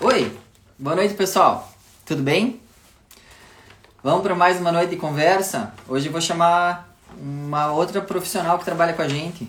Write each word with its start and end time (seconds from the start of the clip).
Oi, 0.00 0.36
boa 0.76 0.96
noite 0.96 1.14
pessoal, 1.14 1.72
tudo 2.04 2.20
bem? 2.20 2.60
Vamos 4.02 4.22
para 4.22 4.34
mais 4.34 4.60
uma 4.60 4.72
noite 4.72 4.90
de 4.90 4.96
conversa. 4.96 5.72
Hoje 5.88 6.06
eu 6.06 6.12
vou 6.12 6.20
chamar 6.20 6.92
uma 7.16 7.72
outra 7.72 8.02
profissional 8.02 8.58
que 8.58 8.64
trabalha 8.64 8.92
com 8.92 9.02
a 9.02 9.08
gente, 9.08 9.48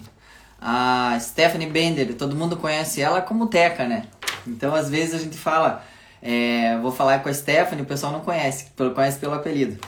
a 0.61 1.17
Stephanie 1.19 1.67
Bender. 1.67 2.13
Todo 2.13 2.35
mundo 2.35 2.57
conhece 2.57 3.01
ela 3.01 3.21
como 3.21 3.47
Teca, 3.47 3.85
né? 3.85 4.05
Então 4.47 4.73
às 4.75 4.87
vezes 4.87 5.15
a 5.15 5.17
gente 5.17 5.35
fala, 5.35 5.83
é, 6.21 6.77
vou 6.77 6.91
falar 6.91 7.19
com 7.23 7.27
a 7.27 7.33
Stephanie, 7.33 7.83
o 7.83 7.87
pessoal 7.87 8.13
não 8.13 8.21
conhece, 8.21 8.67
conhece 8.93 9.17
pelo 9.17 9.33
apelido. 9.33 9.83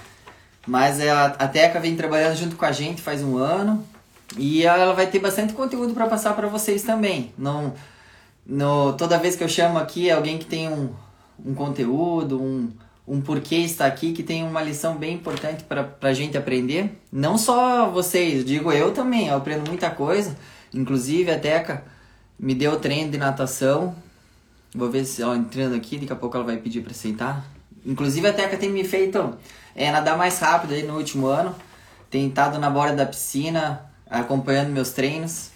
Mas 0.66 1.00
a, 1.00 1.26
a 1.26 1.48
Teca 1.48 1.80
vem 1.80 1.96
trabalhando 1.96 2.36
junto 2.36 2.56
com 2.56 2.66
a 2.66 2.72
gente 2.72 3.02
faz 3.02 3.22
um 3.24 3.38
ano 3.38 3.88
e 4.36 4.66
ela 4.66 4.94
vai 4.94 5.06
ter 5.06 5.20
bastante 5.20 5.54
conteúdo 5.54 5.94
para 5.94 6.08
passar 6.08 6.34
para 6.34 6.48
vocês 6.48 6.82
também. 6.82 7.32
Não 7.38 7.74
no, 8.48 8.94
toda 8.94 9.18
vez 9.18 9.36
que 9.36 9.44
eu 9.44 9.50
chamo 9.50 9.78
aqui 9.78 10.10
alguém 10.10 10.38
que 10.38 10.46
tem 10.46 10.70
um, 10.70 10.90
um 11.46 11.54
conteúdo, 11.54 12.42
um, 12.42 12.72
um 13.06 13.20
porquê 13.20 13.58
está 13.58 13.86
aqui, 13.86 14.14
que 14.14 14.24
tem 14.24 14.44
uma 14.44 14.62
lição 14.62 14.96
bem 14.96 15.16
importante 15.16 15.66
para 15.66 15.94
a 16.02 16.14
gente 16.14 16.38
aprender. 16.38 16.98
Não 17.12 17.38
só 17.38 17.90
vocês, 17.90 18.46
digo 18.46 18.72
eu 18.72 18.94
também, 18.94 19.28
eu 19.28 19.36
aprendo 19.36 19.68
muita 19.68 19.90
coisa. 19.90 20.38
Inclusive 20.74 21.30
a 21.30 21.38
Teca 21.38 21.84
me 22.40 22.56
deu 22.56 22.80
treino 22.80 23.12
de 23.12 23.18
natação. 23.18 23.94
Vou 24.74 24.90
ver 24.90 25.04
se 25.04 25.22
ela 25.22 25.36
entrando 25.36 25.76
aqui, 25.76 25.98
daqui 25.98 26.14
a 26.14 26.16
pouco 26.16 26.38
ela 26.38 26.46
vai 26.46 26.58
pedir 26.58 26.82
para 26.82 26.92
aceitar. 26.92 27.46
Inclusive 27.86 28.28
a 28.28 28.34
Teca 28.34 28.56
tem 28.56 28.70
me 28.70 28.84
feito 28.86 29.38
é, 29.76 29.92
nadar 29.92 30.18
mais 30.18 30.40
rápido 30.40 30.74
aí 30.74 30.84
no 30.84 30.96
último 30.96 31.28
ano. 31.28 31.54
Tem 32.10 32.28
estado 32.28 32.58
na 32.60 32.70
borda 32.70 32.96
da 32.96 33.06
piscina, 33.06 33.82
acompanhando 34.10 34.70
meus 34.70 34.92
treinos. 34.92 35.52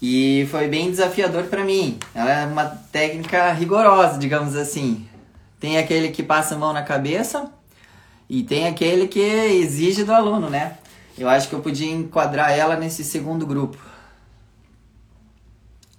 E 0.00 0.46
foi 0.50 0.68
bem 0.68 0.90
desafiador 0.90 1.44
para 1.44 1.64
mim. 1.64 1.98
Ela 2.14 2.30
é 2.30 2.46
uma 2.46 2.66
técnica 2.66 3.52
rigorosa, 3.52 4.18
digamos 4.18 4.54
assim. 4.54 5.08
Tem 5.58 5.76
aquele 5.76 6.10
que 6.10 6.22
passa 6.22 6.54
a 6.54 6.58
mão 6.58 6.72
na 6.72 6.82
cabeça 6.82 7.50
e 8.28 8.44
tem 8.44 8.68
aquele 8.68 9.08
que 9.08 9.18
exige 9.20 10.04
do 10.04 10.12
aluno, 10.12 10.48
né? 10.48 10.78
Eu 11.16 11.28
acho 11.28 11.48
que 11.48 11.54
eu 11.54 11.60
podia 11.60 11.90
enquadrar 11.90 12.52
ela 12.52 12.76
nesse 12.76 13.02
segundo 13.02 13.44
grupo. 13.44 13.76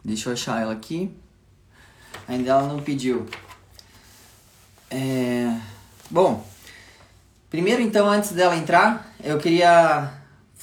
Deixa 0.03 0.29
eu 0.29 0.33
achar 0.33 0.61
ela 0.61 0.71
aqui. 0.71 1.11
Ainda 2.25 2.51
ela 2.51 2.67
não 2.67 2.79
pediu. 2.79 3.25
É... 4.89 5.53
Bom, 6.09 6.47
primeiro 7.49 7.81
então, 7.81 8.07
antes 8.07 8.31
dela 8.31 8.55
entrar, 8.55 9.13
eu 9.21 9.37
queria 9.37 10.18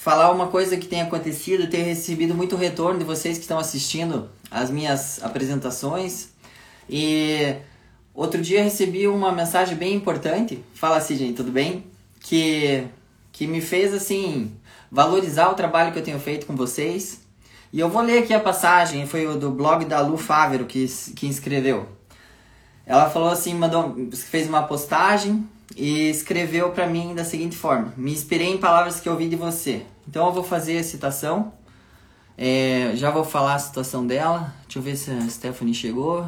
falar 0.07 0.31
uma 0.31 0.47
coisa 0.47 0.77
que 0.77 0.87
tem 0.87 1.03
acontecido, 1.03 1.69
ter 1.69 1.83
recebido 1.83 2.33
muito 2.33 2.55
retorno 2.55 2.97
de 2.97 3.05
vocês 3.05 3.39
que 3.39 3.43
estão 3.43 3.59
assistindo 3.59 4.31
as 4.49 4.71
minhas 4.71 5.21
apresentações. 5.21 6.29
E 6.89 7.57
outro 8.15 8.41
dia 8.41 8.62
recebi 8.62 9.09
uma 9.09 9.33
mensagem 9.33 9.77
bem 9.77 9.95
importante. 9.95 10.62
Fala 10.75 10.99
assim, 10.99 11.17
gente, 11.17 11.33
tudo 11.33 11.51
bem? 11.51 11.84
Que 12.21 12.87
que 13.33 13.49
me 13.49 13.61
fez 13.61 13.93
assim 13.93 14.53
valorizar 14.93 15.49
o 15.49 15.55
trabalho 15.55 15.93
que 15.93 15.99
eu 15.99 16.05
tenho 16.05 16.21
feito 16.21 16.47
com 16.47 16.55
vocês. 16.55 17.23
E 17.73 17.81
eu 17.81 17.89
vou 17.89 18.01
ler 18.01 18.23
aqui 18.23 18.33
a 18.33 18.39
passagem, 18.39 19.09
foi 19.09 19.27
o 19.27 19.37
do 19.37 19.51
blog 19.51 19.87
da 19.87 20.01
Lu 20.03 20.17
Fávero 20.17 20.67
que, 20.67 20.87
que 21.17 21.27
escreveu. 21.27 21.84
Ela 22.87 23.11
falou 23.11 23.31
assim, 23.31 23.55
mandou, 23.55 24.09
fez 24.12 24.49
uma 24.49 24.62
postagem 24.62 25.49
e 25.75 26.11
escreveu 26.11 26.70
para 26.70 26.86
mim 26.86 27.14
da 27.14 27.25
seguinte 27.25 27.56
forma: 27.56 27.92
Me 27.97 28.12
inspirei 28.12 28.48
em 28.48 28.59
palavras 28.59 29.00
que 29.00 29.09
ouvi 29.09 29.28
de 29.28 29.36
você. 29.36 29.84
Então 30.06 30.27
eu 30.27 30.33
vou 30.33 30.45
fazer 30.45 30.78
a 30.78 30.84
citação. 30.84 31.53
É, 32.39 32.92
já 32.95 33.11
vou 33.11 33.25
falar 33.25 33.55
a 33.55 33.59
situação 33.59 34.06
dela. 34.06 34.55
Deixa 34.64 34.78
eu 34.78 34.83
ver 34.83 34.97
se 34.97 35.11
a 35.11 35.28
Stephanie 35.28 35.75
chegou. 35.75 36.27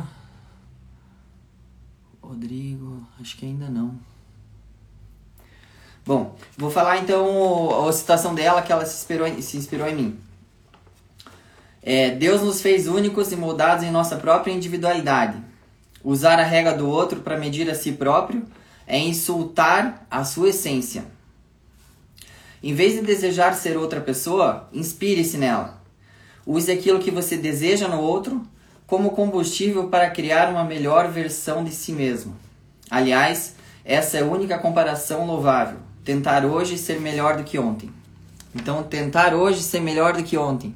Rodrigo, 2.20 3.06
acho 3.20 3.36
que 3.36 3.46
ainda 3.46 3.68
não. 3.68 3.94
Bom, 6.04 6.36
vou 6.56 6.70
falar 6.70 6.98
então 6.98 7.86
a 7.86 7.92
citação 7.92 8.34
dela 8.34 8.62
que 8.62 8.72
ela 8.72 8.84
se 8.86 8.96
inspirou, 8.96 9.42
se 9.42 9.56
inspirou 9.56 9.86
em 9.86 9.94
mim. 9.94 10.18
É, 11.82 12.10
Deus 12.10 12.42
nos 12.42 12.60
fez 12.60 12.86
únicos 12.86 13.30
e 13.30 13.36
moldados 13.36 13.84
em 13.84 13.90
nossa 13.90 14.16
própria 14.16 14.52
individualidade. 14.52 15.38
Usar 16.02 16.38
a 16.38 16.44
regra 16.44 16.74
do 16.74 16.88
outro 16.88 17.20
para 17.20 17.38
medir 17.38 17.70
a 17.70 17.74
si 17.74 17.92
próprio 17.92 18.46
é 18.88 18.98
insultar 18.98 20.06
a 20.10 20.24
sua 20.24 20.48
essência. 20.48 21.04
Em 22.62 22.74
vez 22.74 22.94
de 22.94 23.02
desejar 23.02 23.52
ser 23.52 23.76
outra 23.76 24.00
pessoa, 24.00 24.66
inspire-se 24.72 25.36
nela. 25.36 25.80
Use 26.46 26.72
aquilo 26.72 26.98
que 26.98 27.10
você 27.10 27.36
deseja 27.36 27.86
no 27.86 28.00
outro 28.00 28.42
como 28.86 29.10
combustível 29.10 29.88
para 29.88 30.08
criar 30.08 30.48
uma 30.48 30.64
melhor 30.64 31.08
versão 31.08 31.62
de 31.62 31.70
si 31.70 31.92
mesmo. 31.92 32.34
Aliás, 32.90 33.54
essa 33.84 34.16
é 34.16 34.22
a 34.22 34.26
única 34.26 34.58
comparação 34.58 35.26
louvável. 35.26 35.78
Tentar 36.02 36.46
hoje 36.46 36.78
ser 36.78 36.98
melhor 36.98 37.36
do 37.36 37.44
que 37.44 37.58
ontem. 37.58 37.92
Então, 38.54 38.82
tentar 38.82 39.34
hoje 39.34 39.62
ser 39.62 39.80
melhor 39.80 40.14
do 40.14 40.24
que 40.24 40.38
ontem. 40.38 40.74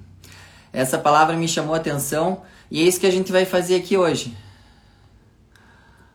Essa 0.70 0.98
palavra 0.98 1.34
me 1.34 1.48
chamou 1.48 1.74
a 1.74 1.78
atenção 1.78 2.42
e 2.70 2.82
é 2.82 2.84
isso 2.84 3.00
que 3.00 3.06
a 3.06 3.10
gente 3.10 3.32
vai 3.32 3.46
fazer 3.46 3.76
aqui 3.76 3.96
hoje 3.96 4.36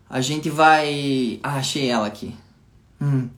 a 0.10 0.22
gente 0.22 0.50
vai. 0.50 1.40
Ah, 1.44 1.58
achei 1.58 1.90
ela 1.90 2.08
aqui. 2.08 2.36
Hum. 3.02 3.30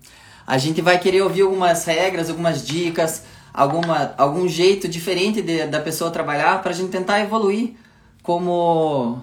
A 0.46 0.58
gente 0.58 0.82
vai 0.82 0.98
querer 1.00 1.22
ouvir 1.22 1.42
algumas 1.42 1.86
regras, 1.86 2.30
algumas 2.30 2.66
dicas, 2.66 3.24
alguma, 3.54 4.14
algum 4.18 4.48
jeito 4.48 4.88
diferente 4.88 5.42
de, 5.42 5.68
da 5.68 5.80
pessoa 5.80 6.12
trabalhar 6.12 6.62
para 6.62 6.72
a 6.72 6.74
gente 6.74 6.90
tentar 6.90 7.20
evoluir 7.20 7.76
como. 8.24 9.22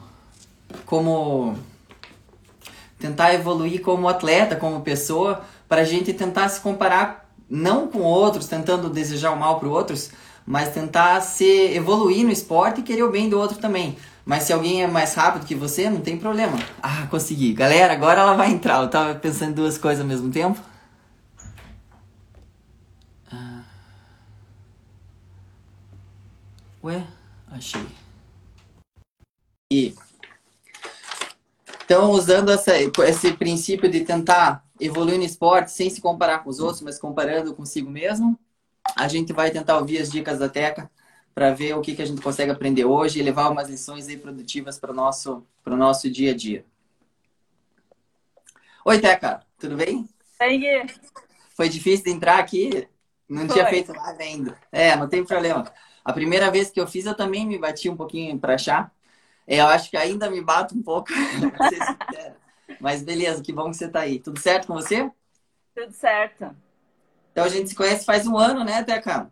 como. 0.84 1.56
tentar 2.98 3.34
evoluir 3.34 3.80
como 3.80 4.08
atleta, 4.08 4.56
como 4.56 4.80
pessoa, 4.80 5.42
para 5.68 5.82
a 5.82 5.84
gente 5.84 6.12
tentar 6.12 6.48
se 6.48 6.60
comparar 6.60 7.26
não 7.48 7.86
com 7.86 8.00
outros, 8.00 8.48
tentando 8.48 8.90
desejar 8.90 9.30
o 9.30 9.36
mal 9.36 9.60
para 9.60 9.68
outros, 9.68 10.10
mas 10.44 10.70
tentar 10.70 11.20
se 11.20 11.44
evoluir 11.74 12.24
no 12.24 12.32
esporte 12.32 12.80
e 12.80 12.84
querer 12.84 13.04
o 13.04 13.10
bem 13.10 13.28
do 13.28 13.38
outro 13.38 13.58
também. 13.58 13.96
Mas 14.26 14.42
se 14.42 14.52
alguém 14.52 14.82
é 14.82 14.88
mais 14.88 15.14
rápido 15.14 15.46
que 15.46 15.54
você, 15.54 15.88
não 15.88 16.00
tem 16.00 16.18
problema. 16.18 16.58
Ah, 16.82 17.06
consegui. 17.08 17.52
Galera, 17.54 17.92
agora 17.92 18.22
ela 18.22 18.34
vai 18.34 18.50
entrar. 18.50 18.82
Eu 18.82 18.90
tava 18.90 19.14
pensando 19.14 19.52
em 19.52 19.54
duas 19.54 19.78
coisas 19.78 20.00
ao 20.00 20.06
mesmo 20.06 20.32
tempo. 20.32 20.60
Ah. 23.30 23.62
Ué, 26.82 27.06
achei. 27.52 27.86
E 29.72 29.94
então, 31.84 32.10
usando 32.10 32.50
essa, 32.50 32.72
esse 32.76 33.32
princípio 33.34 33.88
de 33.88 34.00
tentar 34.00 34.64
evoluir 34.80 35.18
no 35.18 35.24
esporte 35.24 35.70
sem 35.70 35.88
se 35.88 36.00
comparar 36.00 36.40
com 36.40 36.50
os 36.50 36.58
outros, 36.58 36.82
mas 36.82 36.98
comparando 36.98 37.54
consigo 37.54 37.88
mesmo, 37.88 38.36
a 38.96 39.06
gente 39.06 39.32
vai 39.32 39.52
tentar 39.52 39.78
ouvir 39.78 39.98
as 39.98 40.10
dicas 40.10 40.40
da 40.40 40.48
Teca 40.48 40.90
para 41.36 41.52
ver 41.52 41.74
o 41.76 41.82
que, 41.82 41.94
que 41.94 42.00
a 42.00 42.06
gente 42.06 42.22
consegue 42.22 42.50
aprender 42.50 42.86
hoje 42.86 43.20
e 43.20 43.22
levar 43.22 43.50
umas 43.50 43.68
lições 43.68 44.08
aí 44.08 44.16
produtivas 44.16 44.78
para 44.78 44.90
o 44.90 44.94
nosso, 44.94 45.46
nosso 45.66 46.10
dia 46.10 46.30
a 46.30 46.34
dia. 46.34 46.64
Oi, 48.82 48.98
Teca, 48.98 49.42
tudo 49.58 49.76
bem? 49.76 50.08
Oi, 50.40 50.86
Foi 51.54 51.68
difícil 51.68 52.06
de 52.06 52.10
entrar 52.12 52.38
aqui? 52.38 52.88
Não 53.28 53.46
Foi. 53.46 53.54
tinha 53.54 53.66
feito 53.66 53.92
nada 53.92 54.22
ainda. 54.22 54.58
É, 54.72 54.96
não 54.96 55.06
tem 55.10 55.26
problema. 55.26 55.70
A 56.02 56.10
primeira 56.10 56.50
vez 56.50 56.70
que 56.70 56.80
eu 56.80 56.86
fiz, 56.86 57.04
eu 57.04 57.14
também 57.14 57.46
me 57.46 57.58
bati 57.58 57.90
um 57.90 57.96
pouquinho 57.98 58.38
para 58.38 58.54
achar. 58.54 58.90
É, 59.46 59.60
eu 59.60 59.66
acho 59.66 59.90
que 59.90 59.96
ainda 59.98 60.30
me 60.30 60.40
bato 60.40 60.74
um 60.74 60.82
pouco, 60.82 61.12
Mas 62.80 63.02
beleza, 63.02 63.42
que 63.42 63.52
bom 63.52 63.70
que 63.70 63.76
você 63.76 63.84
está 63.84 64.00
aí. 64.00 64.20
Tudo 64.20 64.40
certo 64.40 64.68
com 64.68 64.74
você? 64.74 65.10
Tudo 65.74 65.92
certo. 65.92 66.56
Então 67.32 67.44
a 67.44 67.48
gente 67.50 67.68
se 67.68 67.74
conhece 67.74 68.06
faz 68.06 68.26
um 68.26 68.38
ano, 68.38 68.64
né, 68.64 68.82
Teca? 68.82 69.30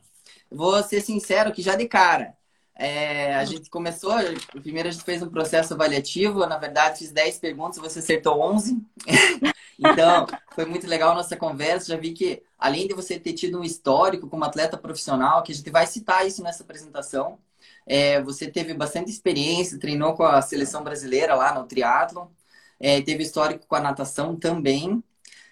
Vou 0.54 0.82
ser 0.82 1.00
sincero 1.00 1.52
que 1.52 1.62
já 1.62 1.74
de 1.74 1.86
cara. 1.88 2.36
É, 2.76 3.34
a 3.36 3.44
gente 3.44 3.70
começou, 3.70 4.12
primeiro 4.60 4.88
a 4.88 4.92
gente 4.92 5.04
fez 5.04 5.22
um 5.22 5.28
processo 5.28 5.74
avaliativo, 5.74 6.44
na 6.44 6.58
verdade 6.58 6.98
fiz 6.98 7.12
10 7.12 7.38
perguntas, 7.38 7.78
você 7.78 8.00
acertou 8.00 8.40
11. 8.40 8.82
então, 9.78 10.26
foi 10.54 10.64
muito 10.64 10.86
legal 10.86 11.12
a 11.12 11.14
nossa 11.14 11.36
conversa. 11.36 11.92
Já 11.92 11.96
vi 11.96 12.12
que, 12.12 12.42
além 12.58 12.88
de 12.88 12.94
você 12.94 13.18
ter 13.18 13.32
tido 13.32 13.60
um 13.60 13.64
histórico 13.64 14.28
como 14.28 14.44
atleta 14.44 14.76
profissional, 14.76 15.42
que 15.42 15.52
a 15.52 15.54
gente 15.54 15.70
vai 15.70 15.86
citar 15.86 16.26
isso 16.26 16.42
nessa 16.42 16.62
apresentação, 16.64 17.38
é, 17.86 18.20
você 18.22 18.50
teve 18.50 18.74
bastante 18.74 19.10
experiência, 19.10 19.78
treinou 19.78 20.14
com 20.14 20.24
a 20.24 20.42
seleção 20.42 20.82
brasileira 20.82 21.34
lá 21.34 21.54
no 21.54 21.66
triatlo, 21.66 22.30
é, 22.80 23.00
teve 23.02 23.22
histórico 23.22 23.66
com 23.66 23.76
a 23.76 23.80
natação 23.80 24.36
também. 24.36 25.02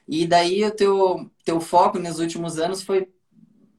E 0.09 0.27
daí 0.27 0.65
o 0.65 0.71
teu, 0.73 1.31
teu 1.44 1.61
foco 1.61 1.99
nos 1.99 2.19
últimos 2.19 2.59
anos 2.59 2.82
foi 2.82 3.09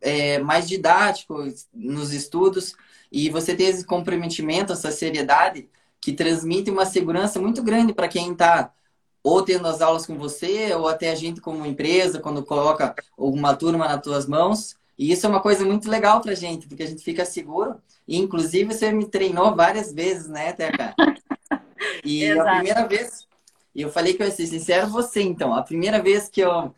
é, 0.04 0.38
mais 0.40 0.68
didático 0.68 1.36
nos 1.74 2.14
estudos 2.14 2.76
e 3.12 3.30
você 3.30 3.56
tem 3.56 3.68
esse 3.68 3.86
comprometimento, 3.86 4.74
essa 4.74 4.92
seriedade 4.92 5.70
que 6.02 6.12
transmite 6.12 6.70
uma 6.70 6.86
segurança 6.86 7.40
muito 7.40 7.64
grande 7.64 7.94
para 7.94 8.08
quem 8.08 8.34
está 8.34 8.72
ou 9.24 9.42
tendo 9.42 9.66
as 9.68 9.82
aulas 9.82 10.06
com 10.06 10.18
você 10.18 10.74
ou 10.74 10.88
até 10.88 11.10
a 11.10 11.16
gente 11.16 11.40
como 11.40 11.66
empresa 11.66 12.20
quando 12.20 12.44
coloca 12.44 12.94
uma 13.18 13.56
turma 13.56 13.88
nas 13.88 14.02
tuas 14.02 14.28
mãos. 14.28 14.76
E 15.00 15.12
isso 15.12 15.26
é 15.26 15.30
uma 15.30 15.40
coisa 15.40 15.66
muito 15.66 15.90
legal 15.90 16.20
para 16.20 16.34
a 16.34 16.36
gente 16.36 16.68
porque 16.68 16.84
a 16.84 16.88
gente 16.88 17.04
fica 17.04 17.24
seguro. 17.24 17.76
E 18.06 18.18
inclusive 18.18 18.74
você 18.74 18.92
me 18.92 19.06
treinou 19.06 19.56
várias 19.56 19.94
vezes 19.94 20.28
né 20.28 20.52
Teca? 20.52 20.94
E 22.04 22.24
Exato. 22.24 22.48
a 22.48 22.54
primeira 22.56 22.88
vez, 22.88 23.28
e 23.76 23.82
eu 23.82 23.90
falei 23.90 24.14
que 24.14 24.22
eu 24.22 24.28
ia 24.28 24.32
ser 24.32 24.48
sincero, 24.48 24.88
você 24.88 25.22
então, 25.22 25.54
a 25.54 25.64
primeira 25.64 26.02
vez 26.02 26.30
que 26.30 26.42
eu, 26.42 26.74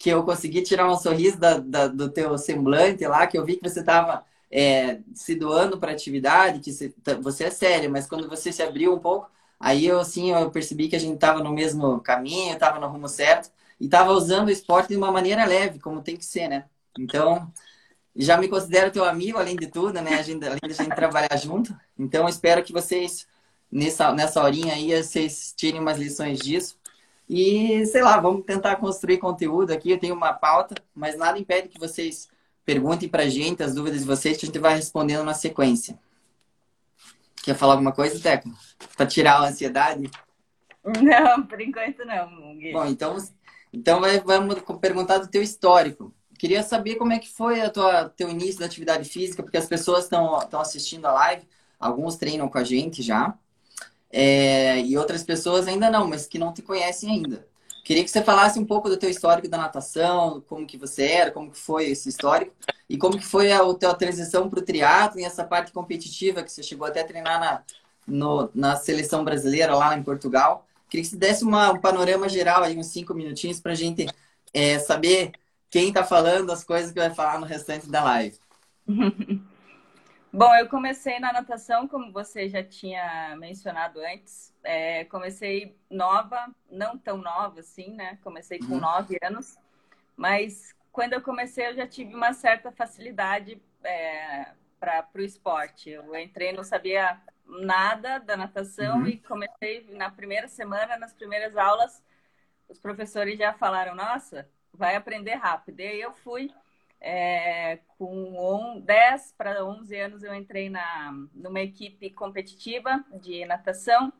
que 0.00 0.08
eu 0.08 0.24
consegui 0.24 0.62
tirar 0.62 0.90
um 0.90 0.96
sorriso 0.96 1.38
da, 1.38 1.58
da 1.58 1.86
do 1.86 2.08
teu 2.08 2.38
semblante 2.38 3.06
lá, 3.06 3.26
que 3.26 3.36
eu 3.36 3.44
vi 3.44 3.56
que 3.56 3.68
você 3.68 3.80
estava 3.80 4.24
é, 4.50 5.00
se 5.14 5.34
doando 5.34 5.78
para 5.78 5.92
atividade, 5.92 6.60
que 6.60 6.72
você, 6.72 6.94
você 7.20 7.44
é 7.44 7.50
séria, 7.50 7.90
mas 7.90 8.06
quando 8.06 8.26
você 8.26 8.50
se 8.50 8.62
abriu 8.62 8.94
um 8.94 8.98
pouco, 8.98 9.30
aí 9.60 9.84
eu 9.84 10.00
assim, 10.00 10.30
eu 10.32 10.50
percebi 10.50 10.88
que 10.88 10.96
a 10.96 10.98
gente 10.98 11.16
estava 11.16 11.42
no 11.44 11.52
mesmo 11.52 12.00
caminho, 12.00 12.54
estava 12.54 12.80
no 12.80 12.88
rumo 12.88 13.08
certo, 13.08 13.50
e 13.78 13.84
estava 13.84 14.10
usando 14.12 14.48
o 14.48 14.50
esporte 14.50 14.88
de 14.88 14.96
uma 14.96 15.12
maneira 15.12 15.44
leve, 15.44 15.78
como 15.78 16.00
tem 16.00 16.16
que 16.16 16.24
ser, 16.24 16.48
né? 16.48 16.64
Então, 16.98 17.52
já 18.16 18.38
me 18.38 18.48
considero 18.48 18.90
teu 18.90 19.04
amigo, 19.04 19.36
além 19.36 19.54
de 19.54 19.66
tudo, 19.66 20.00
né? 20.00 20.14
A 20.14 20.22
gente, 20.22 20.42
além 20.46 20.60
de 20.64 20.72
a 20.72 20.82
gente 20.82 20.96
trabalhar 20.96 21.36
junto. 21.36 21.76
Então, 21.98 22.26
espero 22.26 22.64
que 22.64 22.72
vocês, 22.72 23.26
nessa, 23.70 24.12
nessa 24.12 24.42
horinha 24.42 24.72
aí, 24.74 24.96
vocês 25.02 25.52
tirem 25.54 25.78
umas 25.80 25.98
lições 25.98 26.38
disso. 26.38 26.79
E, 27.32 27.86
sei 27.86 28.02
lá, 28.02 28.18
vamos 28.18 28.44
tentar 28.44 28.74
construir 28.74 29.18
conteúdo 29.18 29.70
aqui. 29.72 29.92
Eu 29.92 30.00
tenho 30.00 30.16
uma 30.16 30.32
pauta, 30.32 30.74
mas 30.92 31.16
nada 31.16 31.38
impede 31.38 31.68
que 31.68 31.78
vocês 31.78 32.28
perguntem 32.64 33.08
pra 33.08 33.28
gente 33.28 33.62
as 33.62 33.72
dúvidas 33.72 34.00
de 34.00 34.06
vocês, 34.06 34.36
que 34.36 34.44
a 34.44 34.48
gente 34.48 34.58
vai 34.58 34.74
respondendo 34.74 35.22
na 35.22 35.32
sequência. 35.32 35.96
Quer 37.44 37.54
falar 37.54 37.74
alguma 37.74 37.92
coisa, 37.92 38.20
Teco? 38.20 38.50
Para 38.96 39.06
tirar 39.06 39.36
a 39.36 39.46
ansiedade? 39.46 40.10
Não, 40.84 41.46
por 41.46 41.60
enquanto 41.60 42.04
não. 42.06 42.56
Gui. 42.56 42.72
Bom, 42.72 42.86
então, 42.86 43.16
então 43.70 44.00
vai, 44.00 44.18
vamos 44.18 44.56
perguntar 44.80 45.18
do 45.18 45.28
teu 45.28 45.42
histórico. 45.42 46.12
Queria 46.36 46.62
saber 46.62 46.96
como 46.96 47.12
é 47.12 47.18
que 47.18 47.28
foi 47.30 47.60
a 47.60 47.70
tua 47.70 48.08
teu 48.08 48.30
início 48.30 48.60
da 48.60 48.66
atividade 48.66 49.06
física, 49.08 49.42
porque 49.42 49.58
as 49.58 49.66
pessoas 49.66 50.04
estão 50.04 50.58
assistindo 50.58 51.04
a 51.04 51.12
live, 51.12 51.46
alguns 51.78 52.16
treinam 52.16 52.48
com 52.48 52.56
a 52.56 52.64
gente 52.64 53.02
já, 53.02 53.38
é, 54.12 54.80
e 54.80 54.98
outras 54.98 55.22
pessoas 55.22 55.68
ainda 55.68 55.90
não, 55.90 56.06
mas 56.08 56.26
que 56.26 56.38
não 56.38 56.52
te 56.52 56.62
conhecem 56.62 57.10
ainda. 57.10 57.46
Queria 57.84 58.04
que 58.04 58.10
você 58.10 58.22
falasse 58.22 58.58
um 58.58 58.64
pouco 58.64 58.88
do 58.88 58.96
teu 58.96 59.10
histórico 59.10 59.48
da 59.48 59.58
natação, 59.58 60.42
como 60.48 60.66
que 60.66 60.76
você 60.76 61.04
era, 61.04 61.30
como 61.30 61.50
que 61.50 61.58
foi 61.58 61.90
esse 61.90 62.08
histórico, 62.08 62.52
e 62.88 62.96
como 62.96 63.18
que 63.18 63.24
foi 63.24 63.50
a, 63.52 63.58
a 63.62 63.74
tua 63.74 63.94
transição 63.94 64.48
para 64.48 64.60
o 64.60 64.64
triatlo 64.64 65.20
e 65.20 65.24
essa 65.24 65.44
parte 65.44 65.72
competitiva 65.72 66.42
que 66.42 66.52
você 66.52 66.62
chegou 66.62 66.86
até 66.86 67.00
a 67.00 67.06
treinar 67.06 67.40
na, 67.40 67.62
no, 68.06 68.50
na 68.54 68.76
seleção 68.76 69.24
brasileira 69.24 69.74
lá 69.74 69.96
em 69.96 70.02
Portugal. 70.02 70.66
Queria 70.88 71.04
que 71.04 71.10
você 71.10 71.16
desse 71.16 71.44
uma, 71.44 71.72
um 71.72 71.80
panorama 71.80 72.28
geral 72.28 72.62
aí, 72.62 72.76
uns 72.76 72.88
cinco 72.88 73.14
minutinhos, 73.14 73.60
para 73.60 73.72
a 73.72 73.76
gente 73.76 74.06
é, 74.52 74.78
saber 74.78 75.32
quem 75.70 75.88
está 75.88 76.04
falando 76.04 76.50
as 76.50 76.64
coisas 76.64 76.92
que 76.92 76.98
vai 76.98 77.10
falar 77.14 77.38
no 77.38 77.46
restante 77.46 77.88
da 77.88 78.02
live. 78.04 78.36
Bom, 80.32 80.54
eu 80.54 80.68
comecei 80.68 81.18
na 81.18 81.32
natação, 81.32 81.88
como 81.88 82.12
você 82.12 82.48
já 82.48 82.62
tinha 82.62 83.34
mencionado 83.36 83.98
antes. 84.00 84.54
É, 84.62 85.04
comecei 85.06 85.76
nova, 85.90 86.54
não 86.70 86.96
tão 86.96 87.16
nova 87.16 87.60
assim, 87.60 87.90
né? 87.94 88.16
Comecei 88.22 88.60
com 88.60 88.74
uhum. 88.74 88.80
nove 88.80 89.18
anos, 89.22 89.58
mas 90.16 90.72
quando 90.92 91.14
eu 91.14 91.20
comecei 91.20 91.66
eu 91.66 91.74
já 91.74 91.86
tive 91.86 92.14
uma 92.14 92.32
certa 92.32 92.70
facilidade 92.70 93.60
é, 93.82 94.52
para 94.78 95.08
o 95.16 95.20
esporte. 95.20 95.90
Eu 95.90 96.16
entrei, 96.16 96.52
não 96.52 96.62
sabia 96.62 97.20
nada 97.44 98.18
da 98.18 98.36
natação 98.36 99.00
uhum. 99.00 99.08
e 99.08 99.16
comecei 99.18 99.84
na 99.90 100.10
primeira 100.10 100.46
semana, 100.46 100.96
nas 100.96 101.12
primeiras 101.12 101.56
aulas, 101.56 102.02
os 102.68 102.78
professores 102.78 103.36
já 103.36 103.52
falaram: 103.52 103.96
Nossa, 103.96 104.48
vai 104.72 104.94
aprender 104.94 105.34
rápido. 105.34 105.80
E 105.80 105.88
aí 105.88 106.00
eu 106.00 106.12
fui 106.12 106.52
é, 107.00 107.78
com 107.96 108.80
10 108.84 109.34
para 109.36 109.64
11 109.64 109.96
anos 109.96 110.22
eu 110.22 110.34
entrei 110.34 110.68
na 110.68 111.12
numa 111.34 111.60
equipe 111.60 112.10
competitiva 112.10 113.02
de 113.22 113.44
natação 113.46 114.12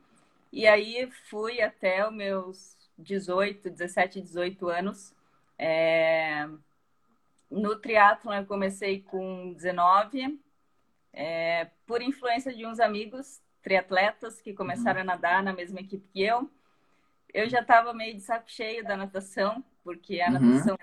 e 0.53 0.67
aí 0.67 1.09
fui 1.29 1.61
até 1.61 2.07
os 2.07 2.15
meus 2.15 2.77
18, 2.99 3.71
17, 3.71 4.21
18 4.21 4.69
anos. 4.69 5.15
É, 5.59 6.49
no 7.51 7.77
triatlon 7.77 8.35
eu 8.35 8.47
comecei 8.47 9.01
com 9.03 9.53
19, 9.53 10.41
é, 11.13 11.69
por 11.87 12.03
influência 12.03 12.53
de 12.55 12.67
uns 12.67 12.81
amigos 12.81 13.41
triatletas 13.63 14.41
que 14.41 14.55
começaram 14.55 15.01
uhum. 15.01 15.11
a 15.11 15.13
nadar 15.13 15.43
na 15.43 15.53
mesma 15.53 15.81
equipe 15.81 16.09
que 16.09 16.23
eu. 16.23 16.51
Eu 17.33 17.49
já 17.49 17.61
estava 17.61 17.93
meio 17.93 18.15
de 18.15 18.23
saco 18.23 18.51
cheio 18.51 18.83
da 18.83 18.97
natação, 18.97 19.63
porque 19.85 20.21
a 20.21 20.31
uhum. 20.31 20.77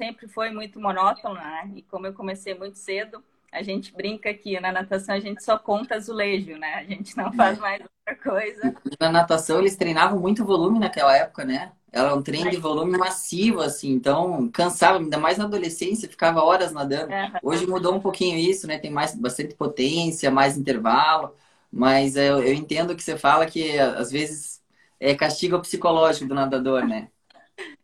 Sempre 0.00 0.26
foi 0.26 0.50
muito 0.50 0.80
monótona, 0.80 1.38
né? 1.38 1.70
E 1.76 1.82
como 1.82 2.06
eu 2.06 2.14
comecei 2.14 2.54
muito 2.54 2.78
cedo, 2.78 3.22
a 3.52 3.62
gente 3.62 3.92
brinca 3.92 4.32
que 4.32 4.58
na 4.58 4.72
natação 4.72 5.14
a 5.14 5.20
gente 5.20 5.44
só 5.44 5.58
conta 5.58 5.96
azulejo, 5.96 6.56
né? 6.56 6.76
A 6.76 6.84
gente 6.84 7.14
não 7.14 7.30
faz 7.34 7.58
é. 7.58 7.60
mais 7.60 7.82
outra 7.82 8.30
coisa. 8.30 8.74
Na 8.98 9.12
natação 9.12 9.58
eles 9.58 9.76
treinavam 9.76 10.18
muito 10.18 10.42
volume 10.42 10.78
naquela 10.78 11.14
época, 11.14 11.44
né? 11.44 11.72
Era 11.92 12.14
um 12.14 12.22
treino 12.22 12.50
de 12.50 12.56
volume 12.56 12.96
massivo, 12.96 13.60
assim, 13.60 13.90
então 13.90 14.48
cansava, 14.48 14.98
ainda 14.98 15.18
mais 15.18 15.36
na 15.36 15.44
adolescência, 15.44 16.08
ficava 16.08 16.42
horas 16.42 16.72
nadando. 16.72 17.12
É. 17.12 17.32
Hoje 17.42 17.66
mudou 17.66 17.94
um 17.94 18.00
pouquinho 18.00 18.38
isso, 18.38 18.66
né? 18.66 18.78
Tem 18.78 18.90
mais 18.90 19.14
bastante 19.14 19.54
potência, 19.54 20.30
mais 20.30 20.56
intervalo, 20.56 21.34
mas 21.70 22.16
eu, 22.16 22.42
eu 22.42 22.54
entendo 22.54 22.96
que 22.96 23.02
você 23.02 23.18
fala 23.18 23.44
que 23.44 23.78
às 23.78 24.10
vezes 24.10 24.62
é 24.98 25.14
castigo 25.14 25.60
psicológico 25.60 26.28
do 26.28 26.34
nadador, 26.34 26.86
né? 26.86 27.08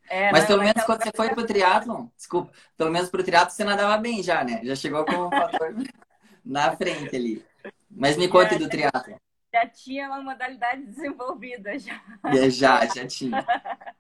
É, 0.09 0.31
Mas 0.31 0.47
pelo 0.47 0.63
menos 0.63 0.85
quando 0.85 1.03
você 1.03 1.11
foi 1.15 1.31
pro 1.31 1.47
triatlon, 1.47 2.07
desculpa, 2.17 2.53
pelo 2.77 2.91
menos 2.91 3.11
pro 3.11 3.25
triatlon 3.25 3.51
você 3.51 3.65
nadava 3.65 3.97
bem 3.99 4.23
já, 4.23 4.45
né? 4.45 4.61
Já 4.65 4.75
chegou 4.77 5.05
com 5.05 5.27
um 5.27 5.31
fator 5.31 5.75
na 6.45 6.77
frente 6.77 7.17
ali. 7.17 7.45
Mas 7.91 8.17
me 8.17 8.29
conte 8.29 8.57
do 8.57 8.69
triatlon. 8.69 9.17
Já 9.53 9.67
tinha 9.67 10.09
uma 10.09 10.23
modalidade 10.23 10.85
desenvolvida 10.85 11.79
já. 11.79 12.01
É, 12.25 12.51
já, 12.51 12.87
já 12.87 13.07
tinha. 13.07 13.45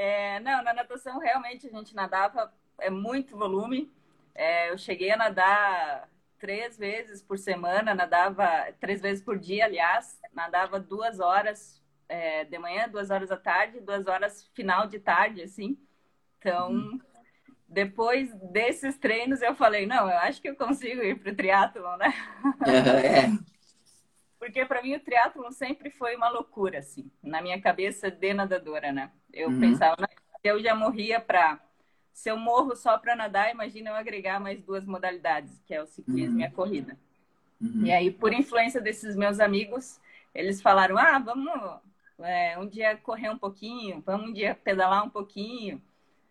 É, 0.00 0.38
não, 0.38 0.62
na 0.62 0.72
natação 0.72 1.18
realmente 1.18 1.66
a 1.66 1.70
gente 1.70 1.92
nadava 1.92 2.52
é 2.78 2.88
muito 2.88 3.36
volume. 3.36 3.92
É, 4.32 4.70
eu 4.70 4.78
cheguei 4.78 5.10
a 5.10 5.16
nadar 5.16 6.08
três 6.38 6.78
vezes 6.78 7.20
por 7.20 7.36
semana, 7.36 7.96
nadava 7.96 8.72
três 8.78 9.00
vezes 9.00 9.24
por 9.24 9.36
dia, 9.36 9.64
aliás, 9.64 10.20
nadava 10.32 10.78
duas 10.78 11.18
horas 11.18 11.82
é, 12.08 12.44
de 12.44 12.58
manhã, 12.58 12.88
duas 12.88 13.10
horas 13.10 13.28
da 13.28 13.36
tarde, 13.36 13.80
duas 13.80 14.06
horas 14.06 14.48
final 14.54 14.86
de 14.86 14.98
tarde, 14.98 15.42
assim. 15.42 15.78
Então, 16.38 16.70
uhum. 16.72 17.00
depois 17.68 18.32
desses 18.52 18.96
treinos, 18.96 19.42
eu 19.42 19.54
falei, 19.54 19.86
não, 19.86 20.08
eu 20.08 20.18
acho 20.18 20.40
que 20.40 20.48
eu 20.48 20.56
consigo 20.56 21.02
ir 21.02 21.18
para 21.18 21.32
o 21.32 21.36
triatlon, 21.36 21.96
né? 21.96 22.14
É. 22.66 23.28
Porque 24.38 24.64
para 24.64 24.80
mim 24.82 24.94
o 24.94 25.00
triatlon 25.00 25.50
sempre 25.50 25.90
foi 25.90 26.14
uma 26.14 26.28
loucura, 26.28 26.78
assim, 26.78 27.10
na 27.22 27.42
minha 27.42 27.60
cabeça 27.60 28.08
de 28.10 28.32
nadadora, 28.32 28.92
né? 28.92 29.10
Eu 29.32 29.50
uhum. 29.50 29.60
pensava, 29.60 30.08
eu 30.44 30.62
já 30.62 30.74
morria 30.74 31.20
para 31.20 31.60
se 32.18 32.28
eu 32.28 32.36
morro 32.36 32.74
só 32.74 32.98
para 32.98 33.14
nadar, 33.14 33.52
imagina 33.52 33.90
eu 33.90 33.94
agregar 33.94 34.40
mais 34.40 34.60
duas 34.60 34.84
modalidades, 34.84 35.62
que 35.64 35.72
é 35.72 35.80
o 35.80 35.86
ciclismo 35.86 36.34
uhum. 36.34 36.40
e 36.40 36.44
a 36.44 36.50
corrida. 36.50 36.98
Uhum. 37.60 37.86
E 37.86 37.92
aí, 37.92 38.10
por 38.10 38.32
influência 38.32 38.80
desses 38.80 39.14
meus 39.14 39.38
amigos, 39.38 40.00
eles 40.34 40.60
falaram: 40.60 40.98
ah, 40.98 41.20
vamos 41.20 41.80
é, 42.20 42.58
um 42.58 42.66
dia 42.66 42.96
correr 42.96 43.30
um 43.30 43.38
pouquinho, 43.38 44.02
vamos 44.04 44.30
um 44.30 44.32
dia 44.32 44.54
pedalar 44.54 45.04
um 45.04 45.10
pouquinho. 45.10 45.82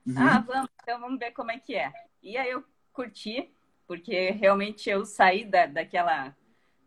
Uhum. 0.06 0.16
Ah, 0.18 0.40
vamos, 0.40 0.70
então 0.82 1.00
vamos 1.00 1.20
ver 1.20 1.32
como 1.32 1.52
é 1.52 1.60
que 1.60 1.76
é. 1.76 1.92
E 2.22 2.38
aí 2.38 2.50
eu 2.50 2.64
curti, 2.94 3.50
porque 3.86 4.32
realmente 4.32 4.90
eu 4.90 5.06
saí 5.06 5.46
da, 5.46 5.66
daquela, 5.66 6.36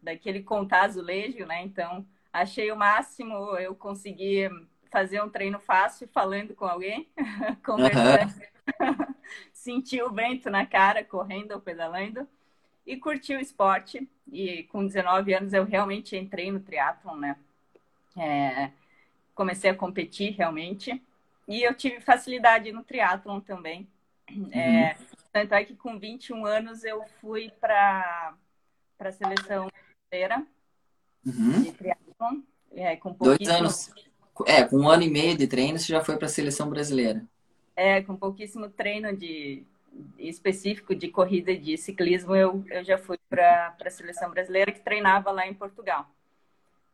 daquele 0.02 0.42
contar 0.42 0.84
azulejo, 0.84 1.46
né? 1.46 1.62
Então, 1.62 2.06
achei 2.32 2.70
o 2.70 2.76
máximo 2.76 3.34
eu 3.58 3.74
consegui 3.74 4.48
fazer 4.90 5.22
um 5.22 5.30
treino 5.30 5.58
fácil 5.60 6.08
falando 6.08 6.54
com 6.54 6.64
alguém, 6.64 7.08
conversando, 7.64 8.34
uhum. 8.80 9.14
sentir 9.52 10.02
o 10.02 10.12
vento 10.12 10.50
na 10.50 10.66
cara, 10.66 11.04
correndo 11.04 11.52
ou 11.52 11.60
pedalando, 11.60 12.28
e 12.86 12.96
curti 12.96 13.34
o 13.34 13.40
esporte. 13.40 14.08
E 14.32 14.64
com 14.64 14.86
19 14.86 15.34
anos 15.34 15.52
eu 15.52 15.64
realmente 15.64 16.16
entrei 16.16 16.50
no 16.50 16.60
triatlon, 16.60 17.16
né? 17.16 17.36
É, 18.16 18.70
comecei 19.40 19.70
a 19.70 19.74
competir 19.74 20.32
realmente. 20.32 21.02
E 21.48 21.62
eu 21.62 21.72
tive 21.72 21.98
facilidade 21.98 22.70
no 22.72 22.84
triatlon 22.84 23.40
também. 23.40 23.88
Uhum. 24.30 24.50
É, 24.52 24.98
tanto 25.32 25.54
é 25.54 25.64
que 25.64 25.74
com 25.74 25.98
21 25.98 26.44
anos 26.44 26.84
eu 26.84 27.02
fui 27.22 27.50
para 27.58 28.34
a 28.98 29.12
seleção 29.12 29.68
brasileira 30.10 30.46
uhum. 31.24 31.62
de 31.62 31.72
triatlon. 31.72 32.42
É, 32.72 32.96
com 32.96 33.12
Dois 33.12 33.48
anos. 33.48 33.90
É, 34.46 34.62
com 34.62 34.76
um 34.76 34.90
ano 34.90 35.04
e 35.04 35.10
meio 35.10 35.34
de 35.38 35.46
treino, 35.46 35.78
você 35.78 35.90
já 35.90 36.04
foi 36.04 36.18
para 36.18 36.26
a 36.26 36.30
seleção 36.30 36.68
brasileira. 36.68 37.24
É, 37.74 38.02
com 38.02 38.14
pouquíssimo 38.16 38.68
treino 38.68 39.16
de 39.16 39.64
específico 40.18 40.94
de 40.94 41.08
corrida 41.08 41.50
e 41.50 41.58
de 41.58 41.78
ciclismo, 41.78 42.36
eu, 42.36 42.62
eu 42.68 42.84
já 42.84 42.98
fui 42.98 43.18
para 43.28 43.74
a 43.82 43.90
seleção 43.90 44.30
brasileira 44.30 44.70
que 44.70 44.80
treinava 44.80 45.30
lá 45.30 45.46
em 45.46 45.54
Portugal. 45.54 46.06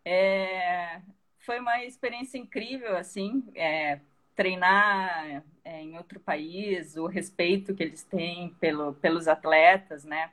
É, 0.04 1.00
foi 1.46 1.60
uma 1.60 1.84
experiência 1.84 2.36
incrível, 2.36 2.96
assim, 2.96 3.44
é, 3.54 4.00
treinar 4.34 5.44
é, 5.64 5.80
em 5.80 5.96
outro 5.96 6.18
país, 6.20 6.96
o 6.96 7.06
respeito 7.06 7.74
que 7.74 7.82
eles 7.84 8.02
têm 8.02 8.50
pelo, 8.60 8.94
pelos 8.94 9.28
atletas, 9.28 10.04
né? 10.04 10.32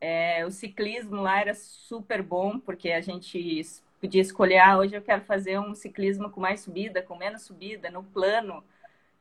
É, 0.00 0.44
o 0.46 0.50
ciclismo 0.50 1.20
lá 1.22 1.40
era 1.40 1.54
super 1.54 2.22
bom, 2.22 2.58
porque 2.58 2.90
a 2.90 3.00
gente 3.00 3.62
podia 4.00 4.20
escolher, 4.22 4.58
ah, 4.58 4.78
hoje 4.78 4.96
eu 4.96 5.02
quero 5.02 5.22
fazer 5.24 5.58
um 5.60 5.74
ciclismo 5.74 6.30
com 6.30 6.40
mais 6.40 6.60
subida, 6.60 7.02
com 7.02 7.16
menos 7.16 7.42
subida, 7.42 7.90
no 7.90 8.02
plano. 8.02 8.64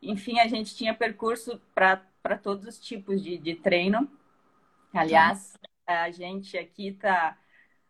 Enfim, 0.01 0.39
a 0.39 0.47
gente 0.47 0.75
tinha 0.75 0.93
percurso 0.93 1.61
para 1.73 2.37
todos 2.41 2.65
os 2.65 2.79
tipos 2.79 3.21
de, 3.21 3.37
de 3.37 3.55
treino. 3.55 4.09
Aliás, 4.93 5.57
a 5.85 6.09
gente 6.11 6.57
aqui 6.57 6.89
está 6.89 7.37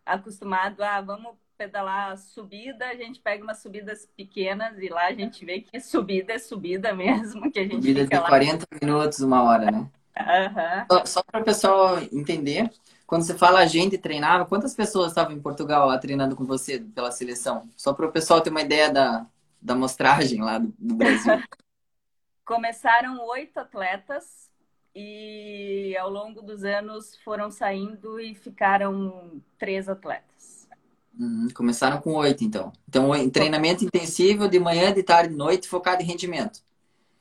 acostumado 0.06 0.82
a 0.84 1.02
vamos 1.02 1.36
pedalar 1.58 2.18
subida, 2.18 2.86
a 2.86 2.96
gente 2.96 3.20
pega 3.20 3.44
umas 3.44 3.60
subidas 3.60 4.08
pequenas 4.16 4.78
e 4.78 4.90
lá 4.90 5.08
a 5.08 5.14
gente 5.14 5.46
vê 5.46 5.62
que 5.62 5.80
subida 5.80 6.34
é 6.34 6.40
subida 6.40 6.94
mesmo, 6.94 7.52
que 7.52 7.60
a 7.60 7.64
gente 7.64 7.76
subida 7.76 8.04
fica 8.04 8.20
de 8.20 8.28
40 8.28 8.66
minutos, 8.82 9.20
uma 9.20 9.44
hora, 9.44 9.72
né? 9.72 9.90
Uhum. 10.18 10.86
Só, 10.92 11.06
só 11.06 11.24
para 11.24 11.42
o 11.42 11.44
pessoal 11.44 12.00
entender, 12.12 12.72
quando 13.06 13.24
você 13.24 13.38
fala 13.38 13.60
a 13.60 13.66
gente 13.66 13.98
treinava, 13.98 14.46
quantas 14.46 14.74
pessoas 14.74 15.10
estavam 15.10 15.34
em 15.34 15.42
Portugal 15.42 15.88
lá 15.88 15.98
treinando 15.98 16.36
com 16.36 16.46
você 16.46 16.80
pela 16.80 17.12
seleção? 17.12 17.70
Só 17.76 17.94
para 17.94 18.08
o 18.08 18.12
pessoal 18.12 18.42
ter 18.42 18.50
uma 18.50 18.62
ideia 18.62 18.92
da, 18.92 19.26
da 19.62 19.76
mostragem 19.76 20.42
lá 20.42 20.58
do, 20.58 20.74
do 20.78 20.96
Brasil. 20.96 21.34
Começaram 22.46 23.20
oito 23.28 23.60
atletas 23.60 24.50
e 24.94 25.96
ao 25.98 26.10
longo 26.10 26.42
dos 26.42 26.64
anos 26.64 27.18
foram 27.18 27.52
saindo 27.52 28.20
e 28.20 28.34
ficaram 28.34 29.42
três 29.58 29.90
atletas. 29.90 30.35
Uhum, 31.18 31.48
começaram 31.54 32.02
com 32.02 32.14
oito, 32.16 32.44
então. 32.44 32.74
Então, 32.88 33.30
treinamento 33.30 33.86
intensivo 33.86 34.50
de 34.50 34.60
manhã, 34.60 34.94
de 34.94 35.02
tarde, 35.02 35.30
de 35.30 35.36
noite, 35.36 35.68
focado 35.68 36.02
em 36.02 36.06
rendimento 36.06 36.62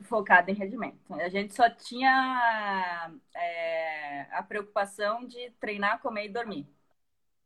focada 0.04 0.50
em 0.50 0.54
rendimento. 0.54 1.12
A 1.14 1.28
gente 1.28 1.54
só 1.54 1.68
tinha 1.68 3.10
é, 3.34 4.26
a 4.32 4.42
preocupação 4.42 5.26
de 5.26 5.50
treinar, 5.58 6.00
comer 6.00 6.26
e 6.26 6.32
dormir. 6.32 6.66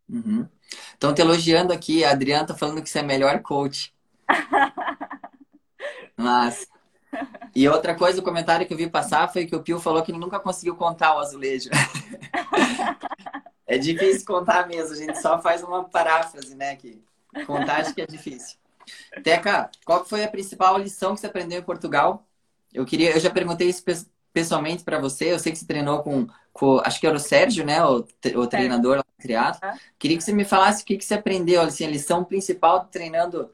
Uhum. 0.08 0.46
Então, 0.96 1.14
te 1.14 1.20
elogiando 1.20 1.72
aqui, 1.72 2.04
a 2.04 2.10
Adriana 2.10 2.46
tá 2.46 2.54
falando 2.54 2.82
que 2.82 2.90
você 2.90 2.98
é 2.98 3.02
melhor 3.02 3.40
coach. 3.42 3.94
Mas. 6.16 6.66
E 7.54 7.68
outra 7.68 7.94
coisa, 7.94 8.20
o 8.20 8.24
comentário 8.24 8.66
que 8.66 8.72
eu 8.72 8.76
vi 8.76 8.88
passar 8.88 9.32
foi 9.32 9.46
que 9.46 9.56
o 9.56 9.62
Pio 9.62 9.80
falou 9.80 10.02
que 10.02 10.10
ele 10.10 10.18
nunca 10.18 10.38
conseguiu 10.38 10.76
contar 10.76 11.16
o 11.16 11.20
azulejo. 11.20 11.70
é 13.68 13.78
difícil 13.78 14.26
contar 14.26 14.66
mesmo, 14.66 14.94
a 14.94 14.96
gente 14.96 15.20
só 15.20 15.40
faz 15.40 15.62
uma 15.62 15.84
paráfrase, 15.84 16.54
né? 16.56 16.74
Que 16.74 17.00
contar 17.46 17.82
acho 17.82 17.94
que 17.94 18.00
é 18.00 18.06
difícil. 18.06 18.56
Teca, 19.22 19.70
qual 19.84 20.04
foi 20.04 20.24
a 20.24 20.28
principal 20.28 20.78
lição 20.78 21.14
que 21.14 21.20
você 21.20 21.26
aprendeu 21.26 21.60
em 21.60 21.62
Portugal 21.62 22.26
eu 22.72 22.84
queria, 22.84 23.12
eu 23.12 23.20
já 23.20 23.30
perguntei 23.30 23.68
isso 23.68 23.82
pessoalmente 24.32 24.84
para 24.84 24.98
você. 25.00 25.32
Eu 25.32 25.38
sei 25.38 25.52
que 25.52 25.58
você 25.58 25.66
treinou 25.66 26.02
com, 26.02 26.26
com, 26.52 26.80
acho 26.80 27.00
que 27.00 27.06
era 27.06 27.16
o 27.16 27.20
Sérgio, 27.20 27.64
né, 27.64 27.84
o, 27.84 28.06
o 28.36 28.46
treinador 28.46 29.02
criado. 29.18 29.58
Queria 29.98 30.16
que 30.16 30.24
você 30.24 30.32
me 30.32 30.44
falasse 30.44 30.82
o 30.82 30.86
que, 30.86 30.96
que 30.96 31.04
você 31.04 31.14
aprendeu, 31.14 31.62
assim, 31.62 31.84
a 31.84 31.90
lição 31.90 32.24
principal 32.24 32.84
treinando 32.86 33.50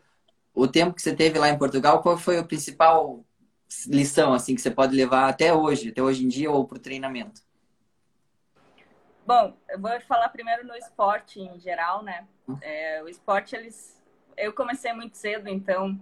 o 0.53 0.67
tempo 0.69 0.95
que 0.95 1.03
você 1.03 1.15
teve 1.15 1.39
lá 1.39 1.49
em 1.49 1.59
Portugal. 1.59 2.03
Qual 2.03 2.19
foi 2.19 2.39
a 2.39 2.45
principal 2.45 3.25
lição, 3.87 4.33
assim, 4.33 4.55
que 4.55 4.61
você 4.61 4.71
pode 4.71 4.95
levar 4.95 5.29
até 5.29 5.55
hoje, 5.55 5.91
até 5.91 6.03
hoje 6.03 6.25
em 6.25 6.29
dia 6.29 6.51
ou 6.51 6.67
para 6.67 6.77
o 6.77 6.81
treinamento? 6.81 7.41
Bom, 9.27 9.57
eu 9.69 9.81
vou 9.81 10.01
falar 10.03 10.29
primeiro 10.29 10.67
no 10.67 10.77
esporte 10.77 11.41
em 11.41 11.59
geral, 11.59 12.03
né? 12.03 12.27
Hum. 12.49 12.59
É, 12.61 13.03
o 13.03 13.09
esporte, 13.09 13.57
eles, 13.57 14.03
eu 14.37 14.53
comecei 14.53 14.93
muito 14.93 15.17
cedo, 15.17 15.49
então 15.49 15.99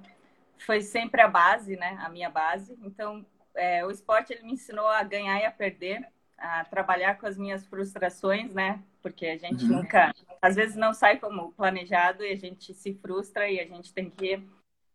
foi 0.59 0.81
sempre 0.81 1.21
a 1.21 1.29
base, 1.29 1.77
né? 1.77 1.99
A 2.01 2.09
minha 2.09 2.29
base. 2.29 2.77
Então, 2.83 3.25
é, 3.55 3.85
o 3.85 3.91
esporte 3.91 4.33
ele 4.33 4.43
me 4.43 4.53
ensinou 4.53 4.89
a 4.89 5.03
ganhar 5.03 5.41
e 5.41 5.45
a 5.45 5.51
perder, 5.53 6.07
a 6.37 6.65
trabalhar 6.65 7.19
com 7.19 7.27
as 7.27 7.39
minhas 7.39 7.65
frustrações, 7.67 8.53
né? 8.53 8.83
Porque 9.01 9.27
a 9.27 9.37
gente 9.37 9.65
uhum. 9.65 9.79
nunca, 9.79 10.13
às 10.41 10.57
vezes 10.57 10.75
não 10.75 10.93
sai 10.93 11.19
como 11.19 11.53
planejado 11.53 12.25
e 12.25 12.33
a 12.33 12.37
gente 12.37 12.75
se 12.75 12.95
frustra 12.95 13.49
e 13.49 13.61
a 13.61 13.67
gente 13.67 13.93
tem 13.93 14.11
que 14.11 14.45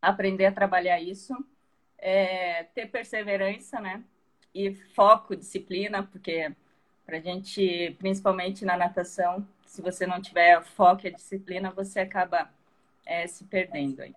aprender 0.02 0.46
a 0.46 0.52
trabalhar 0.52 1.00
isso, 1.00 1.34
é, 1.98 2.64
ter 2.76 2.88
perseverança, 2.88 3.80
né? 3.80 4.04
E 4.54 4.74
foco, 4.74 5.36
disciplina, 5.36 6.04
porque 6.04 6.52
para 7.08 7.18
a 7.18 7.22
gente, 7.22 7.96
principalmente 7.98 8.66
na 8.66 8.76
natação, 8.76 9.48
se 9.66 9.82
você 9.82 10.06
não 10.06 10.22
tiver 10.22 10.62
foco 10.62 11.08
e 11.08 11.12
disciplina, 11.12 11.72
você 11.72 12.02
acaba 12.02 12.52
é, 13.06 13.26
se 13.26 13.46
perdendo 13.46 14.02
aí. 14.02 14.14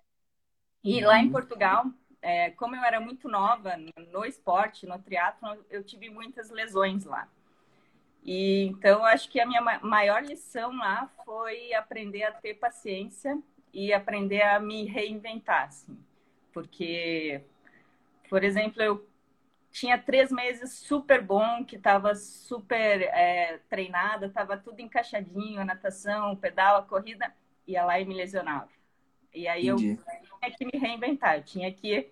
E 0.83 0.99
lá 0.99 1.17
em 1.17 1.27
uhum. 1.27 1.31
Portugal, 1.31 1.85
é, 2.21 2.51
como 2.51 2.75
eu 2.75 2.83
era 2.83 2.99
muito 2.99 3.29
nova 3.29 3.77
no 4.11 4.25
esporte, 4.25 4.85
no 4.85 4.99
triatlo, 4.99 5.65
eu 5.69 5.81
tive 5.83 6.09
muitas 6.09 6.49
lesões 6.49 7.05
lá. 7.05 7.29
E 8.23 8.65
então 8.65 9.05
acho 9.05 9.29
que 9.29 9.39
a 9.39 9.45
minha 9.45 9.61
maior 9.81 10.21
lição 10.21 10.75
lá 10.75 11.09
foi 11.23 11.73
aprender 11.73 12.23
a 12.23 12.31
ter 12.31 12.55
paciência 12.55 13.41
e 13.73 13.93
aprender 13.93 14.41
a 14.41 14.59
me 14.59 14.83
reinventar, 14.83 15.67
assim. 15.67 15.97
Porque, 16.51 17.41
por 18.29 18.43
exemplo, 18.43 18.83
eu 18.83 19.07
tinha 19.71 19.97
três 19.97 20.31
meses 20.31 20.73
super 20.73 21.21
bom, 21.21 21.63
que 21.63 21.77
estava 21.77 22.13
super 22.13 23.01
é, 23.01 23.59
treinada, 23.69 24.27
estava 24.27 24.57
tudo 24.57 24.81
encaixadinho, 24.81 25.61
a 25.61 25.65
natação, 25.65 26.33
o 26.33 26.37
pedal, 26.37 26.77
a 26.77 26.83
corrida, 26.83 27.33
ia 27.65 27.85
lá 27.85 27.99
e 27.99 28.05
me 28.05 28.13
lesionava. 28.13 28.69
E 29.33 29.47
aí 29.47 29.69
Entendi. 29.69 29.97
eu 29.97 30.37
tinha 30.39 30.57
que 30.57 30.65
me 30.65 30.77
reinventar, 30.77 31.37
eu 31.37 31.43
tinha 31.43 31.71
que 31.71 32.11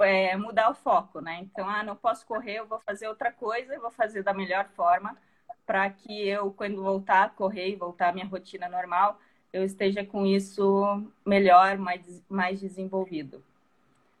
é, 0.00 0.36
mudar 0.36 0.70
o 0.70 0.74
foco, 0.74 1.20
né? 1.20 1.38
Então, 1.40 1.68
ah, 1.68 1.84
não 1.84 1.94
posso 1.94 2.26
correr, 2.26 2.58
eu 2.58 2.66
vou 2.66 2.80
fazer 2.80 3.06
outra 3.08 3.32
coisa, 3.32 3.74
eu 3.74 3.80
vou 3.80 3.90
fazer 3.90 4.22
da 4.22 4.34
melhor 4.34 4.68
forma 4.70 5.16
para 5.64 5.88
que 5.90 6.26
eu, 6.26 6.50
quando 6.52 6.82
voltar 6.82 7.24
a 7.24 7.28
correr 7.28 7.68
e 7.68 7.76
voltar 7.76 8.08
à 8.08 8.12
minha 8.12 8.26
rotina 8.26 8.68
normal, 8.68 9.20
eu 9.52 9.62
esteja 9.62 10.04
com 10.04 10.26
isso 10.26 11.06
melhor, 11.24 11.78
mais, 11.78 12.24
mais 12.28 12.58
desenvolvido. 12.58 13.44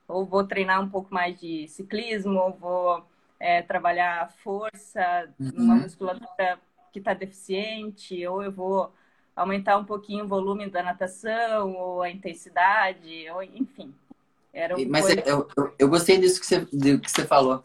Ou 0.08 0.24
vou 0.24 0.42
treinar 0.42 0.82
um 0.82 0.88
pouco 0.88 1.12
mais 1.12 1.38
de 1.38 1.68
ciclismo, 1.68 2.38
ou 2.38 2.52
vou 2.52 3.06
é, 3.38 3.62
trabalhar 3.62 4.32
força 4.42 5.28
uhum. 5.38 5.52
numa 5.54 5.74
musculatura 5.76 6.58
que 6.92 6.98
está 6.98 7.14
deficiente, 7.14 8.26
ou 8.26 8.42
eu 8.42 8.50
vou 8.50 8.92
aumentar 9.36 9.76
um 9.76 9.84
pouquinho 9.84 10.24
o 10.24 10.28
volume 10.28 10.68
da 10.68 10.82
natação, 10.82 11.74
ou 11.74 12.02
a 12.02 12.10
intensidade, 12.10 13.30
ou 13.30 13.42
enfim. 13.42 13.94
Era 14.52 14.76
um 14.76 14.88
Mas 14.88 15.06
coisa... 15.06 15.20
eu, 15.20 15.48
eu, 15.56 15.74
eu, 15.78 15.88
gostei 15.88 16.18
disso 16.18 16.40
que 16.40 16.46
você, 16.46 16.66
que 16.66 17.10
você 17.10 17.24
falou. 17.24 17.62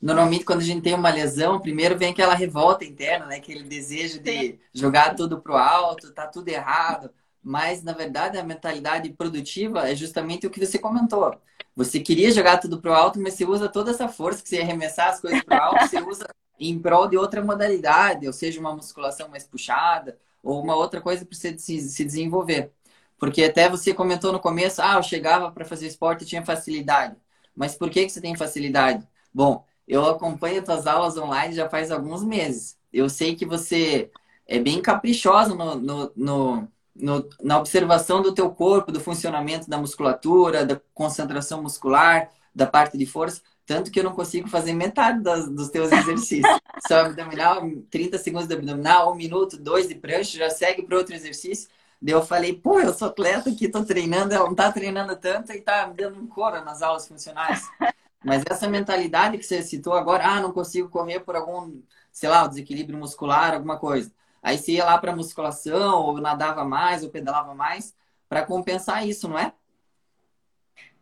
Normalmente, 0.00 0.44
quando 0.44 0.60
a 0.60 0.64
gente 0.64 0.82
tem 0.82 0.94
uma 0.94 1.10
lesão, 1.10 1.60
primeiro 1.60 1.96
vem 1.96 2.10
aquela 2.10 2.34
revolta 2.34 2.84
interna, 2.84 3.26
né? 3.26 3.36
Aquele 3.36 3.62
desejo 3.62 4.20
de 4.20 4.32
Sim. 4.32 4.58
jogar 4.74 5.14
tudo 5.14 5.40
pro 5.40 5.56
alto, 5.56 6.12
tá 6.12 6.26
tudo 6.26 6.48
errado. 6.48 7.10
Mas, 7.42 7.82
na 7.82 7.92
verdade, 7.92 8.38
a 8.38 8.44
mentalidade 8.44 9.10
produtiva 9.12 9.88
é 9.90 9.94
justamente 9.94 10.46
o 10.46 10.50
que 10.50 10.64
você 10.64 10.78
comentou. 10.78 11.34
Você 11.74 12.00
queria 12.00 12.30
jogar 12.30 12.58
tudo 12.58 12.80
pro 12.80 12.92
alto, 12.94 13.20
mas 13.20 13.34
você 13.34 13.44
usa 13.44 13.68
toda 13.68 13.90
essa 13.90 14.08
força 14.08 14.42
que 14.42 14.48
você 14.48 14.60
arremessar 14.60 15.08
as 15.08 15.20
coisas 15.20 15.42
pro 15.42 15.54
alto, 15.56 15.88
você 15.88 16.00
usa 16.00 16.26
em 16.60 16.78
prol 16.78 17.08
de 17.08 17.16
outra 17.16 17.42
modalidade, 17.42 18.26
ou 18.26 18.32
seja, 18.32 18.60
uma 18.60 18.74
musculação 18.74 19.28
mais 19.28 19.44
puxada, 19.44 20.18
ou 20.42 20.62
uma 20.62 20.76
outra 20.76 21.00
coisa 21.00 21.24
para 21.24 21.36
você 21.36 21.58
se 21.58 22.04
desenvolver. 22.04 22.72
Porque 23.18 23.44
até 23.44 23.68
você 23.68 23.94
comentou 23.94 24.32
no 24.32 24.40
começo, 24.40 24.82
ah, 24.82 24.94
eu 24.94 25.02
chegava 25.02 25.50
para 25.50 25.64
fazer 25.64 25.86
esporte 25.86 26.22
e 26.24 26.26
tinha 26.26 26.44
facilidade. 26.44 27.16
Mas 27.54 27.74
por 27.76 27.90
que, 27.90 28.04
que 28.04 28.10
você 28.12 28.20
tem 28.20 28.36
facilidade? 28.36 29.06
Bom, 29.32 29.64
eu 29.86 30.04
acompanho 30.06 30.64
suas 30.64 30.86
aulas 30.86 31.16
online 31.16 31.54
já 31.54 31.68
faz 31.68 31.90
alguns 31.90 32.22
meses. 32.24 32.78
Eu 32.92 33.08
sei 33.08 33.34
que 33.34 33.46
você 33.46 34.10
é 34.46 34.58
bem 34.58 34.82
caprichosa 34.82 35.54
no, 35.54 35.76
no, 35.76 36.12
no, 36.16 36.68
no, 36.94 37.28
na 37.42 37.58
observação 37.58 38.22
do 38.22 38.34
teu 38.34 38.50
corpo, 38.50 38.92
do 38.92 39.00
funcionamento 39.00 39.68
da 39.68 39.78
musculatura, 39.78 40.64
da 40.64 40.80
concentração 40.94 41.62
muscular, 41.62 42.30
da 42.54 42.66
parte 42.66 42.98
de 42.98 43.06
força. 43.06 43.40
Tanto 43.64 43.90
que 43.90 44.00
eu 44.00 44.04
não 44.04 44.12
consigo 44.12 44.48
fazer 44.48 44.72
metade 44.72 45.22
das, 45.22 45.48
dos 45.48 45.70
teus 45.70 45.90
exercícios. 45.92 46.60
Só 46.86 47.00
abdominal, 47.00 47.62
30 47.90 48.18
segundos 48.18 48.48
de 48.48 48.54
abdominal, 48.54 49.12
um 49.12 49.14
minuto, 49.14 49.56
dois 49.56 49.88
de 49.88 49.94
prancha, 49.94 50.38
já 50.38 50.50
segue 50.50 50.82
para 50.82 50.98
outro 50.98 51.14
exercício. 51.14 51.68
Daí 52.00 52.14
eu 52.14 52.22
falei, 52.22 52.52
pô, 52.52 52.80
eu 52.80 52.92
sou 52.92 53.08
atleta 53.08 53.48
aqui, 53.48 53.68
tô 53.68 53.84
treinando, 53.84 54.34
ela 54.34 54.46
não 54.46 54.56
tá 54.56 54.72
treinando 54.72 55.14
tanto 55.16 55.52
e 55.52 55.60
tá 55.60 55.86
me 55.86 55.94
dando 55.94 56.18
um 56.18 56.26
coro 56.26 56.64
nas 56.64 56.82
aulas 56.82 57.06
funcionais. 57.06 57.62
Mas 58.24 58.42
essa 58.48 58.68
mentalidade 58.68 59.38
que 59.38 59.44
você 59.44 59.62
citou 59.62 59.94
agora, 59.94 60.26
ah, 60.26 60.40
não 60.40 60.52
consigo 60.52 60.88
correr 60.88 61.20
por 61.20 61.36
algum, 61.36 61.80
sei 62.10 62.28
lá, 62.28 62.46
desequilíbrio 62.46 62.98
muscular, 62.98 63.54
alguma 63.54 63.78
coisa. 63.78 64.12
Aí 64.42 64.58
você 64.58 64.72
ia 64.72 64.84
lá 64.84 64.98
para 64.98 65.14
musculação, 65.14 66.02
ou 66.02 66.20
nadava 66.20 66.64
mais, 66.64 67.04
ou 67.04 67.10
pedalava 67.10 67.54
mais, 67.54 67.96
para 68.28 68.44
compensar 68.44 69.06
isso, 69.06 69.28
não 69.28 69.38
é? 69.38 69.52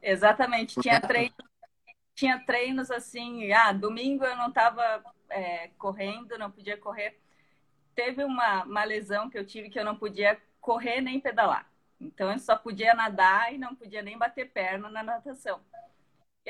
Exatamente. 0.02 0.80
Tinha 0.80 1.00
treino 1.00 1.34
tinha 2.20 2.38
treinos 2.38 2.90
assim, 2.90 3.50
ah, 3.50 3.72
domingo 3.72 4.26
eu 4.26 4.36
não 4.36 4.48
estava 4.48 5.02
é, 5.30 5.68
correndo, 5.78 6.36
não 6.36 6.50
podia 6.50 6.76
correr. 6.76 7.18
Teve 7.94 8.22
uma, 8.24 8.64
uma 8.64 8.84
lesão 8.84 9.30
que 9.30 9.38
eu 9.38 9.46
tive 9.46 9.70
que 9.70 9.80
eu 9.80 9.84
não 9.86 9.96
podia 9.96 10.38
correr 10.60 11.00
nem 11.00 11.18
pedalar. 11.18 11.66
Então 11.98 12.30
eu 12.30 12.38
só 12.38 12.56
podia 12.56 12.92
nadar 12.92 13.54
e 13.54 13.58
não 13.58 13.74
podia 13.74 14.02
nem 14.02 14.18
bater 14.18 14.50
perna 14.50 14.90
na 14.90 15.02
natação. 15.02 15.60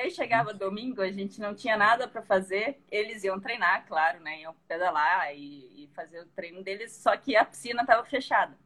E 0.01 0.05
aí 0.05 0.11
chegava 0.11 0.55
domingo, 0.55 1.03
a 1.03 1.13
gente 1.13 1.39
não 1.39 1.55
tinha 1.55 1.77
nada 1.77 2.09
para 2.09 2.23
fazer. 2.23 2.83
Eles 2.91 3.23
iam 3.23 3.39
treinar, 3.39 3.85
claro, 3.87 4.19
né? 4.21 4.41
Iam 4.41 4.57
pedalar 4.67 5.31
e, 5.37 5.85
e, 5.85 5.91
fazer 5.95 6.21
o 6.21 6.27
treino 6.29 6.65
deles, 6.65 6.97
só 6.97 7.15
que 7.19 7.37
a 7.37 7.45
piscina 7.45 7.83
estava 7.83 8.03
fechada. 8.07 8.57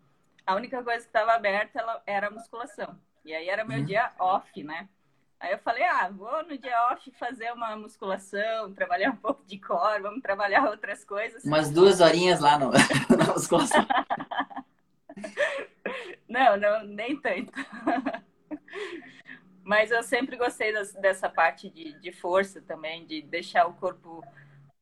a 0.46 0.54
única 0.54 0.80
coisa 0.84 1.00
que 1.00 1.08
estava 1.08 1.32
aberta 1.32 1.80
ela, 1.80 2.00
era 2.06 2.28
a 2.28 2.30
musculação. 2.30 2.96
E 3.24 3.34
aí 3.34 3.48
era 3.48 3.64
meu 3.64 3.80
uhum. 3.80 3.84
dia 3.84 4.12
off, 4.16 4.62
né? 4.62 4.88
Aí 5.40 5.50
eu 5.50 5.58
falei, 5.58 5.82
ah, 5.82 6.08
vou 6.08 6.44
no 6.44 6.56
dia 6.56 6.92
off 6.92 7.10
fazer 7.18 7.52
uma 7.52 7.74
musculação, 7.74 8.72
trabalhar 8.72 9.10
um 9.10 9.16
pouco 9.16 9.44
de 9.44 9.58
core, 9.58 10.02
vamos 10.02 10.22
trabalhar 10.22 10.70
outras 10.70 11.04
coisas. 11.04 11.42
Umas 11.42 11.68
duas 11.68 12.00
horinhas 12.00 12.38
lá 12.38 12.56
no, 12.60 12.70
na 13.18 13.32
musculação. 13.32 13.84
não, 16.30 16.56
não, 16.56 16.84
nem 16.84 17.20
tanto. 17.20 17.52
Mas 19.64 19.90
eu 19.90 20.02
sempre 20.02 20.37
gostei 20.37 20.73
das, 20.73 20.92
dessa 20.92 21.28
parte 21.28 21.71
de, 21.71 21.99
de 21.99 22.12
força 22.12 22.61
também, 22.61 23.06
de 23.06 23.23
deixar 23.23 23.66
o 23.66 23.73
corpo 23.73 24.23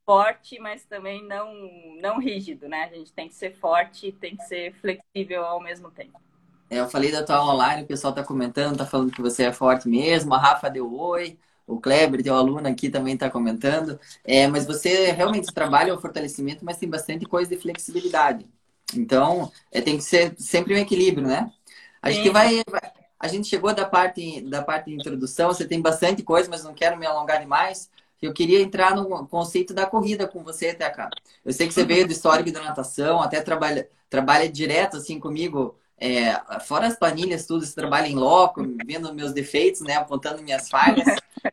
forte, 0.04 0.58
mas 0.58 0.84
também 0.84 1.24
não, 1.24 1.54
não 2.00 2.18
rígido, 2.18 2.68
né? 2.68 2.84
A 2.84 2.94
gente 2.96 3.12
tem 3.12 3.28
que 3.28 3.34
ser 3.34 3.56
forte 3.58 4.08
e 4.08 4.12
tem 4.12 4.36
que 4.36 4.44
ser 4.44 4.74
flexível 4.74 5.44
ao 5.44 5.62
mesmo 5.62 5.90
tempo. 5.90 6.20
É, 6.68 6.80
eu 6.80 6.88
falei 6.88 7.12
da 7.12 7.22
tua 7.22 7.36
aula 7.36 7.54
online, 7.54 7.82
o 7.82 7.86
pessoal 7.86 8.12
tá 8.12 8.24
comentando, 8.24 8.78
tá 8.78 8.86
falando 8.86 9.12
que 9.12 9.20
você 9.20 9.44
é 9.44 9.52
forte 9.52 9.88
mesmo, 9.88 10.34
a 10.34 10.38
Rafa 10.38 10.68
deu 10.68 10.92
oi, 10.92 11.38
o 11.66 11.80
Kleber, 11.80 12.22
teu 12.22 12.34
aluno 12.34 12.66
aqui 12.66 12.90
também 12.90 13.16
tá 13.16 13.30
comentando. 13.30 14.00
É, 14.24 14.46
mas 14.48 14.66
você 14.66 15.12
realmente 15.12 15.52
trabalha 15.52 15.94
o 15.94 16.00
fortalecimento, 16.00 16.64
mas 16.64 16.78
tem 16.78 16.88
bastante 16.88 17.24
coisa 17.26 17.50
de 17.54 17.60
flexibilidade. 17.60 18.46
Então, 18.96 19.50
é, 19.70 19.80
tem 19.80 19.96
que 19.96 20.02
ser 20.02 20.34
sempre 20.38 20.74
um 20.74 20.78
equilíbrio, 20.78 21.26
né? 21.26 21.50
A 22.00 22.10
gente 22.10 22.30
vai, 22.30 22.62
vai, 22.68 22.92
a 23.22 23.28
gente 23.28 23.46
chegou 23.46 23.72
da 23.72 23.86
parte 23.86 24.40
da 24.40 24.62
parte 24.62 24.86
de 24.86 24.96
introdução, 24.96 25.48
você 25.48 25.64
tem 25.64 25.80
bastante 25.80 26.24
coisa, 26.24 26.50
mas 26.50 26.64
não 26.64 26.74
quero 26.74 26.98
me 26.98 27.06
alongar 27.06 27.38
demais. 27.38 27.88
Eu 28.20 28.32
queria 28.32 28.60
entrar 28.60 28.96
no 28.96 29.26
conceito 29.28 29.72
da 29.72 29.86
corrida 29.86 30.26
com 30.26 30.42
você, 30.42 30.74
Teca. 30.74 31.08
Eu 31.44 31.52
sei 31.52 31.68
que 31.68 31.72
você 31.72 31.84
veio 31.84 32.04
do 32.04 32.12
histórico 32.12 32.50
da 32.50 32.60
natação, 32.60 33.22
até 33.22 33.40
trabalha, 33.40 33.88
trabalha 34.10 34.48
direto 34.50 34.96
assim 34.96 35.20
comigo, 35.20 35.76
é, 35.96 36.32
fora 36.60 36.88
as 36.88 36.96
planilhas, 36.96 37.46
tudo, 37.46 37.64
você 37.64 37.74
trabalha 37.76 38.08
em 38.08 38.16
loco, 38.16 38.60
vendo 38.84 39.14
meus 39.14 39.32
defeitos, 39.32 39.82
né, 39.82 39.94
apontando 39.94 40.42
minhas 40.42 40.68
falhas, 40.68 41.06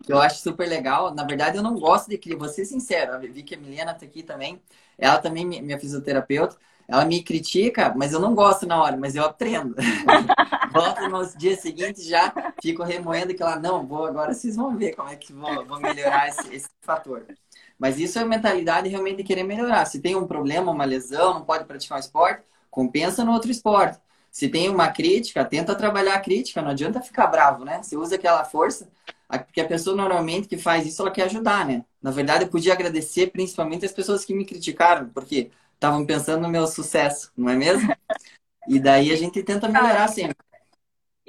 que 0.04 0.12
eu 0.12 0.20
acho 0.20 0.42
super 0.42 0.68
legal. 0.68 1.14
Na 1.14 1.24
verdade, 1.24 1.58
eu 1.58 1.64
não 1.64 1.76
gosto 1.76 2.10
de 2.10 2.18
que 2.18 2.36
vou 2.36 2.50
ser 2.50 2.66
sincero, 2.66 3.24
eu 3.24 3.32
vi 3.32 3.44
que 3.44 3.54
a 3.54 3.60
Milena 3.60 3.92
está 3.92 4.08
aqui 4.08 4.24
também, 4.24 4.60
ela 4.98 5.20
também 5.20 5.46
minha 5.46 5.80
fisioterapeuta, 5.80 6.58
ela 6.88 7.06
me 7.06 7.22
critica, 7.22 7.94
mas 7.96 8.12
eu 8.12 8.20
não 8.20 8.34
gosto 8.34 8.66
na 8.66 8.82
hora, 8.82 8.98
mas 8.98 9.16
eu 9.16 9.24
aprendo. 9.24 9.76
Volto 10.72 11.10
nos 11.10 11.36
dias 11.36 11.60
seguintes 11.60 12.06
já 12.06 12.34
fico 12.62 12.84
remoendo 12.84 13.34
que 13.34 13.42
ela, 13.42 13.58
não, 13.58 13.86
vou 13.86 14.06
agora 14.06 14.34
vocês 14.34 14.56
vão 14.56 14.76
ver 14.78 14.96
como 14.96 15.10
é 15.10 15.16
que 15.16 15.34
vou 15.34 15.80
melhorar 15.80 16.30
esse, 16.30 16.54
esse 16.54 16.70
fator. 16.82 17.26
Mas 17.78 17.98
isso 17.98 18.20
é 18.20 18.26
mentalidade 18.26 18.90
realmente 18.90 19.18
de 19.18 19.24
querer 19.24 19.44
melhorar. 19.44 19.86
Se 19.86 20.00
tem 20.00 20.16
um 20.16 20.28
problema, 20.28 20.72
uma 20.72 20.86
lesão, 20.86 21.34
não 21.34 21.46
pode 21.46 21.66
praticar 21.66 21.98
um 21.98 22.00
esporte, 22.00 22.44
compensa 22.70 23.24
no 23.24 23.32
outro 23.32 23.50
esporte. 23.50 24.00
Se 24.32 24.48
tem 24.48 24.70
uma 24.70 24.90
crítica, 24.90 25.44
tenta 25.44 25.74
trabalhar 25.74 26.16
a 26.16 26.20
crítica, 26.20 26.62
não 26.62 26.70
adianta 26.70 27.02
ficar 27.02 27.28
bravo, 27.28 27.66
né? 27.66 27.82
Você 27.82 27.98
usa 27.98 28.16
aquela 28.16 28.44
força, 28.46 28.88
porque 29.28 29.62
a 29.62 29.68
pessoa 29.68 29.96
normalmente 29.96 30.48
que 30.48 30.58
faz 30.58 30.86
isso, 30.86 31.02
ela 31.02 31.12
quer 31.12 31.24
ajudar, 31.24 31.66
né? 31.66 31.84
Na 32.02 32.12
verdade, 32.12 32.44
eu 32.44 32.50
podia 32.50 32.74
agradecer 32.74 33.32
principalmente 33.32 33.86
as 33.86 33.92
pessoas 33.92 34.24
que 34.24 34.34
me 34.34 34.46
criticaram, 34.46 35.10
porque 35.10 35.50
estavam 35.74 36.06
pensando 36.06 36.42
no 36.42 36.50
meu 36.50 36.68
sucesso, 36.68 37.32
não 37.36 37.50
é 37.50 37.56
mesmo? 37.56 37.90
E 38.68 38.80
daí 38.80 39.12
a 39.12 39.16
gente 39.16 39.42
tenta 39.42 39.68
melhorar 39.68 40.08
sempre. 40.10 40.49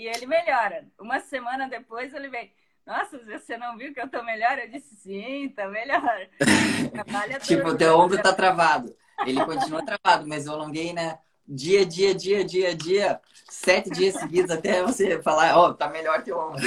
E 0.01 0.09
ele 0.09 0.25
melhora. 0.25 0.87
Uma 0.99 1.21
semana 1.21 1.69
depois 1.69 2.15
ele 2.15 2.31
vem. 2.31 2.51
Nossa, 2.87 3.19
você 3.19 3.59
não 3.59 3.77
viu 3.77 3.93
que 3.93 4.01
eu 4.01 4.09
tô 4.09 4.23
melhor? 4.23 4.59
Eu 4.59 4.71
disse, 4.71 4.97
sim, 4.97 5.51
tá 5.51 5.69
melhor. 5.69 6.27
tipo, 7.45 7.69
o 7.69 7.77
teu 7.77 7.99
ombro 7.99 8.17
tá 8.23 8.33
travado. 8.33 8.97
Ele 9.27 9.45
continua 9.45 9.85
travado, 9.85 10.27
mas 10.27 10.47
eu 10.47 10.55
alonguei, 10.55 10.95
né? 10.95 11.19
Dia, 11.47 11.85
dia, 11.85 12.15
dia, 12.15 12.43
dia, 12.43 12.75
dia, 12.75 13.21
sete 13.51 13.91
dias 13.91 14.15
seguidos 14.15 14.51
até 14.51 14.83
você 14.83 15.21
falar, 15.21 15.55
ó, 15.59 15.67
oh, 15.67 15.75
tá 15.75 15.87
melhor 15.87 16.23
teu 16.23 16.39
ombro. 16.39 16.63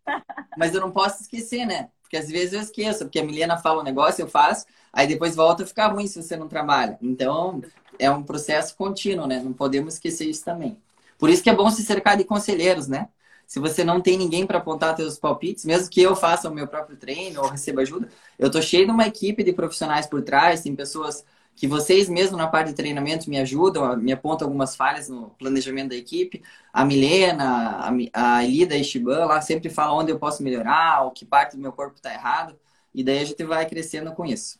mas 0.56 0.74
eu 0.74 0.80
não 0.80 0.90
posso 0.90 1.20
esquecer, 1.20 1.66
né? 1.66 1.90
Porque 2.00 2.16
às 2.16 2.30
vezes 2.30 2.54
eu 2.54 2.60
esqueço, 2.62 3.04
porque 3.04 3.18
a 3.18 3.24
Milena 3.24 3.58
fala 3.58 3.82
um 3.82 3.84
negócio, 3.84 4.22
eu 4.22 4.28
faço, 4.28 4.64
aí 4.90 5.06
depois 5.06 5.36
volta 5.36 5.64
a 5.64 5.66
ficar 5.66 5.88
ruim 5.88 6.06
se 6.06 6.22
você 6.22 6.34
não 6.34 6.48
trabalha. 6.48 6.98
Então, 7.02 7.60
é 7.98 8.10
um 8.10 8.22
processo 8.22 8.74
contínuo, 8.74 9.26
né? 9.26 9.38
Não 9.38 9.52
podemos 9.52 9.94
esquecer 9.94 10.26
isso 10.30 10.46
também. 10.46 10.80
Por 11.20 11.30
isso 11.30 11.42
que 11.42 11.50
é 11.50 11.54
bom 11.54 11.70
se 11.70 11.84
cercar 11.84 12.16
de 12.16 12.24
conselheiros, 12.24 12.88
né? 12.88 13.08
Se 13.46 13.60
você 13.60 13.84
não 13.84 14.00
tem 14.00 14.16
ninguém 14.16 14.46
para 14.46 14.58
apontar 14.58 14.96
seus 14.96 15.18
palpites, 15.18 15.64
mesmo 15.64 15.90
que 15.90 16.00
eu 16.00 16.16
faça 16.16 16.48
o 16.48 16.54
meu 16.54 16.66
próprio 16.66 16.96
treino 16.96 17.42
ou 17.42 17.48
receba 17.48 17.82
ajuda, 17.82 18.08
eu 18.38 18.50
tô 18.50 18.62
cheio 18.62 18.86
de 18.86 18.92
uma 18.92 19.06
equipe 19.06 19.44
de 19.44 19.52
profissionais 19.52 20.06
por 20.06 20.22
trás, 20.22 20.62
tem 20.62 20.74
pessoas 20.74 21.24
que 21.54 21.66
vocês 21.66 22.08
mesmo 22.08 22.38
na 22.38 22.46
parte 22.46 22.68
de 22.68 22.74
treinamento 22.74 23.28
me 23.28 23.38
ajudam, 23.38 23.96
me 23.96 24.12
apontam 24.12 24.46
algumas 24.46 24.74
falhas 24.74 25.08
no 25.08 25.30
planejamento 25.30 25.90
da 25.90 25.96
equipe. 25.96 26.42
A 26.72 26.84
Milena, 26.84 27.92
a 28.14 28.44
Elida 28.44 28.76
Ishiban 28.76 29.26
lá 29.26 29.42
sempre 29.42 29.68
fala 29.68 29.92
onde 29.92 30.10
eu 30.10 30.18
posso 30.18 30.42
melhorar, 30.42 31.04
o 31.04 31.10
que 31.10 31.24
parte 31.26 31.56
do 31.56 31.62
meu 31.62 31.72
corpo 31.72 31.96
está 31.96 32.12
errado. 32.14 32.58
E 32.94 33.04
daí 33.04 33.18
a 33.18 33.24
gente 33.24 33.44
vai 33.44 33.66
crescendo 33.66 34.12
com 34.12 34.24
isso. 34.24 34.58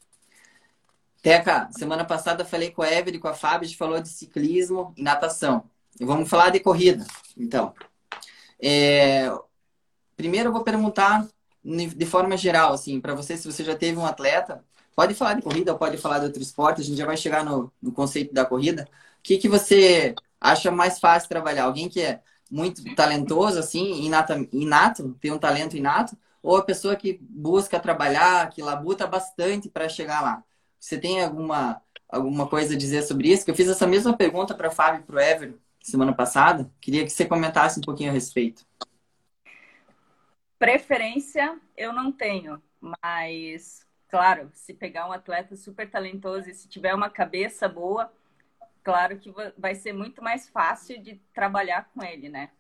Teca, 1.22 1.70
semana 1.72 2.04
passada 2.04 2.44
falei 2.44 2.70
com 2.70 2.82
a 2.82 2.92
Evelyn 2.92 3.18
e 3.18 3.20
com 3.20 3.28
a 3.28 3.34
Fábio, 3.34 3.66
a 3.66 3.68
gente 3.68 3.78
falou 3.78 4.00
de 4.00 4.08
ciclismo 4.08 4.92
e 4.96 5.02
natação. 5.02 5.69
Vamos 5.98 6.28
falar 6.28 6.50
de 6.50 6.60
corrida, 6.60 7.06
então. 7.36 7.74
É... 8.62 9.30
Primeiro 10.16 10.48
eu 10.48 10.52
vou 10.52 10.62
perguntar 10.62 11.26
de 11.64 12.06
forma 12.06 12.36
geral, 12.36 12.72
assim, 12.72 13.00
para 13.00 13.14
você, 13.14 13.36
se 13.36 13.50
você 13.50 13.64
já 13.64 13.76
teve 13.76 13.98
um 13.98 14.06
atleta 14.06 14.64
Pode 15.00 15.14
falar 15.14 15.32
de 15.32 15.40
corrida 15.40 15.72
ou 15.72 15.78
pode 15.78 15.96
falar 15.96 16.18
de 16.18 16.26
outro 16.26 16.42
esporte, 16.42 16.82
a 16.82 16.84
gente 16.84 16.98
já 16.98 17.06
vai 17.06 17.16
chegar 17.16 17.42
no, 17.42 17.72
no 17.80 17.90
conceito 17.90 18.34
da 18.34 18.44
corrida. 18.44 18.86
O 19.18 19.22
que, 19.22 19.38
que 19.38 19.48
você 19.48 20.14
acha 20.38 20.70
mais 20.70 20.98
fácil 20.98 21.26
trabalhar? 21.26 21.64
Alguém 21.64 21.88
que 21.88 22.02
é 22.02 22.20
muito 22.50 22.84
talentoso, 22.94 23.58
assim, 23.58 24.04
inato, 24.04 24.46
inato, 24.52 25.16
tem 25.18 25.32
um 25.32 25.38
talento 25.38 25.74
inato, 25.74 26.14
ou 26.42 26.56
a 26.58 26.62
pessoa 26.62 26.96
que 26.96 27.18
busca 27.22 27.80
trabalhar, 27.80 28.50
que 28.50 28.60
labuta 28.60 29.06
bastante 29.06 29.70
para 29.70 29.88
chegar 29.88 30.20
lá? 30.20 30.44
Você 30.78 30.98
tem 30.98 31.22
alguma, 31.22 31.80
alguma 32.06 32.46
coisa 32.46 32.74
a 32.74 32.78
dizer 32.78 33.02
sobre 33.02 33.32
isso? 33.32 33.44
Que 33.46 33.50
eu 33.52 33.54
fiz 33.54 33.68
essa 33.68 33.86
mesma 33.86 34.14
pergunta 34.14 34.54
para 34.54 34.70
Fábio 34.70 35.00
e 35.00 35.04
para 35.04 35.16
o 35.16 35.20
Ever 35.20 35.54
semana 35.80 36.12
passada. 36.12 36.70
Queria 36.80 37.04
que 37.04 37.10
você 37.10 37.24
comentasse 37.24 37.78
um 37.78 37.82
pouquinho 37.82 38.10
a 38.10 38.12
respeito. 38.12 38.66
Preferência 40.58 41.58
eu 41.76 41.92
não 41.92 42.12
tenho, 42.12 42.62
mas 42.80 43.86
claro, 44.10 44.50
se 44.52 44.74
pegar 44.74 45.08
um 45.08 45.12
atleta 45.12 45.56
super 45.56 45.88
talentoso 45.88 46.50
e 46.50 46.54
se 46.54 46.68
tiver 46.68 46.94
uma 46.94 47.08
cabeça 47.08 47.68
boa, 47.68 48.12
claro 48.82 49.18
que 49.18 49.32
vai 49.56 49.74
ser 49.74 49.92
muito 49.92 50.22
mais 50.22 50.48
fácil 50.48 51.00
de 51.00 51.14
trabalhar 51.32 51.88
com 51.94 52.02
ele, 52.02 52.28
né? 52.28 52.50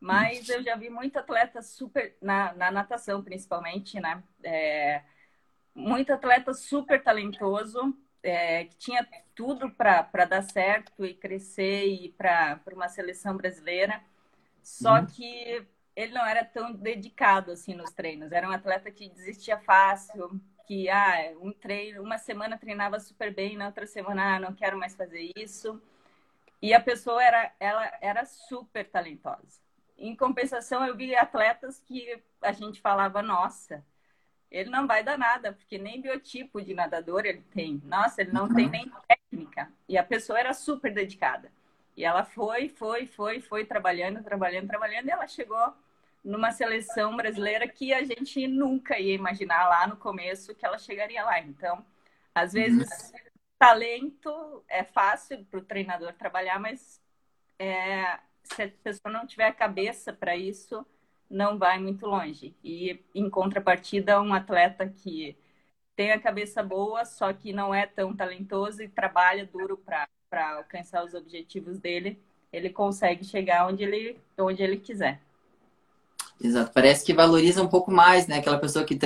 Mas 0.00 0.48
eu 0.48 0.62
já 0.62 0.76
vi 0.76 0.88
muito 0.88 1.18
atleta 1.18 1.60
super, 1.60 2.16
na, 2.22 2.52
na 2.54 2.70
natação 2.70 3.22
principalmente, 3.22 4.00
né? 4.00 4.22
É, 4.42 5.02
muito 5.74 6.12
atleta 6.12 6.54
super 6.54 7.02
talentoso, 7.02 7.94
é, 8.22 8.64
que 8.64 8.76
tinha 8.76 9.06
tudo 9.34 9.70
para 9.70 10.24
dar 10.24 10.42
certo 10.42 11.04
e 11.04 11.14
crescer 11.14 11.86
e 11.86 12.10
para 12.10 12.60
uma 12.72 12.88
seleção 12.88 13.36
brasileira. 13.36 14.02
Só 14.62 14.96
uhum. 14.96 15.06
que 15.06 15.66
ele 15.94 16.12
não 16.12 16.26
era 16.26 16.44
tão 16.44 16.72
dedicado 16.72 17.52
assim 17.52 17.74
nos 17.74 17.92
treinos. 17.92 18.32
Era 18.32 18.48
um 18.48 18.52
atleta 18.52 18.90
que 18.90 19.08
desistia 19.08 19.58
fácil, 19.58 20.40
que 20.66 20.88
ah, 20.88 21.32
um 21.40 21.52
treino, 21.52 22.02
uma 22.02 22.18
semana 22.18 22.58
treinava 22.58 23.00
super 23.00 23.34
bem, 23.34 23.56
na 23.56 23.66
outra 23.66 23.86
semana 23.86 24.36
ah, 24.36 24.40
não 24.40 24.54
quero 24.54 24.78
mais 24.78 24.94
fazer 24.94 25.32
isso. 25.34 25.80
E 26.60 26.74
a 26.74 26.80
pessoa 26.80 27.22
era, 27.22 27.52
ela 27.58 27.90
era 28.00 28.24
super 28.24 28.88
talentosa. 28.88 29.60
Em 29.96 30.14
compensação, 30.14 30.84
eu 30.86 30.96
vi 30.96 31.16
atletas 31.16 31.80
que 31.80 32.22
a 32.42 32.52
gente 32.52 32.80
falava, 32.80 33.22
nossa, 33.22 33.84
ele 34.50 34.70
não 34.70 34.86
vai 34.86 35.02
dar 35.02 35.18
nada, 35.18 35.52
porque 35.52 35.78
nem 35.78 36.00
biotipo 36.00 36.60
de 36.62 36.74
nadador 36.74 37.26
ele 37.26 37.42
tem. 37.52 37.80
Nossa, 37.84 38.22
ele 38.22 38.32
não 38.32 38.46
uhum. 38.46 38.54
tem 38.54 38.68
nem 38.68 38.90
técnica. 39.06 39.70
E 39.88 39.98
a 39.98 40.02
pessoa 40.02 40.38
era 40.38 40.54
super 40.54 40.92
dedicada. 40.92 41.52
E 41.96 42.04
ela 42.04 42.24
foi, 42.24 42.68
foi, 42.68 43.06
foi, 43.06 43.40
foi 43.40 43.64
trabalhando, 43.64 44.22
trabalhando, 44.22 44.68
trabalhando, 44.68 45.08
e 45.08 45.10
ela 45.10 45.26
chegou 45.26 45.74
numa 46.24 46.52
seleção 46.52 47.16
brasileira 47.16 47.66
que 47.68 47.92
a 47.92 48.04
gente 48.04 48.46
nunca 48.46 48.98
ia 48.98 49.14
imaginar 49.14 49.68
lá 49.68 49.86
no 49.86 49.96
começo 49.96 50.54
que 50.54 50.64
ela 50.64 50.78
chegaria 50.78 51.24
lá. 51.24 51.40
Então, 51.40 51.84
às 52.34 52.52
vezes, 52.52 53.10
uhum. 53.12 53.18
talento 53.58 54.64
é 54.68 54.84
fácil 54.84 55.44
para 55.46 55.58
o 55.58 55.64
treinador 55.64 56.12
trabalhar, 56.14 56.58
mas 56.58 57.02
é, 57.58 58.18
se 58.44 58.62
a 58.62 58.70
pessoa 58.82 59.12
não 59.12 59.26
tiver 59.26 59.46
a 59.46 59.52
cabeça 59.52 60.12
para 60.12 60.36
isso, 60.36 60.86
não 61.30 61.58
vai 61.58 61.78
muito 61.78 62.06
longe. 62.06 62.54
E, 62.62 63.00
em 63.14 63.28
contrapartida, 63.28 64.20
um 64.20 64.32
atleta 64.32 64.88
que 64.88 65.36
tem 65.94 66.12
a 66.12 66.20
cabeça 66.20 66.62
boa, 66.62 67.04
só 67.04 67.32
que 67.32 67.52
não 67.52 67.74
é 67.74 67.86
tão 67.86 68.14
talentoso 68.14 68.82
e 68.82 68.88
trabalha 68.88 69.44
duro 69.44 69.76
para 69.76 70.08
alcançar 70.56 71.04
os 71.04 71.14
objetivos 71.14 71.78
dele, 71.78 72.20
ele 72.52 72.70
consegue 72.70 73.24
chegar 73.24 73.66
onde 73.66 73.82
ele, 73.82 74.16
onde 74.38 74.62
ele 74.62 74.76
quiser. 74.76 75.20
Exato. 76.40 76.70
Parece 76.72 77.04
que 77.04 77.12
valoriza 77.12 77.62
um 77.62 77.68
pouco 77.68 77.90
mais, 77.90 78.26
né? 78.28 78.38
Aquela 78.38 78.58
pessoa 78.58 78.84
que 78.84 78.96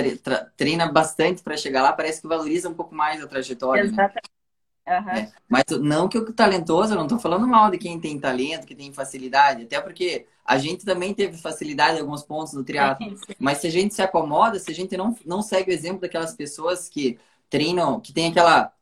treina 0.55 0.91
bastante 0.91 1.41
para 1.41 1.57
chegar 1.57 1.81
lá, 1.81 1.91
parece 1.91 2.21
que 2.21 2.27
valoriza 2.27 2.69
um 2.69 2.75
pouco 2.75 2.93
mais 2.93 3.23
a 3.23 3.27
trajetória. 3.27 3.83
Né? 3.83 3.89
Exatamente. 3.89 4.15
Né? 4.15 4.42
Uhum. 4.87 5.09
É, 5.09 5.31
mas 5.47 5.63
não 5.79 6.09
que 6.09 6.17
o 6.17 6.33
talentoso, 6.33 6.93
eu 6.93 6.97
não 6.97 7.05
estou 7.05 7.19
falando 7.19 7.47
mal 7.47 7.71
de 7.71 7.77
quem 7.77 7.99
tem 7.99 8.19
talento, 8.19 8.67
que 8.67 8.75
tem 8.75 8.91
facilidade, 8.91 9.63
até 9.63 9.79
porque 9.79 10.27
a 10.43 10.57
gente 10.57 10.83
também 10.83 11.13
teve 11.13 11.37
facilidade 11.37 11.97
em 11.97 12.01
alguns 12.01 12.23
pontos 12.23 12.53
no 12.53 12.63
triatlo. 12.63 13.15
Mas 13.39 13.59
se 13.59 13.67
a 13.67 13.71
gente 13.71 13.93
se 13.93 14.01
acomoda, 14.01 14.59
se 14.59 14.69
a 14.69 14.73
gente 14.75 14.97
não, 14.97 15.17
não 15.25 15.41
segue 15.41 15.71
o 15.71 15.73
exemplo 15.73 16.01
daquelas 16.01 16.33
pessoas 16.33 16.89
que 16.89 17.17
treinam, 17.49 17.99
que 17.99 18.11
tem 18.11 18.27
aquela 18.29 18.73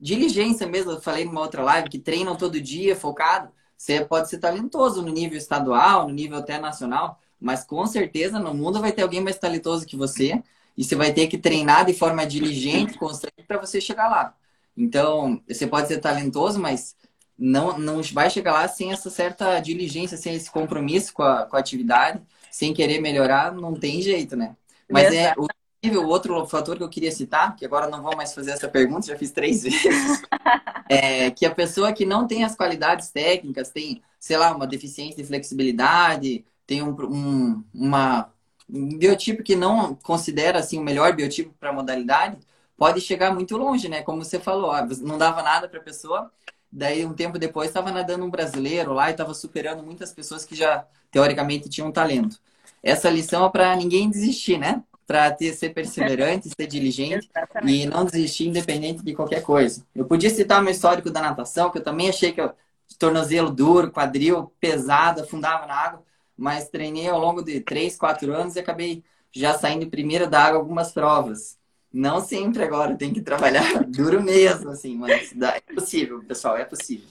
diligência 0.00 0.66
mesmo, 0.66 0.92
eu 0.92 1.00
falei 1.00 1.24
numa 1.24 1.40
outra 1.40 1.62
live, 1.62 1.88
que 1.88 1.98
treinam 1.98 2.36
todo 2.36 2.60
dia, 2.60 2.96
focado, 2.96 3.52
você 3.76 4.04
pode 4.04 4.30
ser 4.30 4.38
talentoso 4.38 5.02
no 5.02 5.12
nível 5.12 5.36
estadual, 5.36 6.08
no 6.08 6.14
nível 6.14 6.38
até 6.38 6.58
nacional, 6.58 7.20
mas 7.38 7.64
com 7.64 7.84
certeza 7.86 8.38
no 8.38 8.54
mundo 8.54 8.80
vai 8.80 8.92
ter 8.92 9.02
alguém 9.02 9.20
mais 9.20 9.38
talentoso 9.38 9.86
que 9.86 9.96
você 9.96 10.42
e 10.76 10.84
você 10.84 10.96
vai 10.96 11.12
ter 11.12 11.26
que 11.26 11.36
treinar 11.36 11.84
de 11.84 11.92
forma 11.92 12.26
diligente, 12.26 12.96
constante 12.96 13.42
para 13.46 13.58
você 13.58 13.80
chegar 13.80 14.08
lá. 14.08 14.34
Então, 14.76 15.42
você 15.48 15.66
pode 15.66 15.88
ser 15.88 15.98
talentoso, 15.98 16.58
mas 16.58 16.96
não, 17.38 17.78
não 17.78 18.02
vai 18.02 18.30
chegar 18.30 18.52
lá 18.52 18.68
sem 18.68 18.92
essa 18.92 19.10
certa 19.10 19.58
diligência, 19.60 20.16
sem 20.16 20.34
esse 20.34 20.50
compromisso 20.50 21.12
com 21.12 21.22
a, 21.22 21.46
com 21.46 21.56
a 21.56 21.60
atividade, 21.60 22.22
sem 22.50 22.72
querer 22.74 23.00
melhorar, 23.00 23.52
não 23.52 23.74
tem 23.74 24.00
jeito, 24.00 24.36
né? 24.36 24.56
Mas 24.88 25.12
é 25.12 25.34
o 25.36 25.46
o 25.90 26.06
outro 26.06 26.46
fator 26.46 26.76
que 26.76 26.82
eu 26.82 26.88
queria 26.88 27.10
citar, 27.10 27.56
que 27.56 27.64
agora 27.64 27.88
não 27.88 28.02
vou 28.02 28.16
mais 28.16 28.32
fazer 28.32 28.52
essa 28.52 28.68
pergunta, 28.68 29.06
já 29.08 29.16
fiz 29.16 29.32
três 29.32 29.64
vezes, 29.64 30.22
é 30.88 31.30
que 31.30 31.44
a 31.44 31.52
pessoa 31.52 31.92
que 31.92 32.06
não 32.06 32.26
tem 32.26 32.44
as 32.44 32.54
qualidades 32.54 33.10
técnicas, 33.10 33.70
tem, 33.70 34.00
sei 34.20 34.36
lá, 34.36 34.54
uma 34.54 34.66
deficiência 34.66 35.16
de 35.16 35.26
flexibilidade, 35.26 36.44
tem 36.66 36.82
um, 36.82 36.90
um, 36.90 37.64
uma, 37.74 38.32
um 38.70 38.96
biotipo 38.96 39.42
que 39.42 39.56
não 39.56 39.94
considera 39.96 40.60
assim 40.60 40.78
o 40.78 40.82
melhor 40.82 41.14
biotipo 41.14 41.52
para 41.58 41.70
a 41.70 41.72
modalidade, 41.72 42.38
pode 42.76 43.00
chegar 43.00 43.32
muito 43.34 43.56
longe, 43.56 43.88
né? 43.88 44.02
Como 44.02 44.24
você 44.24 44.38
falou, 44.40 44.72
não 45.00 45.18
dava 45.18 45.42
nada 45.42 45.68
para 45.68 45.78
a 45.78 45.82
pessoa. 45.82 46.30
Daí, 46.70 47.04
um 47.04 47.12
tempo 47.12 47.38
depois, 47.38 47.68
estava 47.68 47.90
nadando 47.92 48.24
um 48.24 48.30
brasileiro 48.30 48.92
lá 48.94 49.08
e 49.08 49.12
estava 49.12 49.34
superando 49.34 49.82
muitas 49.82 50.12
pessoas 50.12 50.44
que 50.44 50.54
já, 50.54 50.86
teoricamente, 51.10 51.68
tinham 51.68 51.92
talento. 51.92 52.40
Essa 52.82 53.10
lição 53.10 53.44
é 53.44 53.50
para 53.50 53.76
ninguém 53.76 54.08
desistir, 54.08 54.58
né? 54.58 54.82
Para 55.06 55.36
ser 55.36 55.74
perseverante, 55.74 56.48
ser 56.48 56.66
diligente 56.66 57.28
e 57.66 57.84
não 57.86 58.04
desistir 58.04 58.48
independente 58.48 59.04
de 59.04 59.14
qualquer 59.14 59.42
coisa. 59.42 59.84
Eu 59.94 60.06
podia 60.06 60.30
citar 60.30 60.62
meu 60.62 60.72
histórico 60.72 61.10
da 61.10 61.20
natação, 61.20 61.70
que 61.70 61.78
eu 61.78 61.84
também 61.84 62.08
achei 62.08 62.32
que 62.32 62.40
eu, 62.40 62.52
tornozelo 62.98 63.50
duro, 63.50 63.90
quadril 63.90 64.52
pesado, 64.58 65.20
afundava 65.20 65.66
na 65.66 65.74
água, 65.74 66.02
mas 66.36 66.68
treinei 66.68 67.08
ao 67.08 67.20
longo 67.20 67.42
de 67.42 67.60
3, 67.60 67.96
4 67.96 68.32
anos 68.32 68.56
e 68.56 68.60
acabei 68.60 69.04
já 69.30 69.58
saindo 69.58 69.86
primeiro 69.88 70.28
da 70.28 70.42
água 70.42 70.58
algumas 70.58 70.92
provas. 70.92 71.58
Não 71.92 72.20
sempre 72.20 72.62
agora, 72.62 72.96
tem 72.96 73.12
que 73.12 73.20
trabalhar 73.20 73.84
duro 73.84 74.22
mesmo, 74.22 74.70
assim, 74.70 74.96
mas 74.96 75.32
dá, 75.32 75.56
é 75.56 75.60
possível, 75.60 76.22
pessoal, 76.24 76.56
é 76.56 76.64
possível. 76.64 77.08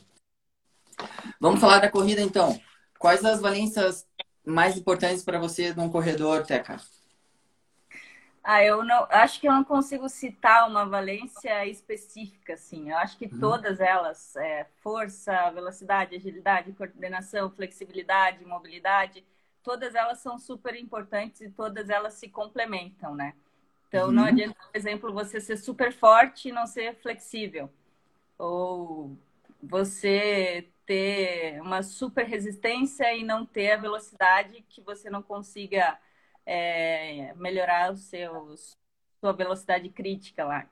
Vamos 1.40 1.60
falar 1.60 1.80
da 1.80 1.90
corrida 1.90 2.22
então. 2.22 2.60
Quais 2.98 3.24
as 3.24 3.40
valências 3.40 4.08
mais 4.46 4.78
importantes 4.78 5.24
para 5.24 5.40
você 5.40 5.74
num 5.74 5.90
corredor, 5.90 6.46
Teca? 6.46 6.78
Ah, 8.44 8.64
eu 8.64 8.84
não 8.84 9.08
acho 9.12 9.40
que 9.40 9.48
eu 9.48 9.52
não 9.52 9.64
consigo 9.64 10.10
citar 10.10 10.68
uma 10.68 10.84
valência 10.84 11.66
específica, 11.68 12.54
assim. 12.54 12.90
Eu 12.90 12.98
acho 12.98 13.18
que 13.18 13.26
uhum. 13.26 13.40
todas 13.40 13.80
elas, 13.80 14.36
é, 14.36 14.66
força, 14.82 15.52
velocidade, 15.52 16.16
agilidade, 16.16 16.74
coordenação, 16.74 17.52
flexibilidade, 17.52 18.44
mobilidade, 18.44 19.24
todas 19.62 19.94
elas 19.94 20.20
são 20.20 20.40
super 20.40 20.76
importantes 20.76 21.42
e 21.42 21.50
todas 21.50 21.90
elas 21.90 22.16
se 22.16 22.30
complementam, 22.30 23.14
né? 23.14 23.36
Então, 23.92 24.08
uhum. 24.08 24.14
não 24.14 24.24
adianta, 24.24 24.56
por 24.56 24.74
exemplo, 24.74 25.12
você 25.12 25.42
ser 25.42 25.58
super 25.58 25.92
forte 25.92 26.48
e 26.48 26.52
não 26.54 26.66
ser 26.66 26.96
flexível. 26.96 27.70
Ou 28.38 29.18
você 29.62 30.70
ter 30.86 31.62
uma 31.62 31.84
super 31.84 32.26
resistência 32.26 33.14
e 33.14 33.22
não 33.22 33.46
ter 33.46 33.74
a 33.74 33.78
velocidade 33.78 34.64
que 34.70 34.80
você 34.80 35.10
não 35.10 35.22
consiga 35.22 36.00
é, 36.46 37.34
melhorar 37.36 37.92
os 37.92 38.04
seus, 38.04 38.78
sua 39.20 39.34
velocidade 39.34 39.90
crítica 39.90 40.46
lá. 40.46 40.66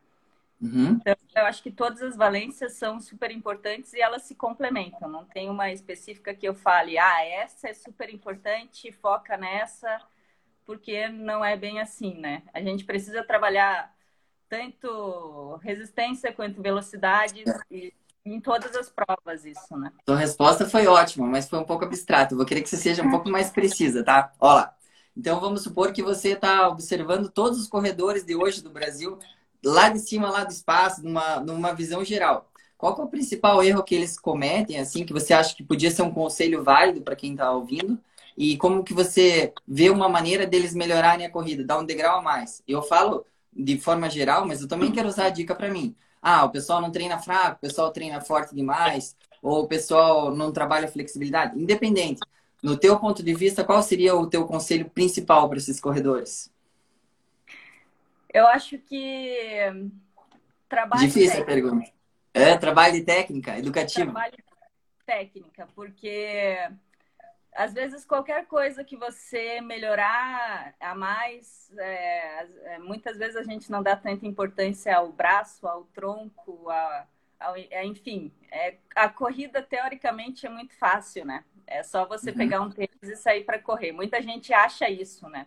Uhum. 0.61 0.91
Então, 0.91 1.13
eu 1.35 1.45
acho 1.45 1.61
que 1.61 1.71
todas 1.71 2.01
as 2.01 2.15
valências 2.15 2.73
são 2.73 3.01
super 3.01 3.31
importantes 3.31 3.91
e 3.91 3.99
elas 3.99 4.21
se 4.21 4.33
complementam. 4.33 5.09
Não 5.09 5.25
tem 5.25 5.49
uma 5.49 5.69
específica 5.73 6.33
que 6.33 6.47
eu 6.47 6.55
fale, 6.55 6.97
ah, 6.97 7.25
essa 7.25 7.67
é 7.67 7.73
super 7.73 8.09
importante, 8.09 8.93
foca 8.93 9.35
nessa 9.35 10.01
porque 10.69 11.07
não 11.07 11.43
é 11.43 11.57
bem 11.57 11.79
assim, 11.79 12.13
né? 12.19 12.43
A 12.53 12.61
gente 12.61 12.85
precisa 12.85 13.23
trabalhar 13.23 13.91
tanto 14.47 15.55
resistência 15.63 16.31
quanto 16.31 16.61
velocidade 16.61 17.43
e 17.71 17.91
em 18.23 18.39
todas 18.39 18.75
as 18.75 18.87
provas 18.87 19.45
isso, 19.45 19.75
né? 19.75 19.91
Sua 20.07 20.15
resposta 20.15 20.69
foi 20.69 20.85
ótima, 20.85 21.25
mas 21.25 21.49
foi 21.49 21.57
um 21.57 21.63
pouco 21.63 21.85
abstrato. 21.85 22.35
Vou 22.35 22.45
querer 22.45 22.61
que 22.61 22.69
você 22.69 22.77
seja 22.77 23.01
um 23.01 23.09
pouco 23.09 23.27
mais 23.31 23.49
precisa, 23.49 24.03
tá? 24.03 24.31
Olha 24.39 24.53
lá. 24.53 24.75
Então 25.17 25.39
vamos 25.39 25.63
supor 25.63 25.91
que 25.91 26.03
você 26.03 26.33
está 26.33 26.67
observando 26.67 27.31
todos 27.31 27.59
os 27.59 27.67
corredores 27.67 28.23
de 28.23 28.35
hoje 28.35 28.61
do 28.61 28.69
Brasil, 28.69 29.17
lá 29.65 29.89
de 29.89 29.97
cima, 29.97 30.29
lá 30.29 30.43
do 30.43 30.51
espaço, 30.51 31.03
numa, 31.03 31.39
numa 31.39 31.73
visão 31.73 32.05
geral. 32.05 32.47
Qual 32.77 32.95
é 32.95 33.01
o 33.01 33.07
principal 33.07 33.63
erro 33.63 33.83
que 33.83 33.95
eles 33.95 34.19
cometem, 34.19 34.79
assim, 34.79 35.03
que 35.03 35.13
você 35.13 35.33
acha 35.33 35.55
que 35.55 35.63
podia 35.63 35.89
ser 35.89 36.03
um 36.03 36.13
conselho 36.13 36.63
válido 36.63 37.01
para 37.01 37.15
quem 37.15 37.31
está 37.31 37.51
ouvindo? 37.51 37.99
E 38.39 38.55
como 38.55 38.85
que 38.85 38.93
você 38.93 39.53
vê 39.67 39.89
uma 39.89 40.07
maneira 40.07 40.47
deles 40.47 40.73
melhorarem 40.73 41.25
a 41.25 41.29
corrida, 41.29 41.61
dar 41.61 41.77
um 41.77 41.83
degrau 41.83 42.19
a 42.19 42.21
mais? 42.21 42.63
Eu 42.65 42.81
falo 42.81 43.25
de 43.51 43.77
forma 43.77 44.09
geral, 44.09 44.47
mas 44.47 44.61
eu 44.61 44.67
também 44.67 44.93
quero 44.93 45.09
usar 45.09 45.25
a 45.25 45.29
dica 45.29 45.53
para 45.53 45.69
mim. 45.69 45.93
Ah, 46.21 46.45
o 46.45 46.49
pessoal 46.49 46.79
não 46.79 46.89
treina 46.89 47.19
fraco, 47.19 47.57
o 47.57 47.59
pessoal 47.59 47.91
treina 47.91 48.21
forte 48.21 48.55
demais, 48.55 49.13
ou 49.41 49.63
o 49.63 49.67
pessoal 49.67 50.33
não 50.33 50.53
trabalha 50.53 50.87
flexibilidade. 50.87 51.59
Independente. 51.61 52.21
No 52.63 52.77
teu 52.77 52.97
ponto 52.97 53.21
de 53.21 53.33
vista, 53.33 53.61
qual 53.65 53.83
seria 53.83 54.15
o 54.15 54.25
teu 54.25 54.45
conselho 54.45 54.89
principal 54.89 55.49
para 55.49 55.57
esses 55.57 55.77
corredores? 55.77 56.49
Eu 58.33 58.47
acho 58.47 58.77
que 58.77 59.35
trabalho 60.69 61.01
Difícil 61.01 61.43
técnica. 61.43 61.43
a 61.43 61.45
pergunta. 61.45 61.91
É, 62.33 62.57
trabalho 62.57 62.93
de 62.93 63.01
técnica, 63.01 63.59
educativo. 63.59 64.13
Trabalho 64.13 64.37
técnica, 65.05 65.67
porque 65.75 66.55
às 67.53 67.73
vezes 67.73 68.05
qualquer 68.05 68.45
coisa 68.45 68.83
que 68.83 68.95
você 68.95 69.59
melhorar 69.61 70.73
a 70.79 70.95
mais, 70.95 71.71
é, 71.77 72.47
é, 72.63 72.79
muitas 72.79 73.17
vezes 73.17 73.35
a 73.35 73.43
gente 73.43 73.71
não 73.71 73.81
dá 73.81 73.95
tanta 73.95 74.25
importância 74.25 74.95
ao 74.95 75.11
braço, 75.11 75.67
ao 75.67 75.83
tronco, 75.85 76.69
a, 76.69 77.07
ao, 77.39 77.55
é, 77.55 77.85
enfim. 77.85 78.31
É, 78.51 78.77
a 78.95 79.09
corrida 79.09 79.61
teoricamente 79.61 80.45
é 80.45 80.49
muito 80.49 80.73
fácil, 80.75 81.25
né? 81.25 81.43
É 81.65 81.83
só 81.83 82.05
você 82.05 82.31
uhum. 82.31 82.37
pegar 82.37 82.61
um 82.61 82.69
tênis 82.69 83.03
e 83.03 83.15
sair 83.15 83.43
para 83.43 83.59
correr. 83.59 83.91
Muita 83.91 84.21
gente 84.21 84.53
acha 84.53 84.89
isso, 84.89 85.27
né? 85.29 85.45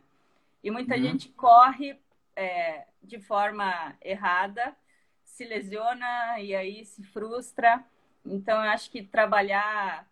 E 0.63 0.71
muita 0.71 0.95
uhum. 0.95 1.03
gente 1.03 1.29
corre 1.31 1.99
é, 2.37 2.87
de 3.03 3.19
forma 3.19 3.97
errada, 4.01 4.77
se 5.25 5.45
lesiona 5.45 6.39
e 6.39 6.55
aí 6.55 6.85
se 6.85 7.03
frustra. 7.03 7.85
Então, 8.25 8.65
eu 8.65 8.71
acho 8.71 8.91
que 8.91 9.03
trabalhar 9.03 10.07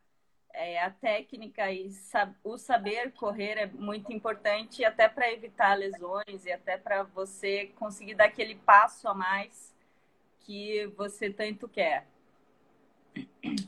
é, 0.54 0.82
a 0.82 0.90
técnica 0.90 1.70
e 1.70 1.90
o 2.44 2.58
saber 2.58 3.12
correr 3.12 3.58
é 3.58 3.66
muito 3.66 4.12
importante 4.12 4.84
até 4.84 5.08
para 5.08 5.32
evitar 5.32 5.74
lesões 5.74 6.44
e 6.44 6.52
até 6.52 6.76
para 6.76 7.02
você 7.02 7.72
conseguir 7.76 8.14
dar 8.14 8.26
aquele 8.26 8.54
passo 8.54 9.08
a 9.08 9.14
mais 9.14 9.74
que 10.40 10.86
você 10.96 11.30
tanto 11.30 11.68
quer. 11.68 12.06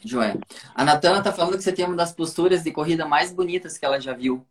Joé. 0.05 0.35
A 0.75 0.85
Natana 0.85 1.19
está 1.19 1.33
falando 1.33 1.57
que 1.57 1.63
você 1.63 1.73
tem 1.73 1.85
uma 1.85 1.97
das 1.97 2.13
posturas 2.13 2.63
de 2.63 2.71
corrida 2.71 3.07
mais 3.07 3.33
bonitas 3.33 3.77
que 3.77 3.85
ela 3.85 4.01
já 4.01 4.13
viu. 4.13 4.47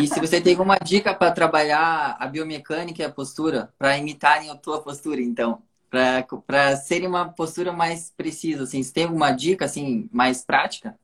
E 0.00 0.06
se 0.06 0.20
você 0.20 0.40
tem 0.40 0.52
alguma 0.52 0.76
dica 0.76 1.14
para 1.14 1.32
trabalhar 1.32 2.16
a 2.18 2.26
biomecânica 2.26 3.02
e 3.02 3.04
a 3.04 3.10
postura, 3.10 3.72
para 3.78 3.96
imitarem 3.96 4.50
a 4.50 4.56
tua 4.56 4.80
postura, 4.80 5.20
então, 5.20 5.62
para 5.90 6.76
serem 6.76 7.08
uma 7.08 7.28
postura 7.32 7.72
mais 7.72 8.12
precisa, 8.16 8.64
assim, 8.64 8.82
você 8.82 8.92
tem 8.92 9.04
alguma 9.04 9.32
dica 9.32 9.64
assim 9.64 10.08
mais 10.12 10.44
prática? 10.44 10.94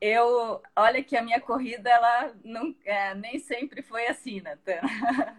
Eu 0.00 0.62
olha 0.74 1.02
que 1.02 1.16
a 1.16 1.22
minha 1.22 1.40
corrida 1.40 1.88
ela 1.88 2.34
não 2.44 2.74
é, 2.84 3.14
nem 3.14 3.38
sempre 3.38 3.82
foi 3.82 4.06
assim 4.08 4.40
Natan 4.40 4.80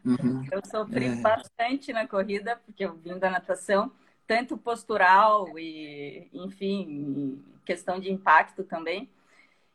uhum. 0.04 0.44
eu 0.52 0.62
sofri 0.66 1.06
é. 1.06 1.16
bastante 1.16 1.94
na 1.94 2.08
corrida 2.08 2.60
porque 2.66 2.86
eu 2.86 2.96
vim 2.96 3.20
da 3.20 3.30
natação 3.30 3.92
tanto 4.26 4.58
postural 4.58 5.58
e 5.58 6.28
enfim 6.34 7.44
questão 7.66 8.00
de 8.00 8.10
impacto 8.10 8.64
também. 8.64 9.10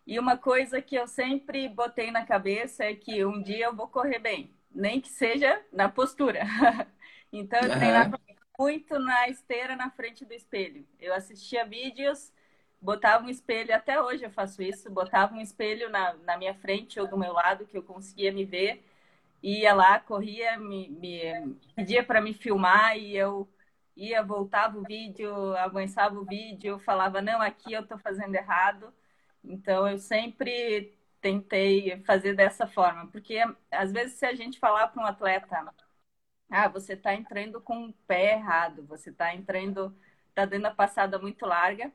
E 0.06 0.18
uma 0.18 0.36
coisa 0.36 0.80
que 0.80 0.96
eu 0.96 1.06
sempre 1.06 1.68
botei 1.68 2.10
na 2.10 2.24
cabeça 2.24 2.84
é 2.84 2.94
que 2.94 3.24
um 3.24 3.42
dia 3.42 3.66
eu 3.66 3.76
vou 3.76 3.86
correr 3.86 4.18
bem 4.18 4.50
nem 4.74 5.00
que 5.00 5.08
seja 5.08 5.60
na 5.72 5.88
postura. 5.88 6.42
Então 7.34 7.58
eu 7.60 7.70
treinava 7.70 8.20
muito 8.58 8.98
na 8.98 9.26
esteira 9.26 9.74
na 9.74 9.88
frente 9.88 10.22
do 10.22 10.34
espelho. 10.34 10.86
Eu 11.00 11.14
assistia 11.14 11.64
vídeos 11.64 12.30
botava 12.82 13.24
um 13.26 13.30
espelho, 13.30 13.74
até 13.74 14.02
hoje 14.02 14.24
eu 14.24 14.30
faço 14.32 14.62
isso, 14.62 14.90
botava 14.90 15.34
um 15.34 15.40
espelho 15.40 15.90
na, 15.90 16.14
na 16.14 16.36
minha 16.38 16.54
frente 16.54 17.00
ou 17.00 17.08
do 17.08 17.18
meu 17.18 17.32
lado 17.32 17.66
que 17.66 17.76
eu 17.78 17.82
conseguia 17.84 18.32
me 18.32 18.44
ver, 18.44 18.84
ia 19.42 19.74
lá, 19.74 20.00
corria, 20.00 20.58
me, 20.58 20.88
me 20.90 21.56
pedia 21.74 22.04
para 22.04 22.20
me 22.20 22.34
filmar 22.34 22.96
e 22.98 23.16
eu 23.16 23.48
ia, 23.96 24.22
voltava 24.22 24.78
o 24.78 24.82
vídeo, 24.84 25.56
avançava 25.56 26.18
o 26.18 26.24
vídeo, 26.24 26.78
falava, 26.80 27.20
não, 27.22 27.40
aqui 27.42 27.72
eu 27.72 27.82
estou 27.82 27.98
fazendo 27.98 28.34
errado. 28.34 28.92
Então, 29.44 29.88
eu 29.88 29.98
sempre 29.98 30.94
tentei 31.20 32.02
fazer 32.04 32.34
dessa 32.34 32.66
forma, 32.66 33.06
porque 33.08 33.36
às 33.70 33.92
vezes 33.92 34.14
se 34.18 34.26
a 34.26 34.34
gente 34.34 34.58
falar 34.58 34.88
para 34.88 35.02
um 35.02 35.06
atleta, 35.06 35.72
ah, 36.50 36.68
você 36.68 36.94
está 36.94 37.14
entrando 37.14 37.60
com 37.60 37.86
o 37.88 37.92
pé 38.06 38.34
errado, 38.34 38.84
você 38.86 39.10
está 39.10 39.34
entrando, 39.34 39.96
está 40.28 40.44
dando 40.44 40.66
a 40.66 40.70
passada 40.74 41.18
muito 41.18 41.46
larga, 41.46 41.92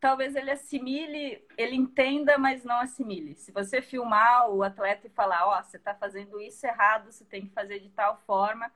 talvez 0.00 0.36
ele 0.36 0.50
assimile, 0.50 1.44
ele 1.56 1.74
entenda, 1.74 2.38
mas 2.38 2.64
não 2.64 2.80
assimile. 2.80 3.34
Se 3.34 3.50
você 3.52 3.80
filmar 3.80 4.50
o 4.50 4.62
atleta 4.62 5.06
e 5.06 5.10
falar, 5.10 5.46
ó, 5.46 5.58
oh, 5.58 5.62
você 5.62 5.76
está 5.76 5.94
fazendo 5.94 6.40
isso 6.40 6.66
errado, 6.66 7.10
você 7.10 7.24
tem 7.24 7.46
que 7.46 7.52
fazer 7.52 7.80
de 7.80 7.90
tal 7.90 8.20
forma, 8.26 8.70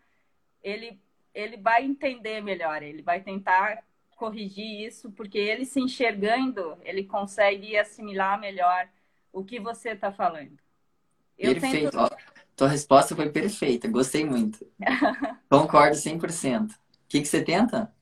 ele 0.63 1.01
ele 1.33 1.57
vai 1.57 1.85
entender 1.85 2.41
melhor, 2.41 2.83
ele 2.83 3.03
vai 3.03 3.21
tentar 3.21 3.85
corrigir 4.17 4.87
isso, 4.87 5.11
porque 5.13 5.39
ele 5.39 5.65
se 5.65 5.81
enxergando, 5.81 6.77
ele 6.83 7.05
consegue 7.05 7.77
assimilar 7.77 8.39
melhor 8.39 8.89
o 9.33 9.45
que 9.45 9.59
você 9.61 9.91
está 9.91 10.13
falando. 10.13 10.59
Eu 11.39 11.53
Perfeito. 11.53 11.91
Tento... 11.91 12.17
tua 12.55 12.69
resposta 12.69 13.17
foi 13.17 13.31
perfeita, 13.31 13.89
gostei 13.89 14.25
muito. 14.25 14.67
Concordo 15.49 15.97
100%. 15.97 16.71
O 16.71 16.75
que, 17.09 17.21
que 17.21 17.29
você 17.29 17.43
tenta? 17.43 17.93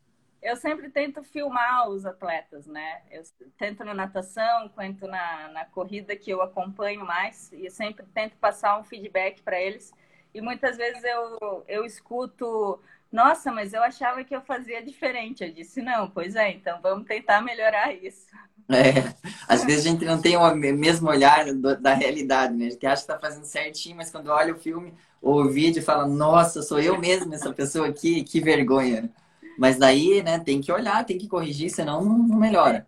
Eu 0.41 0.57
sempre 0.57 0.89
tento 0.89 1.23
filmar 1.23 1.89
os 1.89 2.07
atletas, 2.07 2.67
né? 2.67 3.03
Eu 3.11 3.23
tento 3.59 3.85
na 3.85 3.93
natação, 3.93 4.69
tento 4.69 5.07
na, 5.07 5.49
na 5.49 5.65
corrida 5.65 6.15
que 6.15 6.31
eu 6.31 6.41
acompanho 6.41 7.05
mais 7.05 7.53
e 7.53 7.69
sempre 7.71 8.07
tento 8.15 8.37
passar 8.37 8.79
um 8.79 8.85
feedback 8.85 9.43
para 9.43 9.61
eles. 9.61 9.93
E 10.33 10.41
muitas 10.41 10.77
vezes 10.77 11.03
eu, 11.03 11.65
eu 11.67 11.85
escuto 11.85 12.81
nossa, 13.11 13.51
mas 13.51 13.73
eu 13.73 13.83
achava 13.83 14.23
que 14.23 14.35
eu 14.35 14.41
fazia 14.43 14.83
diferente. 14.83 15.43
Eu 15.43 15.53
disse, 15.53 15.81
não, 15.81 16.11
pois 16.11 16.37
é, 16.37 16.53
então 16.53 16.79
vamos 16.83 17.07
tentar 17.07 17.41
melhorar 17.43 17.93
isso. 17.95 18.27
É, 18.71 19.15
às 19.49 19.65
vezes 19.65 19.87
a 19.87 19.89
gente 19.89 20.05
não 20.05 20.21
tem 20.21 20.37
o 20.37 20.55
mesmo 20.55 21.09
olhar 21.09 21.55
do, 21.55 21.75
da 21.81 21.95
realidade, 21.95 22.53
né? 22.53 22.67
A 22.67 22.71
gente 22.71 22.87
acha 22.87 22.97
que 22.97 23.11
está 23.11 23.19
fazendo 23.19 23.47
certinho, 23.47 23.97
mas 23.97 24.11
quando 24.11 24.27
olha 24.27 24.53
o 24.53 24.59
filme 24.59 24.93
ou 25.23 25.41
o 25.41 25.49
vídeo, 25.49 25.83
fala, 25.83 26.07
nossa, 26.07 26.61
sou 26.61 26.79
eu 26.79 26.99
mesmo 26.99 27.33
essa 27.33 27.51
pessoa 27.51 27.89
aqui, 27.89 28.23
que 28.23 28.43
vergonha. 28.43 29.11
Mas 29.59 29.77
daí, 29.77 30.23
né, 30.23 30.39
tem 30.39 30.61
que 30.61 30.71
olhar, 30.71 31.05
tem 31.05 31.19
que 31.19 31.27
corrigir, 31.27 31.69
senão 31.69 32.05
não 32.05 32.39
melhora. 32.39 32.87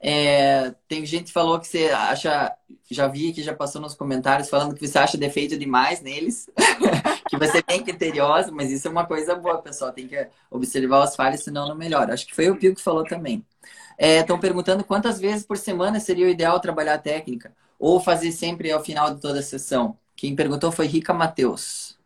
É, 0.00 0.74
tem 0.88 1.04
gente 1.04 1.26
que 1.26 1.32
falou 1.32 1.60
que 1.60 1.66
você 1.68 1.90
acha, 1.90 2.52
já 2.90 3.06
vi 3.06 3.32
que 3.32 3.42
já 3.42 3.54
passou 3.54 3.80
nos 3.80 3.94
comentários 3.94 4.48
falando 4.48 4.74
que 4.74 4.88
você 4.88 4.98
acha 4.98 5.18
defeito 5.18 5.56
demais 5.56 6.00
neles, 6.00 6.50
que 7.28 7.36
você 7.36 7.58
é 7.58 7.62
bem 7.62 7.84
criteriosa, 7.84 8.50
mas 8.50 8.70
isso 8.70 8.88
é 8.88 8.90
uma 8.90 9.06
coisa 9.06 9.34
boa, 9.36 9.60
pessoal. 9.60 9.92
Tem 9.92 10.08
que 10.08 10.26
observar 10.50 11.04
os 11.04 11.14
falhas, 11.14 11.44
senão 11.44 11.68
não 11.68 11.76
melhora. 11.76 12.14
Acho 12.14 12.26
que 12.26 12.34
foi 12.34 12.50
o 12.50 12.56
Pio 12.56 12.74
que 12.74 12.82
falou 12.82 13.04
também. 13.04 13.44
Estão 13.98 14.36
é, 14.36 14.40
perguntando 14.40 14.82
quantas 14.82 15.20
vezes 15.20 15.44
por 15.44 15.58
semana 15.58 16.00
seria 16.00 16.26
o 16.26 16.30
ideal 16.30 16.58
trabalhar 16.58 16.94
a 16.94 16.98
técnica 16.98 17.54
ou 17.78 18.00
fazer 18.00 18.32
sempre 18.32 18.72
ao 18.72 18.82
final 18.82 19.14
de 19.14 19.20
toda 19.20 19.40
a 19.40 19.42
sessão. 19.42 19.96
Quem 20.16 20.34
perguntou 20.34 20.72
foi 20.72 20.86
Rica 20.86 21.12
Matheus. 21.12 21.98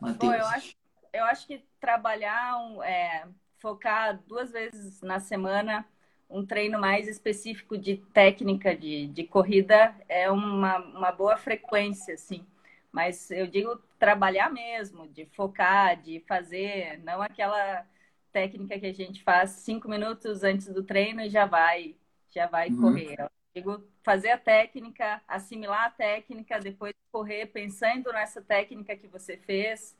Mateus. 0.00 0.34
eu, 0.34 0.46
acho, 0.46 0.74
eu 1.12 1.24
acho 1.24 1.46
que 1.46 1.69
trabalhar, 1.80 2.56
é, 2.84 3.26
focar 3.58 4.20
duas 4.26 4.52
vezes 4.52 5.00
na 5.02 5.18
semana 5.18 5.86
um 6.30 6.46
treino 6.46 6.78
mais 6.78 7.08
específico 7.08 7.76
de 7.76 7.96
técnica 8.12 8.74
de, 8.74 9.08
de 9.08 9.24
corrida 9.24 9.94
é 10.08 10.30
uma, 10.30 10.78
uma 10.78 11.10
boa 11.12 11.36
frequência, 11.36 12.14
assim. 12.14 12.46
Mas 12.92 13.30
eu 13.30 13.46
digo 13.46 13.76
trabalhar 13.98 14.50
mesmo, 14.50 15.08
de 15.08 15.26
focar, 15.26 16.00
de 16.00 16.20
fazer, 16.20 16.98
não 17.02 17.20
aquela 17.20 17.84
técnica 18.32 18.78
que 18.78 18.86
a 18.86 18.92
gente 18.92 19.22
faz 19.22 19.50
cinco 19.50 19.88
minutos 19.88 20.44
antes 20.44 20.68
do 20.68 20.84
treino 20.84 21.20
e 21.20 21.28
já 21.28 21.46
vai, 21.46 21.96
já 22.30 22.46
vai 22.46 22.68
uhum. 22.70 22.80
correr. 22.80 23.16
Eu 23.18 23.30
digo 23.54 23.84
fazer 24.02 24.30
a 24.30 24.38
técnica, 24.38 25.20
assimilar 25.26 25.86
a 25.86 25.90
técnica, 25.90 26.60
depois 26.60 26.94
correr 27.10 27.46
pensando 27.46 28.12
nessa 28.12 28.40
técnica 28.40 28.96
que 28.96 29.08
você 29.08 29.36
fez. 29.36 29.96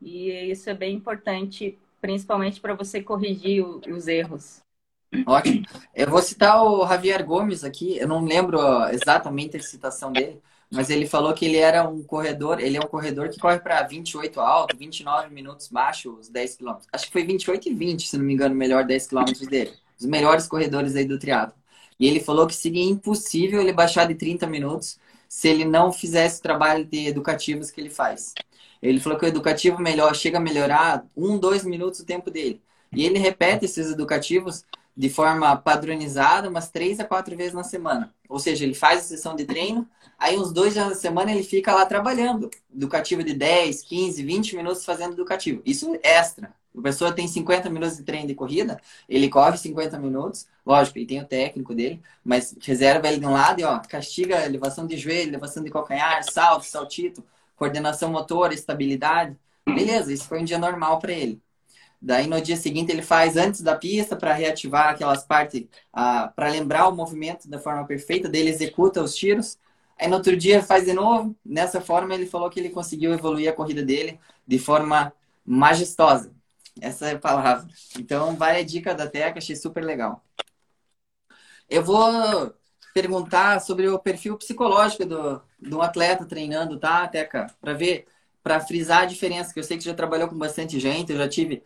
E 0.00 0.30
isso 0.50 0.68
é 0.68 0.74
bem 0.74 0.94
importante, 0.94 1.78
principalmente 2.00 2.60
para 2.60 2.74
você 2.74 3.02
corrigir 3.02 3.64
os 3.64 4.06
erros. 4.06 4.60
Ótimo. 5.26 5.64
Eu 5.94 6.10
vou 6.10 6.20
citar 6.20 6.62
o 6.62 6.86
Javier 6.86 7.24
Gomes 7.24 7.64
aqui, 7.64 7.96
eu 7.98 8.08
não 8.08 8.24
lembro 8.24 8.58
exatamente 8.88 9.56
a 9.56 9.62
citação 9.62 10.12
dele, 10.12 10.42
mas 10.70 10.90
ele 10.90 11.06
falou 11.06 11.32
que 11.32 11.44
ele 11.44 11.56
era 11.56 11.88
um 11.88 12.02
corredor, 12.02 12.60
ele 12.60 12.76
é 12.76 12.80
um 12.80 12.88
corredor 12.88 13.28
que 13.28 13.38
corre 13.38 13.58
para 13.60 13.82
28 13.82 14.40
alto, 14.40 14.76
29 14.76 15.32
minutos 15.32 15.68
baixo, 15.68 16.16
os 16.18 16.28
10 16.28 16.56
km. 16.56 16.74
Acho 16.92 17.06
que 17.06 17.12
foi 17.12 17.24
28 17.24 17.68
e 17.68 17.74
20, 17.74 18.08
se 18.08 18.18
não 18.18 18.24
me 18.24 18.34
engano, 18.34 18.54
o 18.54 18.58
melhor 18.58 18.84
10 18.84 19.06
km 19.06 19.24
dele. 19.48 19.72
Os 19.98 20.04
melhores 20.04 20.46
corredores 20.46 20.94
aí 20.96 21.04
do 21.04 21.18
triatlo. 21.18 21.56
E 21.98 22.06
ele 22.06 22.20
falou 22.20 22.46
que 22.46 22.54
seria 22.54 22.84
impossível 22.84 23.60
ele 23.60 23.72
baixar 23.72 24.06
de 24.06 24.14
30 24.14 24.46
minutos 24.46 24.98
se 25.28 25.48
ele 25.48 25.64
não 25.64 25.92
fizesse 25.92 26.40
o 26.40 26.42
trabalho 26.42 26.84
de 26.84 27.06
educativos 27.06 27.70
que 27.70 27.80
ele 27.80 27.90
faz. 27.90 28.34
Ele 28.82 29.00
falou 29.00 29.18
que 29.18 29.24
o 29.24 29.28
educativo 29.28 29.80
melhor 29.80 30.14
chega 30.14 30.38
a 30.38 30.40
melhorar 30.40 31.06
um, 31.16 31.38
dois 31.38 31.64
minutos 31.64 32.00
o 32.00 32.06
tempo 32.06 32.30
dele. 32.30 32.62
E 32.92 33.04
ele 33.04 33.18
repete 33.18 33.64
esses 33.64 33.90
educativos 33.90 34.64
de 34.96 35.10
forma 35.10 35.54
padronizada, 35.56 36.48
umas 36.48 36.70
três 36.70 36.98
a 36.98 37.04
quatro 37.04 37.36
vezes 37.36 37.52
na 37.52 37.62
semana. 37.62 38.14
Ou 38.28 38.38
seja, 38.38 38.64
ele 38.64 38.74
faz 38.74 39.00
a 39.00 39.02
sessão 39.02 39.36
de 39.36 39.44
treino, 39.44 39.86
aí 40.18 40.38
uns 40.38 40.52
dois 40.52 40.72
dias 40.72 40.88
na 40.88 40.94
semana 40.94 41.32
ele 41.32 41.42
fica 41.42 41.74
lá 41.74 41.84
trabalhando. 41.84 42.50
Educativo 42.74 43.22
de 43.22 43.34
10, 43.34 43.82
15, 43.82 44.22
20 44.22 44.56
minutos 44.56 44.84
fazendo 44.84 45.12
educativo. 45.12 45.60
Isso 45.66 45.94
é 46.02 46.16
extra. 46.16 46.54
A 46.76 46.82
pessoa 46.82 47.12
tem 47.12 47.26
50 47.26 47.70
minutos 47.70 47.96
de 47.96 48.02
treino 48.02 48.26
de 48.26 48.34
corrida, 48.34 48.78
ele 49.08 49.30
corre 49.30 49.56
50 49.56 49.98
minutos, 49.98 50.46
lógico, 50.64 50.98
ele 50.98 51.06
tem 51.06 51.22
o 51.22 51.24
técnico 51.24 51.74
dele, 51.74 52.02
mas 52.22 52.54
reserva 52.60 53.08
ele 53.08 53.18
de 53.18 53.26
um 53.26 53.32
lado 53.32 53.60
e 53.60 53.64
ó, 53.64 53.78
castiga 53.78 54.44
elevação 54.44 54.86
de 54.86 54.96
joelho, 54.98 55.30
elevação 55.30 55.64
de 55.64 55.70
calcanhar, 55.70 56.22
salto, 56.30 56.66
saltito, 56.66 57.24
coordenação 57.56 58.10
motora, 58.10 58.54
estabilidade. 58.54 59.36
Beleza, 59.66 60.12
isso 60.12 60.28
foi 60.28 60.40
um 60.40 60.44
dia 60.44 60.58
normal 60.58 60.98
para 61.00 61.12
ele. 61.12 61.42
Daí 62.00 62.26
no 62.26 62.40
dia 62.40 62.56
seguinte 62.56 62.92
ele 62.92 63.02
faz 63.02 63.36
antes 63.36 63.62
da 63.62 63.74
pista 63.74 64.14
para 64.14 64.32
reativar 64.32 64.90
aquelas 64.90 65.24
partes, 65.24 65.66
ah, 65.92 66.32
para 66.36 66.48
lembrar 66.48 66.88
o 66.88 66.94
movimento 66.94 67.48
da 67.48 67.58
forma 67.58 67.84
perfeita, 67.86 68.28
dele 68.28 68.50
executa 68.50 69.02
os 69.02 69.16
tiros. 69.16 69.58
Aí 69.98 70.06
no 70.08 70.16
outro 70.16 70.36
dia 70.36 70.62
faz 70.62 70.84
de 70.84 70.92
novo. 70.92 71.34
Nessa 71.44 71.80
forma 71.80 72.14
ele 72.14 72.26
falou 72.26 72.50
que 72.50 72.60
ele 72.60 72.70
conseguiu 72.70 73.12
evoluir 73.12 73.50
a 73.50 73.52
corrida 73.52 73.82
dele 73.82 74.20
de 74.46 74.58
forma 74.58 75.12
majestosa. 75.44 76.32
Essa 76.80 77.08
é 77.08 77.14
a 77.14 77.18
palavra. 77.18 77.66
Então 77.98 78.36
vai 78.36 78.60
a 78.60 78.64
dica 78.64 78.94
da 78.94 79.08
Teca, 79.08 79.38
achei 79.38 79.56
super 79.56 79.82
legal. 79.84 80.22
Eu 81.68 81.82
vou 81.82 82.54
perguntar 82.94 83.60
sobre 83.60 83.88
o 83.88 83.98
perfil 83.98 84.36
psicológico 84.38 85.04
do, 85.04 85.42
do 85.58 85.80
atleta 85.82 86.24
treinando, 86.24 86.78
tá, 86.78 87.06
Teca? 87.08 87.46
Para 87.60 87.72
ver, 87.72 88.06
para 88.42 88.60
frisar 88.60 89.02
a 89.02 89.06
diferença, 89.06 89.52
que 89.52 89.58
eu 89.58 89.64
sei 89.64 89.76
que 89.76 89.82
você 89.82 89.90
já 89.90 89.94
trabalhou 89.94 90.28
com 90.28 90.38
bastante 90.38 90.78
gente, 90.78 91.12
eu 91.12 91.18
já 91.18 91.28
tive 91.28 91.62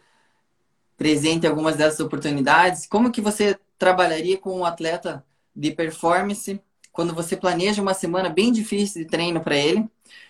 presente 0.96 1.46
algumas 1.46 1.76
dessas 1.76 2.00
oportunidades. 2.00 2.87
Como 2.87 3.11
que 3.11 3.20
você 3.20 3.59
trabalharia 3.79 4.37
com 4.37 4.59
um 4.59 4.64
atleta 4.64 5.24
de 5.57 5.70
performance 5.70 6.61
quando 6.92 7.14
você 7.14 7.37
planeja 7.37 7.81
uma 7.81 7.94
semana 7.94 8.29
bem 8.29 8.53
difícil 8.53 9.03
de 9.03 9.09
treino 9.09 9.40
para 9.40 9.57
ele 9.57 9.88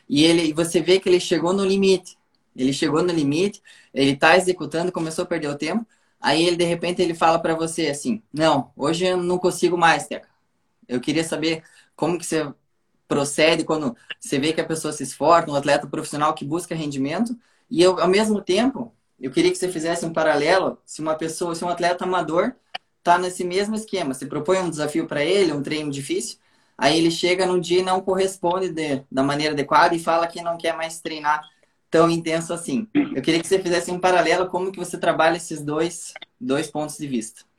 e 0.08 0.24
ele 0.24 0.52
você 0.52 0.80
vê 0.80 1.00
que 1.00 1.08
ele 1.08 1.20
chegou 1.20 1.52
no 1.52 1.64
limite. 1.64 2.16
Ele 2.54 2.72
chegou 2.72 3.02
no 3.02 3.12
limite, 3.12 3.62
ele 3.94 4.12
está 4.12 4.36
executando, 4.36 4.92
começou 4.92 5.24
a 5.24 5.26
perder 5.26 5.48
o 5.48 5.56
tempo. 5.58 5.86
Aí 6.20 6.44
ele 6.44 6.56
de 6.56 6.64
repente 6.64 7.00
ele 7.02 7.14
fala 7.14 7.38
para 7.38 7.54
você 7.54 7.88
assim: 7.88 8.22
"Não, 8.32 8.72
hoje 8.76 9.06
eu 9.06 9.16
não 9.16 9.38
consigo 9.38 9.76
mais, 9.76 10.06
Teca. 10.06 10.28
Eu 10.88 11.00
queria 11.00 11.24
saber 11.24 11.62
como 11.96 12.18
que 12.18 12.26
você 12.26 12.52
procede 13.10 13.64
quando 13.64 13.96
você 14.20 14.38
vê 14.38 14.52
que 14.52 14.60
a 14.60 14.64
pessoa 14.64 14.92
se 14.92 15.02
esforça, 15.02 15.50
um 15.50 15.56
atleta 15.56 15.88
profissional 15.88 16.32
que 16.32 16.44
busca 16.44 16.76
rendimento, 16.76 17.36
e 17.68 17.82
eu, 17.82 18.00
ao 18.00 18.06
mesmo 18.06 18.40
tempo, 18.40 18.94
eu 19.20 19.32
queria 19.32 19.50
que 19.50 19.58
você 19.58 19.68
fizesse 19.68 20.06
um 20.06 20.12
paralelo 20.12 20.78
se 20.86 21.02
uma 21.02 21.16
pessoa, 21.16 21.56
se 21.56 21.64
um 21.64 21.68
atleta 21.68 22.04
amador 22.04 22.52
está 22.98 23.18
nesse 23.18 23.42
mesmo 23.42 23.74
esquema. 23.74 24.14
Você 24.14 24.26
propõe 24.26 24.58
um 24.58 24.70
desafio 24.70 25.08
para 25.08 25.24
ele, 25.24 25.52
um 25.52 25.60
treino 25.60 25.90
difícil, 25.90 26.38
aí 26.78 26.96
ele 26.96 27.10
chega 27.10 27.44
num 27.46 27.58
dia 27.58 27.80
e 27.80 27.82
não 27.82 28.00
corresponde 28.00 28.68
de, 28.68 29.02
da 29.10 29.24
maneira 29.24 29.54
adequada 29.54 29.92
e 29.92 29.98
fala 29.98 30.28
que 30.28 30.40
não 30.40 30.56
quer 30.56 30.76
mais 30.76 31.00
treinar 31.00 31.42
tão 31.90 32.08
intenso 32.08 32.52
assim. 32.52 32.86
Eu 32.94 33.20
queria 33.20 33.40
que 33.40 33.48
você 33.48 33.58
fizesse 33.58 33.90
um 33.90 33.98
paralelo 33.98 34.48
como 34.48 34.70
que 34.70 34.78
você 34.78 34.96
trabalha 34.96 35.36
esses 35.36 35.60
dois, 35.60 36.14
dois 36.40 36.70
pontos 36.70 36.96
de 36.96 37.08
vista. 37.08 37.49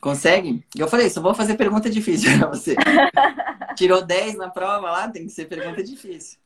Consegue? 0.00 0.64
Eu 0.76 0.88
falei, 0.88 1.10
só 1.10 1.20
vou 1.20 1.34
fazer 1.34 1.56
pergunta 1.56 1.90
difícil 1.90 2.38
para 2.38 2.48
você. 2.48 2.76
Tirou 3.76 4.04
10 4.04 4.36
na 4.36 4.50
prova 4.50 4.90
lá, 4.90 5.08
tem 5.08 5.24
que 5.24 5.32
ser 5.32 5.46
pergunta 5.46 5.82
difícil. 5.82 6.38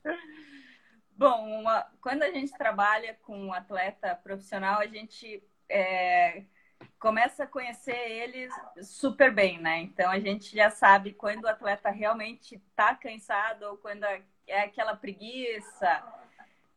Bom, 1.16 1.60
uma, 1.60 1.86
quando 2.00 2.22
a 2.22 2.30
gente 2.30 2.52
trabalha 2.56 3.16
com 3.22 3.38
um 3.38 3.52
atleta 3.52 4.14
profissional, 4.16 4.80
a 4.80 4.86
gente 4.86 5.42
é, 5.68 6.44
começa 6.98 7.44
a 7.44 7.46
conhecer 7.46 7.96
eles 7.96 8.52
super 8.82 9.32
bem, 9.32 9.58
né? 9.58 9.80
Então 9.80 10.10
a 10.10 10.18
gente 10.18 10.54
já 10.54 10.70
sabe 10.70 11.12
quando 11.12 11.44
o 11.44 11.48
atleta 11.48 11.90
realmente 11.90 12.56
está 12.56 12.94
cansado 12.94 13.64
ou 13.64 13.76
quando 13.76 14.04
é 14.04 14.62
aquela 14.62 14.96
preguiça. 14.96 16.02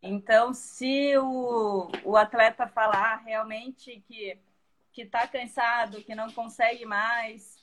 Então, 0.01 0.53
se 0.53 1.17
o, 1.17 1.89
o 2.03 2.15
atleta 2.15 2.67
falar 2.67 3.23
realmente 3.25 4.03
que 4.07 4.37
que 4.95 5.01
está 5.01 5.27
cansado, 5.27 6.01
que 6.01 6.15
não 6.15 6.31
consegue 6.31 6.85
mais, 6.85 7.57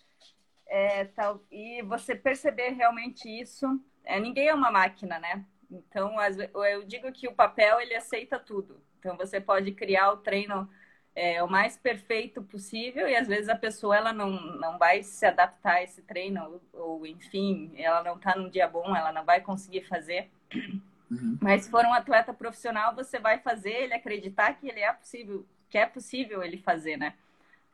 é, 0.68 1.07
tal, 1.07 1.42
e 1.51 1.83
você 1.83 2.14
perceber 2.14 2.71
realmente 2.71 3.27
isso, 3.27 3.66
é, 4.05 4.21
ninguém 4.21 4.49
é 4.49 4.55
uma 4.55 4.71
máquina, 4.71 5.18
né? 5.18 5.42
Então, 5.71 6.14
eu 6.66 6.85
digo 6.85 7.11
que 7.11 7.27
o 7.27 7.35
papel 7.35 7.81
ele 7.81 7.95
aceita 7.95 8.38
tudo. 8.38 8.83
Então, 8.99 9.16
você 9.16 9.40
pode 9.40 9.73
criar 9.73 10.12
o 10.12 10.18
treino 10.18 10.68
é, 11.14 11.42
o 11.42 11.49
mais 11.49 11.77
perfeito 11.77 12.42
possível 12.42 13.09
e 13.09 13.16
às 13.16 13.27
vezes 13.29 13.49
a 13.49 13.57
pessoa 13.57 13.97
ela 13.97 14.12
não, 14.12 14.31
não 14.59 14.79
vai 14.79 15.03
se 15.03 15.25
adaptar 15.27 15.77
a 15.77 15.83
esse 15.83 16.03
treino 16.03 16.61
ou, 16.73 16.81
ou 16.81 17.07
enfim, 17.07 17.73
ela 17.77 18.03
não 18.03 18.16
está 18.16 18.35
num 18.37 18.49
dia 18.49 18.66
bom, 18.66 18.95
ela 18.95 19.12
não 19.12 19.25
vai 19.25 19.40
conseguir 19.40 19.83
fazer. 19.83 20.31
Uhum. 21.11 21.38
Mas 21.40 21.64
se 21.64 21.71
for 21.71 21.85
um 21.85 21.92
atleta 21.92 22.33
profissional, 22.33 22.95
você 22.95 23.18
vai 23.18 23.38
fazer 23.38 23.73
ele 23.73 23.95
acreditar 23.95 24.55
que 24.55 24.68
ele 24.68 24.81
é 24.81 24.92
possível, 24.92 25.47
que 25.68 25.77
é 25.77 25.87
possível 25.87 26.42
ele 26.42 26.59
fazer, 26.59 26.97
né? 26.97 27.14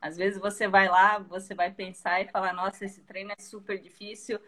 Às 0.00 0.16
vezes 0.16 0.40
você 0.40 0.68
vai 0.68 0.88
lá, 0.88 1.18
você 1.18 1.54
vai 1.54 1.70
pensar 1.70 2.20
e 2.20 2.28
falar, 2.28 2.52
nossa, 2.52 2.84
esse 2.84 3.00
treino 3.02 3.32
é 3.36 3.42
super 3.42 3.78
difícil, 3.78 4.38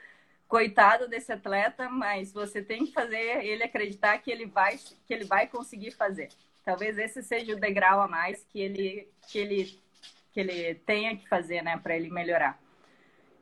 coitado 0.46 1.08
desse 1.08 1.32
atleta, 1.32 1.88
mas 1.88 2.32
você 2.32 2.62
tem 2.62 2.86
que 2.86 2.92
fazer 2.92 3.44
ele 3.44 3.62
acreditar 3.62 4.18
que 4.18 4.30
ele 4.30 4.46
vai, 4.46 4.78
que 5.06 5.14
ele 5.14 5.24
vai 5.24 5.46
conseguir 5.46 5.92
fazer. 5.92 6.28
Talvez 6.64 6.98
esse 6.98 7.22
seja 7.22 7.54
o 7.54 7.60
degrau 7.60 8.00
a 8.00 8.08
mais 8.08 8.44
que 8.44 8.60
ele, 8.60 9.08
que 9.28 9.38
ele, 9.38 9.80
que 10.32 10.40
ele 10.40 10.74
tenha 10.74 11.16
que 11.16 11.28
fazer, 11.28 11.62
né, 11.62 11.78
para 11.78 11.96
ele 11.96 12.10
melhorar. 12.10 12.58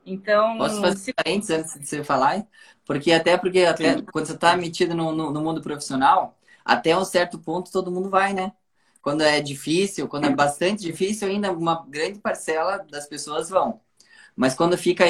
Então. 0.04 0.56
Posso 0.56 0.80
fazer 0.80 0.96
se... 0.96 1.12
parênteses 1.12 1.50
antes 1.50 1.78
de 1.78 1.86
você 1.86 2.02
falar? 2.02 2.46
Porque 2.84 3.12
até 3.12 3.36
porque 3.36 3.60
até, 3.60 4.00
quando 4.02 4.26
você 4.26 4.34
está 4.34 4.56
metido 4.56 4.94
no, 4.94 5.12
no, 5.12 5.30
no, 5.30 5.40
mundo 5.42 5.60
profissional, 5.60 6.38
até 6.64 6.96
um 6.96 7.04
certo 7.04 7.38
ponto 7.38 7.70
todo 7.70 7.90
mundo 7.90 8.08
vai, 8.08 8.32
né? 8.32 8.52
Quando 9.02 9.22
é 9.22 9.40
difícil, 9.40 10.08
quando 10.08 10.26
é 10.26 10.30
bastante 10.30 10.82
difícil, 10.82 11.28
ainda 11.28 11.52
uma 11.52 11.84
grande 11.88 12.18
parcela 12.18 12.78
das 12.90 13.06
pessoas 13.06 13.48
vão. 13.48 13.80
Mas 14.36 14.54
quando 14.54 14.76
fica 14.76 15.04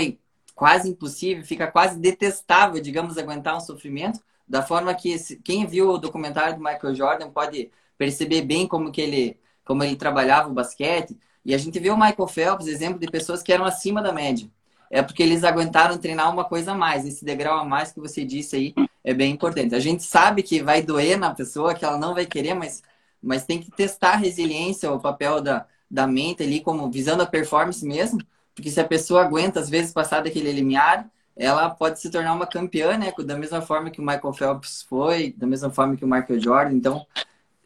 quase 0.55 0.89
impossível, 0.91 1.45
fica 1.45 1.67
quase 1.71 1.99
detestável, 1.99 2.81
digamos, 2.81 3.19
aguentar 3.19 3.57
um 3.57 3.61
sofrimento, 3.61 4.21
da 4.47 4.63
forma 4.63 4.95
que 4.95 5.17
quem 5.45 5.67
viu 5.67 5.91
o 5.91 5.99
documentário 5.99 6.57
do 6.57 6.63
Michael 6.63 6.95
Jordan 6.95 7.31
pode 7.31 7.71
perceber 7.97 8.43
bem 8.43 8.67
como 8.67 8.91
que 8.91 9.01
ele, 9.01 9.39
como 9.65 9.85
ele 9.85 9.97
trabalhava 9.97 10.49
o 10.49 10.55
basquete. 10.55 11.19
E 11.45 11.55
a 11.55 11.59
gente 11.59 11.79
vê 11.79 11.91
o 11.91 11.97
Michael 11.97 12.29
Phelps, 12.29 12.67
exemplo 12.67 12.99
de 12.99 13.11
pessoas 13.11 13.43
que 13.43 13.53
eram 13.53 13.65
acima 13.65 14.03
da 14.03 14.13
média 14.13 14.49
é 14.91 15.03
porque 15.03 15.23
eles 15.23 15.45
aguentaram 15.45 15.99
treinar 15.99 16.33
uma 16.33 16.45
coisa 16.45 16.73
a 16.73 16.75
mais. 16.75 17.07
Esse 17.07 17.25
degrau 17.25 17.59
a 17.59 17.65
mais 17.65 17.93
que 17.93 18.01
você 18.01 18.25
disse 18.25 18.57
aí 18.57 18.75
é 19.05 19.13
bem 19.15 19.33
importante. 19.33 19.75
A 19.75 19.81
gente 19.81 20.03
sabe 20.03 20.43
que 20.43 20.63
vai 20.63 20.83
doer 20.83 21.19
na 21.19 21.35
pessoa, 21.35 21.75
que 21.75 21.85
ela 21.85 21.99
não 21.99 22.15
vai 22.15 22.27
querer, 22.27 22.55
mas, 22.55 22.83
mas 23.29 23.45
tem 23.45 23.61
que 23.61 23.71
testar 23.71 24.13
a 24.13 24.17
resiliência, 24.17 24.91
o 24.91 24.99
papel 24.99 25.43
da, 25.43 25.67
da 25.91 26.07
mente 26.07 26.43
ali, 26.43 26.61
como 26.61 26.91
visando 26.91 27.23
a 27.23 27.27
performance 27.27 27.85
mesmo. 27.85 28.19
Porque 28.55 28.71
se 28.71 28.81
a 28.81 28.85
pessoa 28.85 29.23
aguenta, 29.23 29.61
às 29.61 29.69
vezes, 29.69 29.93
passar 29.93 30.23
daquele 30.23 30.51
limiar, 30.51 31.09
ela 31.37 31.69
pode 31.69 32.01
se 32.01 32.11
tornar 32.11 32.33
uma 32.33 32.47
campeã, 32.47 32.97
né? 32.97 33.13
Da 33.25 33.37
mesma 33.37 33.61
forma 33.61 33.91
que 33.91 34.01
o 34.01 34.05
Michael 34.05 34.33
Phelps 34.33 34.83
foi, 34.83 35.33
da 35.37 35.47
mesma 35.47 35.71
forma 35.71 35.95
que 35.95 36.05
o 36.05 36.09
Michael 36.09 36.41
Jordan. 36.41 36.75
Então, 36.75 37.07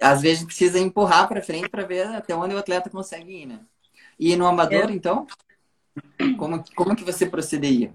às 0.00 0.20
vezes, 0.20 0.44
precisa 0.44 0.80
empurrar 0.80 1.28
para 1.28 1.40
frente 1.40 1.68
para 1.68 1.86
ver 1.86 2.08
até 2.08 2.34
onde 2.34 2.54
o 2.54 2.58
atleta 2.58 2.90
consegue 2.90 3.42
ir, 3.42 3.46
né? 3.46 3.60
E 4.18 4.34
no 4.36 4.46
amador, 4.46 4.90
é. 4.90 4.92
então? 4.92 5.26
Como, 6.36 6.62
como 6.74 6.96
que 6.96 7.04
você 7.04 7.24
procederia? 7.24 7.94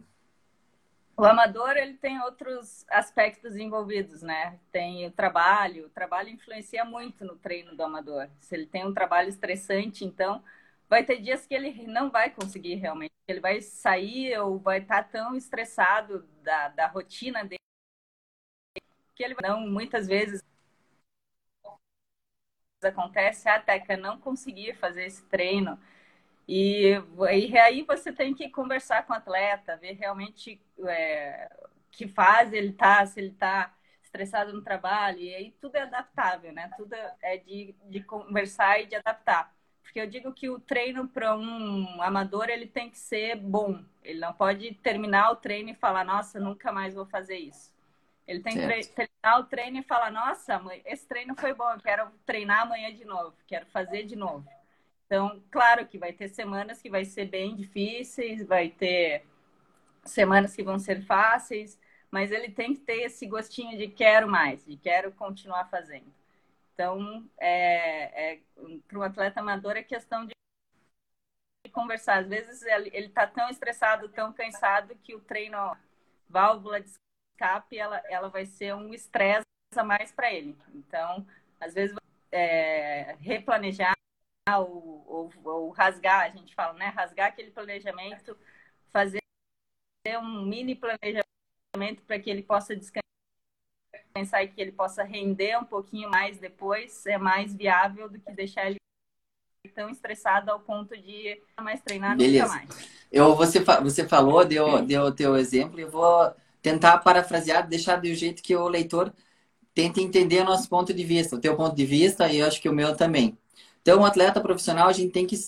O 1.20 1.26
amador 1.26 1.76
ele 1.78 1.96
tem 1.96 2.22
outros 2.22 2.86
aspectos 2.90 3.56
envolvidos, 3.56 4.22
né? 4.22 4.60
Tem 4.72 5.08
o 5.08 5.12
trabalho, 5.12 5.88
o 5.88 5.90
trabalho 5.90 6.30
influencia 6.30 6.86
muito 6.86 7.26
no 7.26 7.36
treino 7.36 7.76
do 7.76 7.82
amador. 7.84 8.30
Se 8.40 8.56
ele 8.56 8.68
tem 8.68 8.86
um 8.86 8.94
trabalho 8.94 9.28
estressante, 9.28 10.06
então 10.06 10.44
vai 10.88 11.04
ter 11.04 11.20
dias 11.20 11.46
que 11.48 11.56
ele 11.56 11.88
não 11.88 12.12
vai 12.12 12.30
conseguir 12.30 12.76
realmente. 12.76 13.14
Ele 13.28 13.40
vai 13.40 13.60
sair 13.62 14.38
ou 14.40 14.60
vai 14.60 14.78
estar 14.80 15.04
tão 15.10 15.36
estressado 15.36 16.22
da, 16.44 16.70
da 16.70 16.88
rotina 16.88 17.44
dele 17.44 17.58
que 19.16 19.24
ele 19.24 19.36
não 19.42 19.62
muitas 19.68 20.08
vezes 20.08 20.42
acontece 22.84 23.50
até 23.50 23.80
que 23.80 23.96
não 23.98 24.20
conseguir 24.20 24.76
fazer 24.76 25.06
esse 25.06 25.24
treino 25.26 25.80
e, 26.48 26.94
e 27.34 27.58
aí 27.58 27.84
você 27.84 28.12
tem 28.12 28.34
que 28.34 28.50
conversar 28.50 29.06
com 29.06 29.14
o 29.14 29.16
atleta, 29.16 29.76
ver 29.78 29.94
realmente 29.94 30.62
é, 30.86 31.50
que 31.92 32.08
fase 32.08 32.56
ele 32.56 32.70
está, 32.70 33.06
se 33.06 33.20
ele 33.20 33.30
está 33.30 33.74
estressado 34.02 34.54
no 34.54 34.62
trabalho, 34.62 35.20
e 35.20 35.34
aí 35.36 35.52
tudo 35.60 35.76
é 35.76 35.82
adaptável, 35.82 36.54
né? 36.54 36.72
Tudo 36.78 36.94
é 37.22 37.38
de, 37.38 37.76
de 37.90 38.02
conversar 38.02 38.80
e 38.82 38.86
de 38.86 38.96
adaptar. 38.96 39.54
Porque 39.84 40.00
eu 40.00 40.08
digo 40.08 40.34
que 40.34 40.50
o 40.50 40.60
treino 40.60 41.08
para 41.08 41.36
um 41.36 42.02
amador 42.02 42.50
ele 42.50 42.68
tem 42.68 42.90
que 42.90 42.98
ser 42.98 43.36
bom. 43.36 43.84
Ele 44.04 44.20
não 44.20 44.34
pode 44.34 44.74
terminar 44.76 45.32
o 45.32 45.36
treino 45.36 45.70
e 45.70 45.76
falar, 45.76 46.04
nossa, 46.04 46.40
nunca 46.40 46.72
mais 46.72 46.94
vou 46.94 47.06
fazer 47.06 47.38
isso. 47.38 47.74
Ele 48.28 48.42
tem 48.42 48.54
que 48.54 48.88
terminar 48.94 49.40
o 49.40 49.44
treino 49.46 49.80
e 49.80 49.84
falar, 49.84 50.12
nossa, 50.12 50.62
esse 50.86 51.08
treino 51.08 51.36
foi 51.36 51.54
bom, 51.54 51.72
eu 51.72 51.80
quero 51.80 52.12
treinar 52.26 52.64
amanhã 52.64 52.94
de 52.94 53.06
novo, 53.06 53.34
quero 53.48 53.66
fazer 53.68 54.04
de 54.04 54.16
novo. 54.18 54.46
Então, 55.08 55.42
claro 55.50 55.88
que 55.88 55.98
vai 55.98 56.12
ter 56.12 56.28
semanas 56.28 56.82
que 56.82 56.90
vai 56.90 57.06
ser 57.06 57.26
bem 57.26 57.56
difíceis, 57.56 58.46
vai 58.46 58.70
ter 58.70 59.26
semanas 60.04 60.54
que 60.54 60.62
vão 60.62 60.78
ser 60.78 61.02
fáceis, 61.06 61.80
mas 62.12 62.32
ele 62.32 62.52
tem 62.52 62.74
que 62.74 62.82
ter 62.82 63.04
esse 63.04 63.26
gostinho 63.26 63.78
de 63.78 63.88
quero 63.88 64.28
mais, 64.28 64.66
de 64.66 64.76
quero 64.76 65.12
continuar 65.14 65.66
fazendo. 65.70 66.14
Então, 66.74 67.28
é, 67.40 68.34
é 68.34 68.40
para 68.88 69.00
um 69.00 69.02
atleta 69.02 69.40
amador 69.40 69.78
é 69.78 69.84
questão 69.84 70.26
de 70.26 70.34
conversar. 71.72 72.20
Às 72.20 72.28
vezes 72.28 72.62
ele 72.64 73.08
está 73.08 73.26
tão 73.26 73.50
estressado, 73.50 74.10
tão 74.10 74.34
cansado 74.34 74.96
que 75.04 75.16
o 75.16 75.22
treino 75.22 75.58
válvula 76.30 76.82
de 76.82 76.90
escape 76.90 77.78
ela, 77.78 78.02
ela 78.10 78.30
vai 78.30 78.46
ser 78.46 78.76
um 78.76 78.94
estresse 78.94 79.46
a 79.76 79.84
mais 79.84 80.12
para 80.12 80.34
ele. 80.34 80.58
Então, 80.74 81.26
às 81.60 81.74
vezes 81.74 81.96
é, 82.32 83.16
replanejar 83.22 83.98
ou, 84.56 85.04
ou, 85.08 85.32
ou, 85.44 85.70
rasgar, 85.72 86.26
a 86.26 86.30
gente 86.30 86.56
fala, 86.56 86.74
né? 86.74 86.88
Rasgar 86.88 87.28
aquele 87.28 87.52
planejamento, 87.52 88.38
fazer 88.90 89.20
um 90.22 90.46
mini 90.46 90.76
planejamento 90.76 92.02
para 92.06 92.18
que 92.20 92.30
ele 92.30 92.44
possa 92.44 92.76
descansar 92.76 93.04
e 94.44 94.48
que 94.48 94.62
ele 94.62 94.72
possa 94.72 95.04
render 95.04 95.58
um 95.58 95.66
pouquinho 95.66 96.10
mais 96.10 96.38
depois, 96.38 97.06
é 97.06 97.18
mais 97.18 97.54
viável 97.54 98.10
do 98.10 98.20
que 98.20 98.32
deixar 98.32 98.68
ele 98.68 98.78
tão 99.76 99.90
estressado 99.90 100.50
ao 100.50 100.60
ponto 100.60 100.98
de 100.98 101.42
mais 101.60 101.82
treinar 101.82 102.16
Beleza. 102.16 102.46
nunca 102.46 102.56
mais. 102.56 102.98
Eu, 103.12 103.36
você, 103.36 103.60
você 103.60 104.08
falou, 104.08 104.46
deu, 104.46 104.82
deu 104.86 105.04
o 105.04 105.12
teu 105.12 105.36
exemplo, 105.36 105.80
eu 105.80 105.90
vou 105.90 106.34
tentar 106.62 106.98
parafrasear, 107.00 107.68
deixar 107.68 107.98
do 107.98 108.14
jeito 108.14 108.42
que 108.42 108.56
o 108.56 108.68
leitor 108.68 109.14
tente 109.74 110.02
entender 110.02 110.42
o 110.42 110.46
nosso 110.46 110.68
ponto 110.68 110.94
de 110.94 111.04
vista, 111.04 111.36
o 111.36 111.40
teu 111.40 111.56
ponto 111.56 111.76
de 111.76 111.86
vista 111.86 112.32
e 112.32 112.40
eu 112.40 112.48
acho 112.48 112.62
que 112.62 112.70
o 112.70 112.74
meu 112.74 112.96
também. 112.96 113.38
Então, 113.88 114.02
um 114.02 114.06
atleta 114.06 114.42
profissional, 114.42 114.90
a 114.90 114.92
gente 114.92 115.14
tem 115.14 115.26
que 115.26 115.40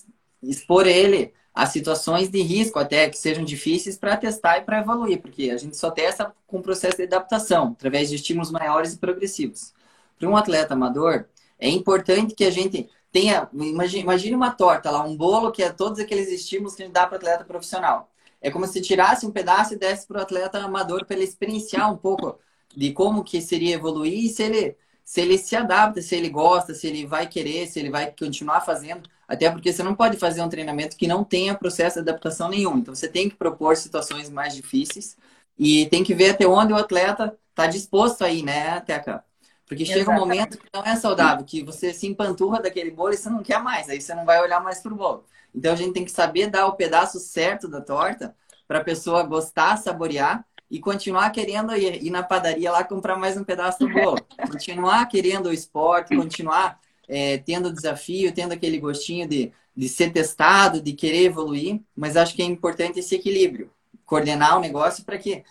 expor 0.42 0.88
ele 0.88 1.34
a 1.54 1.66
situações 1.66 2.30
de 2.30 2.42
risco, 2.42 2.80
até 2.80 3.10
que 3.10 3.18
sejam 3.18 3.44
difíceis, 3.44 3.98
para 3.98 4.16
testar 4.16 4.60
e 4.60 4.62
para 4.62 4.80
evoluir, 4.80 5.22
porque 5.22 5.50
a 5.50 5.58
gente 5.58 5.76
só 5.76 5.92
testa 5.92 6.34
com 6.48 6.60
o 6.60 6.62
processo 6.62 6.96
de 6.96 7.04
adaptação, 7.04 7.76
através 7.78 8.08
de 8.08 8.16
estímulos 8.16 8.50
maiores 8.50 8.94
e 8.94 8.98
progressivos. 8.98 9.74
Para 10.18 10.30
um 10.30 10.38
atleta 10.38 10.74
amador, 10.74 11.26
é 11.60 11.68
importante 11.68 12.34
que 12.34 12.46
a 12.46 12.50
gente 12.50 12.90
tenha. 13.12 13.50
Imagine 13.54 14.36
uma 14.36 14.52
torta 14.52 14.90
lá, 14.90 15.04
um 15.04 15.18
bolo 15.18 15.52
que 15.52 15.62
é 15.62 15.70
todos 15.70 16.00
aqueles 16.00 16.30
estímulos 16.30 16.76
que 16.76 16.84
a 16.84 16.86
gente 16.86 16.94
dá 16.94 17.06
para 17.06 17.16
o 17.16 17.18
atleta 17.18 17.44
profissional. 17.44 18.10
É 18.42 18.50
como 18.50 18.66
se 18.68 18.82
tirasse 18.82 19.26
um 19.26 19.32
pedaço 19.32 19.74
e 19.74 19.78
desse 19.78 20.08
para 20.08 20.20
o 20.20 20.22
atleta 20.22 20.60
amador 20.60 21.04
para 21.06 21.18
ele 21.18 21.26
experienciar 21.26 21.92
um 21.92 21.98
pouco 21.98 22.40
de 22.74 22.94
como 22.94 23.22
que 23.22 23.42
seria 23.42 23.76
evoluir 23.76 24.24
e 24.24 24.30
se 24.30 24.44
ele 24.44 24.78
se 25.10 25.22
ele 25.22 25.40
se 25.40 25.56
adapta, 25.56 26.04
se 26.04 26.16
ele 26.16 26.30
gosta, 26.30 26.72
se 26.76 26.86
ele 26.86 27.04
vai 27.04 27.26
querer, 27.26 27.66
se 27.66 27.80
ele 27.80 27.90
vai 27.90 28.12
continuar 28.12 28.62
fazendo. 28.62 29.10
Até 29.28 29.50
porque 29.50 29.74
você 29.74 29.82
não 29.82 29.96
pode 29.96 30.18
fazer 30.18 30.44
um 30.44 30.50
treinamento 30.50 30.96
que 30.96 31.08
não 31.08 31.24
tenha 31.24 31.56
processo 31.56 31.96
de 31.96 32.08
adaptação 32.08 32.48
nenhum. 32.48 32.78
Então 32.78 32.94
você 32.94 33.08
tem 33.08 33.28
que 33.28 33.36
propor 33.36 33.76
situações 33.76 34.30
mais 34.30 34.54
difíceis 34.54 35.18
e 35.58 35.88
tem 35.88 36.04
que 36.04 36.14
ver 36.14 36.30
até 36.30 36.46
onde 36.46 36.74
o 36.74 36.76
atleta 36.76 37.36
está 37.50 37.66
disposto 37.66 38.24
aí, 38.24 38.44
né, 38.44 38.82
Teca? 38.82 39.26
Porque 39.66 39.84
chega 39.84 40.02
Exatamente. 40.02 40.22
um 40.22 40.28
momento 40.28 40.58
que 40.60 40.68
não 40.72 40.84
é 40.84 40.96
saudável, 40.96 41.44
que 41.44 41.64
você 41.64 41.92
se 41.92 42.06
empanturra 42.06 42.62
daquele 42.62 42.92
bolo 42.92 43.12
e 43.12 43.18
você 43.18 43.32
não 43.32 43.42
quer 43.42 43.60
mais, 43.64 43.90
aí 43.90 44.00
você 44.00 44.14
não 44.14 44.26
vai 44.26 44.40
olhar 44.40 44.62
mais 44.62 44.80
pro 44.80 44.96
bolo. 44.96 45.26
Então 45.56 45.74
a 45.74 45.76
gente 45.76 45.94
tem 45.94 46.06
que 46.06 46.12
saber 46.12 46.52
dar 46.52 46.68
o 46.68 46.76
pedaço 46.76 47.20
certo 47.20 47.68
da 47.68 47.82
torta 47.82 48.36
para 48.68 48.78
a 48.78 48.84
pessoa 48.84 49.24
gostar, 49.24 49.76
saborear 49.78 50.46
e 50.70 50.80
continuar 50.80 51.32
querendo 51.32 51.76
ir, 51.76 52.04
ir, 52.04 52.10
na 52.10 52.22
padaria 52.22 52.72
lá 52.72 52.84
comprar 52.84 53.18
mais 53.18 53.36
um 53.36 53.44
pedaço 53.44 53.80
do 53.80 53.90
bolo. 53.90 54.18
continuar 54.50 55.06
querendo 55.08 55.48
o 55.48 55.54
esporte, 55.54 56.16
continuar 56.16 56.80
é, 57.08 57.38
tendo 57.40 57.74
desafio, 57.74 58.34
tendo 58.34 58.54
aquele 58.54 58.80
gostinho 58.80 59.28
de, 59.28 59.52
de 59.76 59.90
ser 59.90 60.12
testado, 60.12 60.82
de 60.82 60.94
querer 60.94 61.24
evoluir. 61.26 61.82
Mas 61.96 62.16
acho 62.16 62.36
que 62.36 62.42
é 62.42 62.46
importante 62.46 63.00
esse 63.00 63.16
equilíbrio, 63.16 63.72
coordenar 64.06 64.58
o 64.58 64.62
negócio 64.62 65.04
para 65.04 65.18
que 65.18 65.44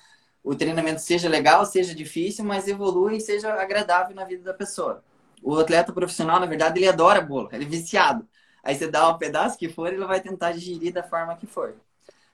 o 0.43 0.55
treinamento 0.55 1.01
seja 1.01 1.29
legal, 1.29 1.67
seja 1.67 1.95
difícil, 1.95 2.45
mas 2.45 2.69
evolua 2.69 3.15
e 3.15 3.21
seja 3.21 3.53
agradável 3.53 4.15
na 4.15 4.25
vida 4.25 4.45
da 4.45 4.55
pessoa. 4.55 5.03
O 5.43 5.57
atleta 5.59 5.93
profissional, 5.93 6.41
na 6.41 6.47
verdade, 6.47 6.79
ele 6.79 6.89
adora 6.89 7.21
bolo, 7.21 7.49
ele 7.53 7.65
é 7.65 7.69
viciado. 7.69 8.27
Aí 8.63 8.75
você 8.75 8.89
dá 8.89 9.09
um 9.09 9.19
pedaço 9.19 9.59
que 9.59 9.69
for, 9.69 9.89
ele 9.89 10.05
vai 10.05 10.21
tentar 10.21 10.53
digerir 10.53 10.93
da 10.93 11.03
forma 11.03 11.37
que 11.37 11.47
for. 11.47 11.75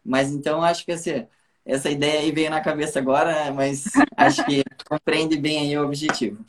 Mas 0.05 0.31
então 0.31 0.63
acho 0.63 0.85
que 0.85 0.93
assim, 0.93 1.27
essa 1.65 1.91
ideia 1.91 2.21
aí 2.21 2.31
veio 2.31 2.51
na 2.51 2.61
cabeça 2.61 2.99
agora, 2.99 3.53
mas 3.53 3.85
acho 4.17 4.45
que 4.45 4.63
compreende 4.89 5.37
bem 5.37 5.77
o 5.79 5.85
objetivo. 5.85 6.45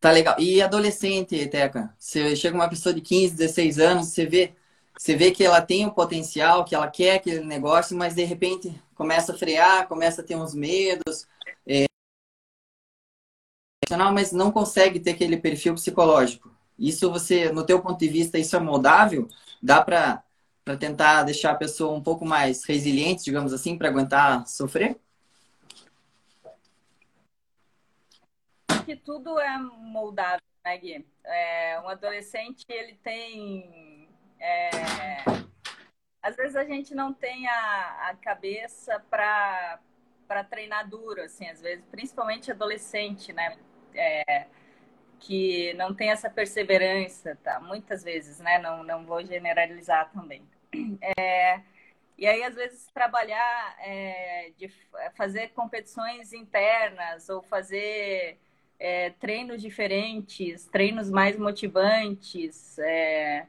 Tá 0.00 0.10
legal. 0.10 0.34
E 0.38 0.62
adolescente, 0.62 1.46
Teca? 1.46 1.94
Você 1.98 2.34
chega 2.34 2.56
uma 2.56 2.68
pessoa 2.68 2.94
de 2.94 3.00
15, 3.00 3.36
16 3.36 3.78
anos, 3.78 4.08
você 4.08 4.26
vê, 4.26 4.54
você 4.98 5.14
vê 5.14 5.30
que 5.30 5.44
ela 5.44 5.60
tem 5.60 5.86
o 5.86 5.92
potencial, 5.92 6.64
que 6.64 6.74
ela 6.74 6.88
quer 6.88 7.16
aquele 7.16 7.44
negócio, 7.44 7.96
mas 7.96 8.14
de 8.14 8.24
repente 8.24 8.74
começa 8.94 9.32
a 9.32 9.38
frear, 9.38 9.86
começa 9.86 10.22
a 10.22 10.24
ter 10.24 10.36
uns 10.36 10.54
medos, 10.54 11.26
é, 11.66 11.84
mas 14.12 14.32
não 14.32 14.50
consegue 14.50 14.98
ter 14.98 15.10
aquele 15.10 15.36
perfil 15.36 15.74
psicológico. 15.74 16.50
Isso 16.78 17.10
você, 17.10 17.52
no 17.52 17.64
teu 17.64 17.80
ponto 17.82 17.98
de 17.98 18.08
vista, 18.08 18.38
isso 18.38 18.56
é 18.56 18.58
moldável? 18.60 19.28
Dá 19.62 19.82
para 19.82 20.24
para 20.70 20.76
tentar 20.76 21.24
deixar 21.24 21.50
a 21.50 21.56
pessoa 21.56 21.96
um 21.96 22.02
pouco 22.02 22.24
mais 22.24 22.64
resiliente, 22.64 23.24
digamos 23.24 23.52
assim, 23.52 23.76
para 23.76 23.88
aguentar 23.88 24.46
sofrer? 24.46 24.96
Que 28.84 28.94
tudo 28.94 29.38
é 29.40 29.58
moldável, 29.58 30.40
né, 30.64 30.78
Gui? 30.78 31.06
É, 31.24 31.80
um 31.80 31.88
adolescente, 31.88 32.64
ele 32.68 32.94
tem. 33.02 34.08
É, 34.38 34.70
às 36.22 36.36
vezes 36.36 36.54
a 36.54 36.64
gente 36.64 36.94
não 36.94 37.12
tem 37.12 37.48
a, 37.48 38.10
a 38.10 38.14
cabeça 38.14 39.00
para 39.10 39.80
treinar 40.48 40.88
duro, 40.88 41.20
assim, 41.22 41.48
às 41.48 41.60
vezes, 41.60 41.84
principalmente 41.90 42.50
adolescente, 42.50 43.32
né? 43.32 43.58
É, 43.92 44.46
que 45.18 45.74
não 45.74 45.92
tem 45.92 46.10
essa 46.10 46.30
perseverança, 46.30 47.36
tá? 47.42 47.58
Muitas 47.60 48.04
vezes, 48.04 48.38
né? 48.38 48.58
Não, 48.58 48.84
não 48.84 49.04
vou 49.04 49.24
generalizar 49.24 50.10
também. 50.12 50.48
É, 51.18 51.60
e 52.18 52.26
aí, 52.26 52.42
às 52.42 52.54
vezes, 52.54 52.86
trabalhar, 52.92 53.76
é, 53.80 54.52
de 54.58 54.70
fazer 55.16 55.48
competições 55.48 56.32
internas 56.32 57.28
ou 57.28 57.42
fazer 57.42 58.38
é, 58.78 59.10
treinos 59.10 59.60
diferentes, 59.62 60.66
treinos 60.66 61.10
mais 61.10 61.38
motivantes, 61.38 62.78
é, 62.78 63.46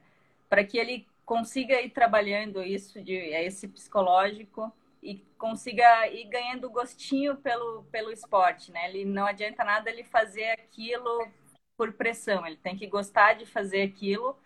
para 0.49 0.63
que 0.63 0.77
ele 0.77 1.07
consiga 1.25 1.81
ir 1.81 1.89
trabalhando 1.91 2.61
isso, 2.63 3.01
de, 3.01 3.15
é, 3.15 3.45
esse 3.45 3.67
psicológico, 3.67 4.71
e 5.01 5.15
consiga 5.37 6.07
ir 6.07 6.25
ganhando 6.25 6.69
gostinho 6.69 7.35
pelo, 7.37 7.83
pelo 7.91 8.11
esporte, 8.11 8.71
né? 8.71 8.87
Ele 8.89 9.03
não 9.03 9.25
adianta 9.25 9.63
nada 9.63 9.89
ele 9.89 10.03
fazer 10.03 10.51
aquilo 10.51 11.27
por 11.75 11.93
pressão, 11.93 12.45
ele 12.45 12.57
tem 12.57 12.75
que 12.75 12.85
gostar 12.85 13.33
de 13.33 13.45
fazer 13.45 13.81
aquilo 13.81 14.37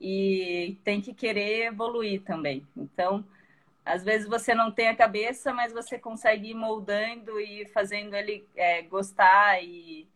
e 0.00 0.76
tem 0.84 1.00
que 1.00 1.14
querer 1.14 1.66
evoluir 1.66 2.22
também. 2.22 2.66
Então, 2.76 3.24
às 3.84 4.02
vezes 4.02 4.28
você 4.28 4.54
não 4.54 4.70
tem 4.70 4.88
a 4.88 4.96
cabeça, 4.96 5.52
mas 5.52 5.72
você 5.72 5.98
consegue 5.98 6.50
ir 6.50 6.54
moldando 6.54 7.38
e 7.38 7.66
fazendo 7.66 8.14
ele 8.14 8.44
é, 8.56 8.82
gostar 8.82 9.62
e, 9.62 10.06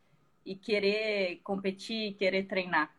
e 0.45 0.55
querer 0.55 1.41
competir, 1.45 2.15
querer 2.15 2.45
treinar. 2.45 2.91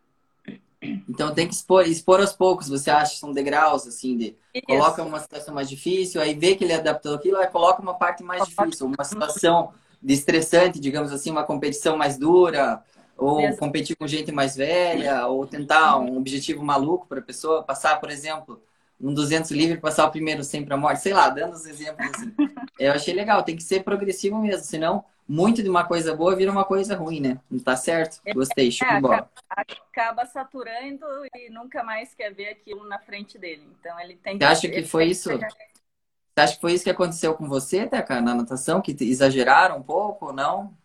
Então 0.81 1.33
tem 1.33 1.47
que 1.47 1.53
expor, 1.53 1.85
expor 1.85 2.19
aos 2.19 2.33
poucos, 2.33 2.67
você 2.67 2.89
acha 2.89 3.13
que 3.13 3.19
são 3.19 3.31
degraus, 3.31 3.85
assim, 3.85 4.17
de 4.17 4.35
Isso. 4.53 4.65
coloca 4.65 5.03
uma 5.03 5.19
situação 5.19 5.53
mais 5.53 5.69
difícil, 5.69 6.19
aí 6.19 6.33
vê 6.33 6.55
que 6.55 6.63
ele 6.63 6.73
adaptou 6.73 7.13
aquilo, 7.13 7.37
aí 7.37 7.47
coloca 7.47 7.81
uma 7.81 7.93
parte 7.93 8.23
mais 8.23 8.47
difícil, 8.47 8.87
uma 8.87 9.03
situação 9.03 9.73
de 10.01 10.13
estressante, 10.13 10.79
digamos 10.79 11.11
assim, 11.11 11.29
uma 11.29 11.43
competição 11.43 11.95
mais 11.97 12.17
dura, 12.17 12.83
ou 13.17 13.37
Mesmo. 13.37 13.57
competir 13.57 13.95
com 13.95 14.07
gente 14.07 14.31
mais 14.31 14.55
velha, 14.55 15.27
ou 15.27 15.45
tentar 15.45 15.97
um 15.97 16.17
objetivo 16.17 16.63
maluco 16.63 17.07
para 17.07 17.19
a 17.19 17.23
pessoa 17.23 17.63
passar, 17.63 17.99
por 17.99 18.09
exemplo, 18.09 18.61
um 18.99 19.13
200 19.13 19.51
livre 19.51 19.79
passar 19.79 20.05
o 20.05 20.11
primeiro 20.11 20.43
sempre 20.43 20.73
a 20.73 20.77
morte, 20.77 21.01
sei 21.01 21.13
lá, 21.13 21.29
dando 21.29 21.53
os 21.53 21.65
exemplos 21.65 22.07
assim. 22.09 22.33
Eu 22.79 22.93
achei 22.93 23.13
legal, 23.13 23.43
tem 23.43 23.55
que 23.55 23.63
ser 23.63 23.83
progressivo 23.83 24.37
mesmo, 24.39 24.63
senão 24.63 25.03
muito 25.27 25.63
de 25.63 25.69
uma 25.69 25.85
coisa 25.85 26.15
boa 26.15 26.35
vira 26.35 26.51
uma 26.51 26.65
coisa 26.65 26.95
ruim, 26.95 27.21
né? 27.21 27.39
Não 27.49 27.59
tá 27.59 27.75
certo? 27.75 28.19
Gostei, 28.33 28.69
show 28.69 28.87
é, 28.87 28.95
de 28.95 29.01
bola. 29.01 29.29
Acaba 29.49 30.25
saturando 30.25 31.05
e 31.35 31.49
nunca 31.49 31.83
mais 31.83 32.13
quer 32.13 32.33
ver 32.33 32.49
aquilo 32.49 32.83
na 32.87 32.99
frente 32.99 33.37
dele. 33.37 33.65
Então 33.79 33.97
ele 33.99 34.15
tem 34.15 34.37
que. 34.37 34.43
Você 34.43 34.51
acha 34.51 34.67
que 34.67 34.83
foi 34.83 35.05
isso? 35.05 35.29
Você 35.29 36.41
acha 36.41 36.55
que 36.55 36.61
foi 36.61 36.73
isso 36.73 36.83
que 36.83 36.89
aconteceu 36.89 37.33
com 37.33 37.47
você, 37.47 37.87
Teca, 37.87 38.19
na 38.21 38.35
natação? 38.35 38.81
Que 38.81 38.95
exageraram 38.99 39.77
um 39.77 39.83
pouco 39.83 40.27
ou 40.27 40.33
não? 40.33 40.75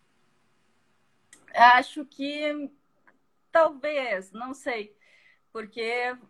Acho 1.57 2.05
que 2.05 2.71
talvez, 3.51 4.31
não 4.31 4.53
sei. 4.53 4.95
Porque 5.51 5.81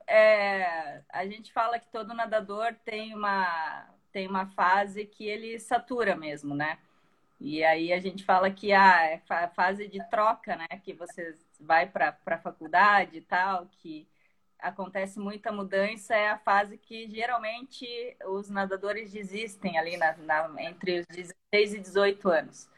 é, 0.08 1.04
a 1.10 1.26
gente 1.28 1.52
fala 1.52 1.80
que 1.80 1.88
todo 1.92 2.14
nadador 2.14 2.74
tem 2.86 3.14
uma, 3.14 3.90
tem 4.12 4.28
uma 4.28 4.48
fase 4.48 5.06
que 5.06 5.26
ele 5.28 5.60
satura 5.60 6.16
mesmo, 6.16 6.56
né? 6.56 6.80
E 7.40 7.64
aí 7.64 7.94
a 7.94 8.00
gente 8.00 8.24
fala 8.24 8.50
que 8.52 8.72
ah, 8.74 9.04
é 9.04 9.22
a 9.30 9.50
fase 9.50 9.88
de 9.88 10.00
troca, 10.10 10.56
né? 10.56 10.68
Que 10.84 10.94
você 10.94 11.36
vai 11.60 11.88
para 11.88 12.18
a 12.26 12.38
faculdade 12.38 13.18
e 13.18 13.22
tal, 13.22 13.68
que 13.68 14.08
acontece 14.60 15.20
muita 15.20 15.52
mudança, 15.52 16.16
é 16.16 16.30
a 16.30 16.38
fase 16.40 16.78
que 16.78 17.10
geralmente 17.10 17.86
os 18.26 18.50
nadadores 18.50 19.12
desistem 19.12 19.78
ali 19.78 19.98
na, 19.98 20.16
na, 20.18 20.64
entre 20.64 21.02
os 21.02 21.08
16 21.08 21.74
e 21.76 21.80
18 21.80 22.30
anos. 22.30 22.70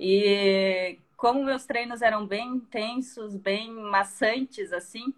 E 0.00 0.98
como 1.22 1.44
meus 1.44 1.64
treinos 1.64 2.02
eram 2.02 2.26
bem 2.26 2.48
intensos, 2.48 3.36
bem 3.36 3.70
maçantes, 3.70 4.72
assim, 4.72 5.14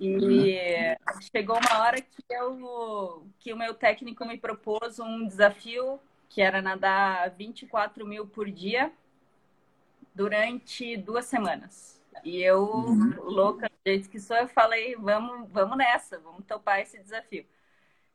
e 0.00 0.16
uhum. 0.16 1.20
chegou 1.30 1.58
uma 1.58 1.82
hora 1.82 2.00
que, 2.00 2.24
eu, 2.30 3.26
que 3.38 3.52
o 3.52 3.56
meu 3.58 3.74
técnico 3.74 4.24
me 4.24 4.38
propôs 4.38 4.98
um 4.98 5.26
desafio 5.26 6.00
que 6.30 6.40
era 6.40 6.62
nadar 6.62 7.28
24 7.32 8.06
mil 8.06 8.26
por 8.26 8.50
dia 8.50 8.90
durante 10.14 10.96
duas 10.96 11.26
semanas. 11.26 12.00
E 12.24 12.42
eu, 12.42 12.62
uhum. 12.62 13.14
louca, 13.20 13.68
do 13.68 13.90
jeito 13.90 14.08
que 14.08 14.18
sou, 14.18 14.38
eu 14.38 14.48
falei, 14.48 14.96
vamos, 14.96 15.46
vamos 15.50 15.76
nessa, 15.76 16.18
vamos 16.20 16.46
topar 16.46 16.80
esse 16.80 16.98
desafio. 16.98 17.44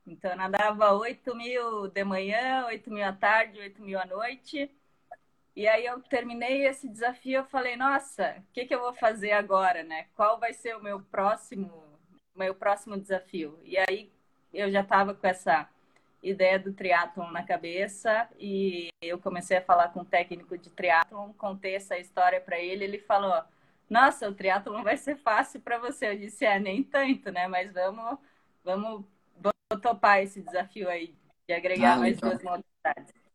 Então, 0.08 0.32
eu 0.32 0.38
nadava 0.38 0.94
8 0.94 1.36
mil 1.36 1.90
de 1.90 2.04
manhã, 2.04 2.66
8 2.66 2.92
mil 2.92 3.06
à 3.06 3.14
tarde, 3.14 3.60
8 3.60 3.84
mil 3.84 4.00
à 4.00 4.06
noite. 4.08 4.72
E 5.58 5.68
aí 5.68 5.88
eu 5.88 6.00
terminei 6.04 6.68
esse 6.68 6.88
desafio, 6.88 7.40
eu 7.40 7.46
falei, 7.46 7.76
nossa, 7.76 8.36
o 8.48 8.54
que, 8.54 8.66
que 8.66 8.76
eu 8.76 8.80
vou 8.80 8.94
fazer 8.94 9.32
agora, 9.32 9.82
né? 9.82 10.06
Qual 10.16 10.40
vai 10.40 10.54
ser 10.54 10.78
o 10.78 10.84
meu 10.84 11.02
próximo, 11.02 11.84
meu 12.36 12.54
próximo 12.54 12.96
desafio? 12.96 13.60
E 13.64 13.76
aí 13.76 14.12
eu 14.54 14.70
já 14.70 14.82
estava 14.82 15.16
com 15.16 15.26
essa 15.26 15.68
ideia 16.22 16.60
do 16.60 16.72
triatlon 16.74 17.32
na 17.32 17.42
cabeça 17.42 18.30
e 18.38 18.90
eu 19.02 19.18
comecei 19.18 19.58
a 19.58 19.62
falar 19.64 19.88
com 19.88 20.02
um 20.02 20.06
técnico 20.06 20.56
de 20.60 20.70
triatlon, 20.70 21.34
contei 21.34 21.74
essa 21.74 21.98
história 21.98 22.40
para 22.40 22.60
ele, 22.60 22.84
ele 22.84 23.00
falou: 23.00 23.44
"Nossa, 23.90 24.30
o 24.30 24.36
triatlon 24.36 24.84
vai 24.84 24.96
ser 24.96 25.18
fácil 25.18 25.60
para 25.62 25.80
você". 25.80 26.12
Eu 26.12 26.20
disse: 26.20 26.46
"É, 26.46 26.60
nem 26.60 26.84
tanto, 26.84 27.32
né? 27.32 27.48
Mas 27.48 27.74
vamos 27.74 28.20
vamos, 28.64 29.06
vamos 29.36 29.82
topar 29.82 30.22
esse 30.22 30.40
desafio 30.40 30.88
aí 30.88 31.16
de 31.48 31.54
agregar 31.56 31.96
ah, 31.96 31.98
mais 31.98 32.16
então. 32.16 32.30
duas 32.30 32.44
modalidades". 32.44 33.27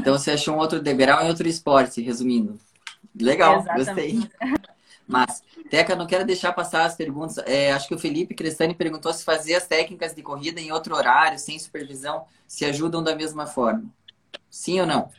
Então 0.00 0.16
você 0.16 0.30
achou 0.30 0.54
um 0.56 0.58
outro 0.58 0.80
degrau 0.80 1.22
em 1.22 1.28
outro 1.28 1.46
esporte, 1.46 2.00
resumindo. 2.00 2.58
Legal, 3.14 3.60
Exatamente. 3.60 3.84
gostei. 3.84 4.30
Mas, 5.06 5.42
Teca, 5.68 5.94
não 5.94 6.06
quero 6.06 6.24
deixar 6.24 6.52
passar 6.52 6.84
as 6.84 6.94
perguntas. 6.94 7.36
É, 7.38 7.72
acho 7.72 7.86
que 7.86 7.94
o 7.94 7.98
Felipe 7.98 8.34
Crestani 8.34 8.74
perguntou 8.74 9.12
se 9.12 9.24
fazer 9.24 9.56
as 9.56 9.66
técnicas 9.66 10.14
de 10.14 10.22
corrida 10.22 10.60
em 10.60 10.72
outro 10.72 10.94
horário, 10.94 11.38
sem 11.38 11.58
supervisão, 11.58 12.26
se 12.46 12.64
ajudam 12.64 13.02
da 13.02 13.14
mesma 13.14 13.46
forma. 13.46 13.84
Sim 14.48 14.80
ou 14.80 14.86
não? 14.86 15.10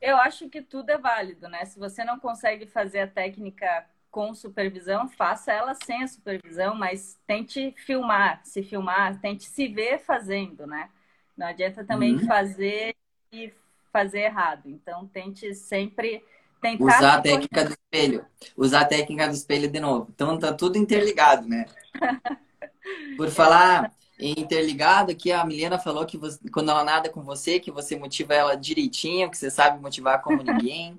Eu 0.00 0.16
acho 0.16 0.48
que 0.48 0.60
tudo 0.60 0.90
é 0.90 0.98
válido, 0.98 1.48
né? 1.48 1.64
Se 1.64 1.78
você 1.78 2.04
não 2.04 2.18
consegue 2.18 2.66
fazer 2.66 3.00
a 3.00 3.06
técnica 3.06 3.86
com 4.10 4.34
supervisão, 4.34 5.08
faça 5.08 5.52
ela 5.52 5.74
sem 5.86 6.02
a 6.02 6.08
supervisão, 6.08 6.74
mas 6.74 7.18
tente 7.26 7.72
filmar, 7.78 8.40
se 8.44 8.62
filmar, 8.62 9.20
tente 9.20 9.44
se 9.44 9.68
ver 9.68 10.00
fazendo, 10.00 10.66
né? 10.66 10.90
Não 11.36 11.46
adianta 11.46 11.84
também 11.84 12.16
uhum. 12.16 12.26
fazer 12.26 12.94
e 13.32 13.52
fazer 13.92 14.20
errado. 14.20 14.68
Então, 14.68 15.06
tente 15.08 15.54
sempre 15.54 16.22
tentar. 16.60 16.84
Usar 16.84 17.14
a 17.14 17.20
técnica 17.20 17.64
do 17.64 17.70
espelho. 17.70 18.26
Usar 18.56 18.80
a 18.80 18.84
técnica 18.84 19.28
do 19.28 19.34
espelho 19.34 19.70
de 19.70 19.80
novo. 19.80 20.08
Então, 20.14 20.38
tá 20.38 20.52
tudo 20.52 20.78
interligado, 20.78 21.46
né? 21.46 21.66
Por 23.16 23.30
falar 23.30 23.92
interligado, 24.18 25.12
aqui 25.12 25.32
a 25.32 25.44
Milena 25.44 25.78
falou 25.78 26.04
que 26.04 26.18
você, 26.18 26.38
quando 26.50 26.70
ela 26.70 26.84
nada 26.84 27.08
com 27.08 27.22
você, 27.22 27.58
que 27.58 27.70
você 27.70 27.96
motiva 27.96 28.34
ela 28.34 28.54
direitinho, 28.54 29.30
que 29.30 29.36
você 29.36 29.50
sabe 29.50 29.80
motivar 29.80 30.20
como 30.22 30.42
ninguém. 30.42 30.96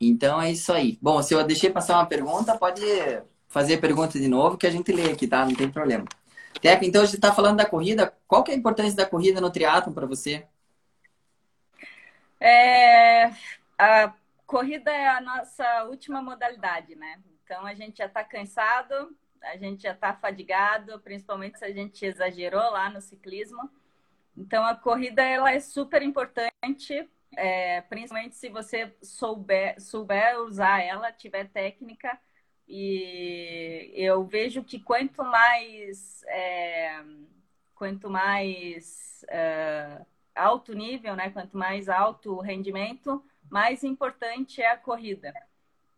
Então 0.00 0.40
é 0.40 0.50
isso 0.50 0.72
aí. 0.72 0.98
Bom, 1.00 1.22
se 1.22 1.34
eu 1.34 1.44
deixei 1.44 1.70
passar 1.70 1.96
uma 1.96 2.06
pergunta, 2.06 2.56
pode 2.56 2.82
fazer 3.48 3.74
a 3.74 3.80
pergunta 3.80 4.18
de 4.18 4.28
novo 4.28 4.56
que 4.56 4.66
a 4.66 4.70
gente 4.70 4.90
lê 4.92 5.10
aqui, 5.10 5.26
tá? 5.26 5.44
Não 5.44 5.54
tem 5.54 5.70
problema. 5.70 6.04
Teca, 6.60 6.84
então 6.84 7.02
a 7.02 7.04
gente 7.04 7.16
está 7.16 7.32
falando 7.32 7.58
da 7.58 7.66
corrida. 7.66 8.12
Qual 8.26 8.42
que 8.42 8.50
é 8.50 8.54
a 8.54 8.58
importância 8.58 8.96
da 8.96 9.06
corrida 9.06 9.40
no 9.40 9.50
triatlon 9.50 9.92
para 9.92 10.06
você? 10.06 10.46
É, 12.40 13.26
a 13.78 14.14
corrida 14.46 14.90
é 14.90 15.08
a 15.08 15.20
nossa 15.20 15.84
última 15.84 16.22
modalidade, 16.22 16.94
né? 16.94 17.20
Então 17.44 17.64
a 17.66 17.74
gente 17.74 17.98
já 17.98 18.06
está 18.06 18.24
cansado, 18.24 19.16
a 19.42 19.56
gente 19.56 19.82
já 19.82 19.92
está 19.92 20.14
fadigado, 20.14 20.98
principalmente 21.00 21.58
se 21.58 21.64
a 21.64 21.72
gente 21.72 22.04
exagerou 22.04 22.70
lá 22.70 22.90
no 22.90 23.00
ciclismo. 23.00 23.70
Então 24.36 24.64
a 24.64 24.74
corrida 24.74 25.22
ela 25.22 25.52
é 25.52 25.60
super 25.60 26.02
importante, 26.02 27.08
é, 27.36 27.80
principalmente 27.82 28.36
se 28.36 28.48
você 28.48 28.94
souber, 29.02 29.80
souber 29.80 30.40
usar 30.40 30.80
ela, 30.82 31.12
tiver 31.12 31.48
técnica. 31.50 32.18
E 32.66 33.92
eu 33.94 34.24
vejo 34.24 34.64
que 34.64 34.80
quanto 34.80 35.22
mais 35.22 36.22
é, 36.28 37.04
quanto 37.74 38.08
mais 38.08 39.24
é, 39.28 40.00
alto 40.34 40.74
nível, 40.74 41.16
né, 41.16 41.30
quanto 41.30 41.56
mais 41.56 41.88
alto 41.88 42.38
rendimento, 42.40 43.24
mais 43.50 43.84
importante 43.84 44.60
é 44.60 44.70
a 44.70 44.76
corrida. 44.76 45.32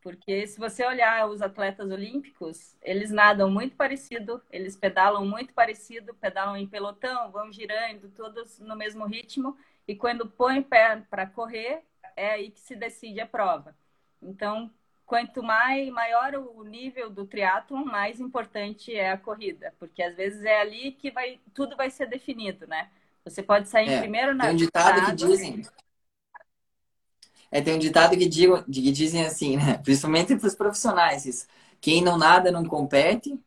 Porque 0.03 0.47
se 0.47 0.59
você 0.59 0.85
olhar 0.87 1.29
os 1.29 1.43
atletas 1.43 1.91
olímpicos, 1.91 2.77
eles 2.81 3.11
nadam 3.11 3.51
muito 3.51 3.75
parecido, 3.75 4.41
eles 4.51 4.77
pedalam 4.77 5.27
muito 5.27 5.53
parecido, 5.53 6.15
pedalam 6.15 6.57
em 6.57 6.67
pelotão, 6.67 7.31
vão 7.33 7.53
girando, 7.53 8.09
todos 8.11 8.61
no 8.61 8.77
mesmo 8.77 9.05
ritmo. 9.05 9.57
E 9.89 9.97
quando 9.97 10.29
põe 10.29 10.63
pé 10.63 11.03
para 11.11 11.27
correr, 11.27 11.83
é 12.15 12.31
aí 12.31 12.51
que 12.53 12.61
se 12.61 12.77
decide 12.77 13.21
a 13.21 13.27
prova. 13.27 13.77
Então, 14.23 14.71
quanto 15.05 15.43
mais 15.43 15.89
maior 15.91 16.35
o 16.35 16.63
nível 16.63 17.11
do 17.11 17.27
triatlon, 17.27 17.85
mais 17.85 18.21
importante 18.21 18.95
é 18.95 19.11
a 19.11 19.19
corrida, 19.19 19.75
porque 19.79 20.03
às 20.03 20.15
vezes 20.17 20.45
é 20.45 20.61
ali 20.61 20.93
que 20.93 21.11
vai 21.11 21.41
tudo 21.55 21.77
vai 21.77 21.91
ser 21.91 22.07
definido, 22.07 22.67
né? 22.67 22.91
Você 23.27 23.43
pode 23.43 23.69
sair 23.69 23.91
é, 23.91 23.99
primeiro 23.99 24.35
na 24.35 24.45
Tem 24.45 24.53
um 24.55 24.57
ditado 24.57 25.05
que 25.07 25.13
dizem 25.13 25.63
é, 27.51 27.61
tem 27.61 27.75
um 27.75 27.79
ditado 27.79 28.17
que, 28.17 28.27
digo, 28.27 28.63
que 28.65 28.93
dizem 28.93 29.25
assim, 29.25 29.57
né? 29.57 29.79
Principalmente 29.83 30.37
para 30.37 30.47
os 30.47 30.55
profissionais, 30.55 31.25
isso. 31.27 31.47
Quem 31.81 32.03
não 32.03 32.17
nada 32.19 32.51
não 32.51 32.65
compete, 32.65 33.39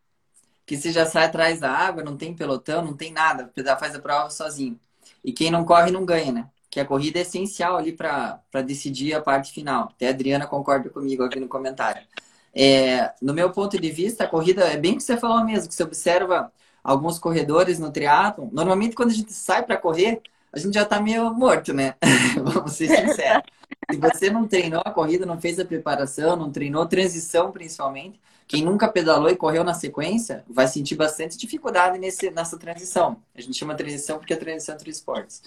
que 0.66 0.78
se 0.78 0.92
já 0.92 1.06
sai 1.06 1.26
atrás 1.26 1.60
da 1.60 1.72
água, 1.72 2.04
não 2.04 2.16
tem 2.16 2.34
pelotão, 2.34 2.84
não 2.84 2.96
tem 2.96 3.12
nada, 3.12 3.52
faz 3.80 3.96
a 3.96 4.00
prova 4.00 4.30
sozinho. 4.30 4.80
E 5.24 5.32
quem 5.34 5.52
não 5.52 5.66
corre 5.66 5.92
não 5.92 6.06
ganha, 6.06 6.32
né? 6.32 6.50
Que 6.70 6.80
a 6.80 6.86
corrida 6.86 7.20
é 7.20 7.24
essencial 7.24 7.78
ali 7.78 7.92
para 7.92 8.42
decidir 8.66 9.14
a 9.14 9.22
parte 9.22 9.52
final. 9.52 9.90
Até 9.96 10.08
a 10.08 10.12
Adriana 10.12 10.48
concorda 10.48 10.90
comigo 10.90 11.24
aqui 11.24 11.40
no 11.40 11.48
comentário. 11.48 12.02
É, 12.54 13.14
no 13.22 13.34
meu 13.34 13.52
ponto 13.52 13.80
de 13.80 13.92
vista, 13.92 14.24
a 14.24 14.28
corrida 14.28 14.64
é 14.66 14.78
bem 14.78 14.94
o 14.94 14.98
que 14.98 15.04
você 15.04 15.18
falou 15.18 15.44
mesmo, 15.44 15.68
que 15.68 15.76
você 15.76 15.84
observa 15.84 16.52
alguns 16.84 17.20
corredores 17.20 17.80
no 17.80 17.92
triatlo. 17.92 18.50
Normalmente, 18.52 18.96
quando 18.96 19.10
a 19.10 19.14
gente 19.14 19.34
sai 19.34 19.64
para 19.64 19.78
correr, 19.78 20.22
a 20.52 20.60
gente 20.60 20.74
já 20.74 20.84
está 20.84 21.00
meio 21.00 21.34
morto, 21.34 21.74
né? 21.74 21.96
Vamos 22.44 22.74
ser 22.74 22.88
sinceros. 22.88 23.44
Se 23.92 23.98
você 23.98 24.30
não 24.30 24.48
treinou 24.48 24.82
a 24.84 24.92
corrida, 24.92 25.26
não 25.26 25.40
fez 25.40 25.60
a 25.60 25.66
preparação, 25.66 26.36
não 26.36 26.52
treinou 26.52 26.86
transição 26.86 27.52
principalmente, 27.52 28.20
quem 28.50 28.66
nunca 28.66 28.88
pedalou 28.92 29.30
e 29.30 29.36
correu 29.36 29.64
na 29.64 29.76
sequência 29.76 30.44
vai 30.50 30.68
sentir 30.68 30.96
bastante 30.96 31.38
dificuldade 31.38 32.00
nesse, 32.00 32.32
nessa 32.32 32.58
transição. 32.58 33.22
A 33.36 33.42
gente 33.42 33.56
chama 33.56 33.76
transição 33.76 34.18
porque 34.18 34.34
é 34.34 34.38
transição 34.38 34.74
entre 34.74 34.90
esportes. 34.90 35.44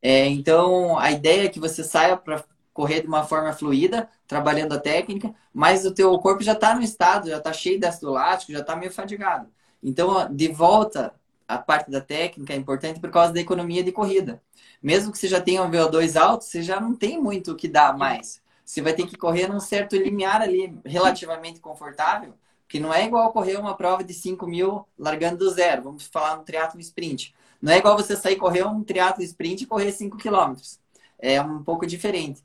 É, 0.00 0.26
então, 0.26 0.98
a 0.98 1.10
ideia 1.10 1.44
é 1.44 1.48
que 1.50 1.60
você 1.60 1.84
saia 1.84 2.16
para 2.16 2.42
correr 2.72 3.02
de 3.02 3.08
uma 3.08 3.24
forma 3.24 3.52
fluida, 3.52 4.08
trabalhando 4.26 4.72
a 4.72 4.80
técnica, 4.80 5.34
mas 5.52 5.84
o 5.84 5.92
teu 5.92 6.18
corpo 6.18 6.42
já 6.42 6.52
está 6.52 6.74
no 6.74 6.80
estado, 6.80 7.28
já 7.28 7.36
está 7.36 7.52
cheio 7.52 7.78
de 7.78 7.84
ácido 7.84 8.10
lático, 8.10 8.52
já 8.52 8.60
está 8.60 8.74
meio 8.74 8.90
fadigado. 8.90 9.50
Então, 9.82 10.32
de 10.34 10.48
volta 10.48 11.14
a 11.48 11.58
parte 11.58 11.90
da 11.90 12.00
técnica 12.00 12.52
é 12.52 12.56
importante 12.56 13.00
por 13.00 13.10
causa 13.10 13.32
da 13.32 13.40
economia 13.40 13.82
de 13.84 13.92
corrida. 13.92 14.42
Mesmo 14.82 15.12
que 15.12 15.18
você 15.18 15.28
já 15.28 15.40
tenha 15.40 15.62
um 15.62 15.70
VO2 15.70 16.20
alto, 16.20 16.44
você 16.44 16.62
já 16.62 16.80
não 16.80 16.94
tem 16.94 17.20
muito 17.20 17.52
o 17.52 17.56
que 17.56 17.68
dar 17.68 17.96
mais. 17.96 18.42
Você 18.64 18.82
vai 18.82 18.92
ter 18.92 19.06
que 19.06 19.16
correr 19.16 19.46
num 19.46 19.60
certo 19.60 19.96
limiar 19.96 20.42
ali, 20.42 20.76
relativamente 20.84 21.60
confortável, 21.60 22.34
que 22.68 22.80
não 22.80 22.92
é 22.92 23.04
igual 23.04 23.32
correr 23.32 23.56
uma 23.56 23.76
prova 23.76 24.02
de 24.02 24.12
5 24.12 24.44
mil 24.46 24.84
largando 24.98 25.38
do 25.38 25.50
zero. 25.50 25.84
Vamos 25.84 26.06
falar 26.06 26.36
no 26.36 26.42
triatlo 26.42 26.80
sprint. 26.80 27.32
Não 27.62 27.72
é 27.72 27.78
igual 27.78 27.96
você 27.96 28.16
sair 28.16 28.36
correr 28.36 28.66
um 28.66 28.82
triatlo 28.82 29.22
sprint 29.22 29.62
e 29.62 29.66
correr 29.66 29.92
5 29.92 30.16
quilômetros. 30.16 30.80
É 31.18 31.40
um 31.40 31.62
pouco 31.62 31.86
diferente. 31.86 32.42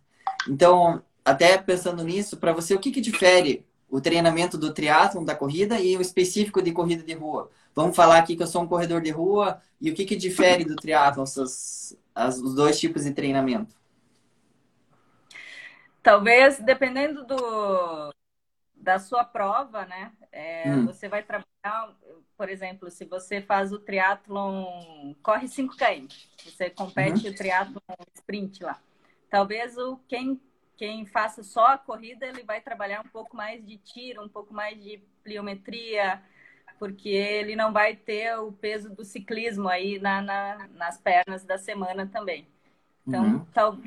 Então, 0.47 1.01
até 1.25 1.57
pensando 1.57 2.03
nisso, 2.03 2.38
para 2.38 2.53
você, 2.53 2.73
o 2.75 2.79
que, 2.79 2.91
que 2.91 3.01
difere 3.01 3.65
o 3.91 4.01
treinamento 4.01 4.57
do 4.57 4.73
triatlon, 4.73 5.23
da 5.23 5.35
corrida, 5.35 5.79
e 5.79 5.97
o 5.97 6.01
específico 6.01 6.61
de 6.61 6.71
corrida 6.71 7.03
de 7.03 7.13
rua? 7.13 7.51
Vamos 7.75 7.95
falar 7.95 8.17
aqui 8.17 8.35
que 8.35 8.41
eu 8.41 8.47
sou 8.47 8.63
um 8.63 8.67
corredor 8.67 9.01
de 9.01 9.11
rua 9.11 9.61
e 9.79 9.91
o 9.91 9.93
que, 9.93 10.05
que 10.05 10.15
difere 10.15 10.63
do 10.63 10.75
triatlon, 10.75 11.23
os, 11.23 11.95
os 12.15 12.55
dois 12.55 12.79
tipos 12.79 13.03
de 13.03 13.11
treinamento? 13.11 13.75
Talvez, 16.01 16.57
dependendo 16.59 17.25
do, 17.25 18.13
da 18.75 18.97
sua 18.97 19.23
prova, 19.23 19.85
né? 19.85 20.11
É, 20.31 20.69
hum. 20.69 20.85
Você 20.87 21.07
vai 21.07 21.21
trabalhar, 21.21 21.95
por 22.35 22.49
exemplo, 22.49 22.89
se 22.89 23.05
você 23.05 23.41
faz 23.41 23.71
o 23.71 23.79
triatlon, 23.79 25.13
corre 25.21 25.47
5 25.47 25.75
km, 25.75 26.07
você 26.43 26.69
compete 26.69 27.27
uhum. 27.27 27.33
o 27.33 27.35
triatlon 27.35 27.81
sprint 28.15 28.63
lá. 28.63 28.81
Talvez 29.29 29.77
o 29.77 29.97
quem 30.07 30.41
quem 30.78 31.05
faça 31.05 31.43
só 31.43 31.67
a 31.67 31.78
corrida, 31.78 32.26
ele 32.26 32.43
vai 32.43 32.61
trabalhar 32.61 33.01
um 33.01 33.09
pouco 33.09 33.36
mais 33.36 33.65
de 33.65 33.78
tiro, 33.78 34.24
um 34.24 34.30
pouco 34.30 34.53
mais 34.53 34.82
de 34.82 34.97
pliometria, 35.24 36.22
porque 36.80 37.09
ele 37.09 37.55
não 37.55 37.72
vai 37.72 37.95
ter 37.95 38.36
o 38.39 38.51
peso 38.51 38.89
do 38.89 39.05
ciclismo 39.05 39.69
aí 39.69 39.99
na, 39.99 40.22
na 40.22 40.67
nas 40.69 40.97
pernas 40.99 41.43
da 41.43 41.57
semana 41.57 42.07
também. 42.07 42.47
Então, 43.05 43.24
uhum. 43.24 43.45
tal, 43.53 43.78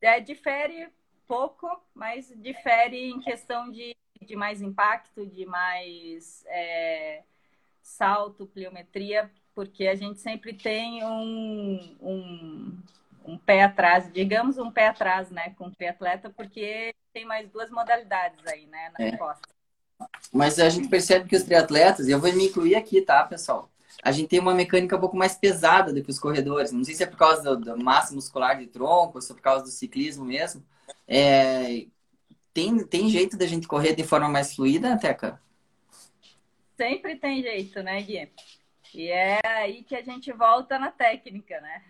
é, 0.00 0.20
difere 0.20 0.88
pouco, 1.26 1.80
mas 1.94 2.32
difere 2.36 3.10
em 3.10 3.20
questão 3.20 3.70
de, 3.70 3.96
de 4.20 4.36
mais 4.36 4.60
impacto, 4.60 5.26
de 5.26 5.46
mais 5.46 6.44
é, 6.46 7.22
salto, 7.80 8.46
pliometria, 8.46 9.30
porque 9.54 9.86
a 9.86 9.94
gente 9.94 10.20
sempre 10.20 10.52
tem 10.54 11.04
um, 11.04 11.96
um, 12.00 12.82
um 13.24 13.38
pé 13.38 13.62
atrás, 13.62 14.10
digamos 14.12 14.58
um 14.58 14.70
pé 14.70 14.88
atrás, 14.88 15.30
né, 15.30 15.50
com 15.56 15.66
o 15.66 15.70
triatleta, 15.70 16.30
porque 16.30 16.94
tem 17.12 17.24
mais 17.24 17.48
duas 17.50 17.70
modalidades 17.70 18.44
aí, 18.46 18.66
né, 18.66 18.92
na 18.98 19.06
é. 19.06 19.16
costa. 19.16 19.48
Mas 20.32 20.58
a 20.58 20.68
gente 20.68 20.88
percebe 20.88 21.28
que 21.28 21.36
os 21.36 21.42
triatletas, 21.42 22.08
e 22.08 22.10
eu 22.10 22.20
vou 22.20 22.32
me 22.32 22.46
incluir 22.46 22.74
aqui, 22.74 23.00
tá, 23.00 23.22
pessoal? 23.24 23.70
A 24.02 24.10
gente 24.10 24.28
tem 24.28 24.40
uma 24.40 24.54
mecânica 24.54 24.96
um 24.96 25.00
pouco 25.00 25.16
mais 25.16 25.34
pesada 25.34 25.92
do 25.92 26.02
que 26.02 26.10
os 26.10 26.18
corredores. 26.18 26.72
Não 26.72 26.82
sei 26.82 26.94
se 26.94 27.02
é 27.02 27.06
por 27.06 27.16
causa 27.16 27.56
da 27.56 27.76
massa 27.76 28.14
muscular 28.14 28.58
de 28.58 28.66
tronco, 28.66 29.18
ou 29.18 29.20
se 29.22 29.30
é 29.30 29.34
por 29.34 29.42
causa 29.42 29.64
do 29.64 29.70
ciclismo 29.70 30.24
mesmo. 30.24 30.64
É... 31.06 31.86
Tem, 32.52 32.84
tem 32.86 33.08
jeito 33.08 33.36
da 33.36 33.46
gente 33.46 33.68
correr 33.68 33.94
de 33.94 34.04
forma 34.04 34.28
mais 34.28 34.54
fluida, 34.54 34.98
Teca? 34.98 35.40
Sempre 36.76 37.16
tem 37.16 37.42
jeito, 37.42 37.82
né, 37.82 38.02
Gui? 38.02 38.28
E 38.94 39.08
é 39.10 39.40
aí 39.44 39.82
que 39.82 39.96
a 39.96 40.02
gente 40.02 40.32
volta 40.32 40.78
na 40.78 40.90
técnica, 40.90 41.60
né? 41.60 41.82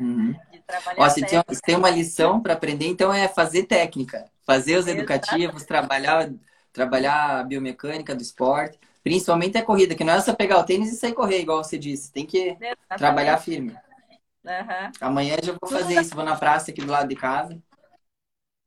Uhum. 0.00 0.34
De 0.50 0.60
trabalhar 0.60 1.02
Ó, 1.02 1.08
se, 1.08 1.24
tem, 1.24 1.42
se 1.50 1.62
tem 1.62 1.76
uma 1.76 1.90
lição 1.90 2.40
para 2.40 2.54
aprender, 2.54 2.86
então 2.86 3.12
é 3.12 3.28
fazer 3.28 3.64
técnica. 3.64 4.30
Fazer 4.44 4.76
os 4.76 4.86
educativos, 4.86 5.64
trabalhar 5.64 6.30
trabalhar 6.72 7.40
a 7.40 7.42
biomecânica 7.42 8.14
do 8.14 8.20
esporte, 8.20 8.78
principalmente 9.02 9.56
a 9.56 9.64
corrida, 9.64 9.94
que 9.94 10.04
não 10.04 10.12
é 10.12 10.20
só 10.20 10.34
pegar 10.34 10.58
o 10.58 10.64
tênis 10.64 10.92
e 10.92 10.96
sair 10.96 11.14
correr, 11.14 11.40
igual 11.40 11.64
você 11.64 11.78
disse. 11.78 12.12
Tem 12.12 12.26
que 12.26 12.50
Exatamente. 12.50 12.98
trabalhar 12.98 13.38
firme. 13.38 13.72
Uhum. 14.44 14.92
Amanhã 15.00 15.36
já 15.42 15.54
vou 15.58 15.70
fazer 15.70 16.00
isso, 16.00 16.14
vou 16.14 16.22
na 16.22 16.36
praça 16.36 16.70
aqui 16.70 16.82
do 16.82 16.92
lado 16.92 17.08
de 17.08 17.16
casa. 17.16 17.58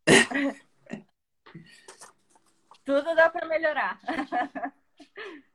Tudo 2.83 3.15
dá 3.15 3.29
para 3.29 3.47
melhorar. 3.47 3.99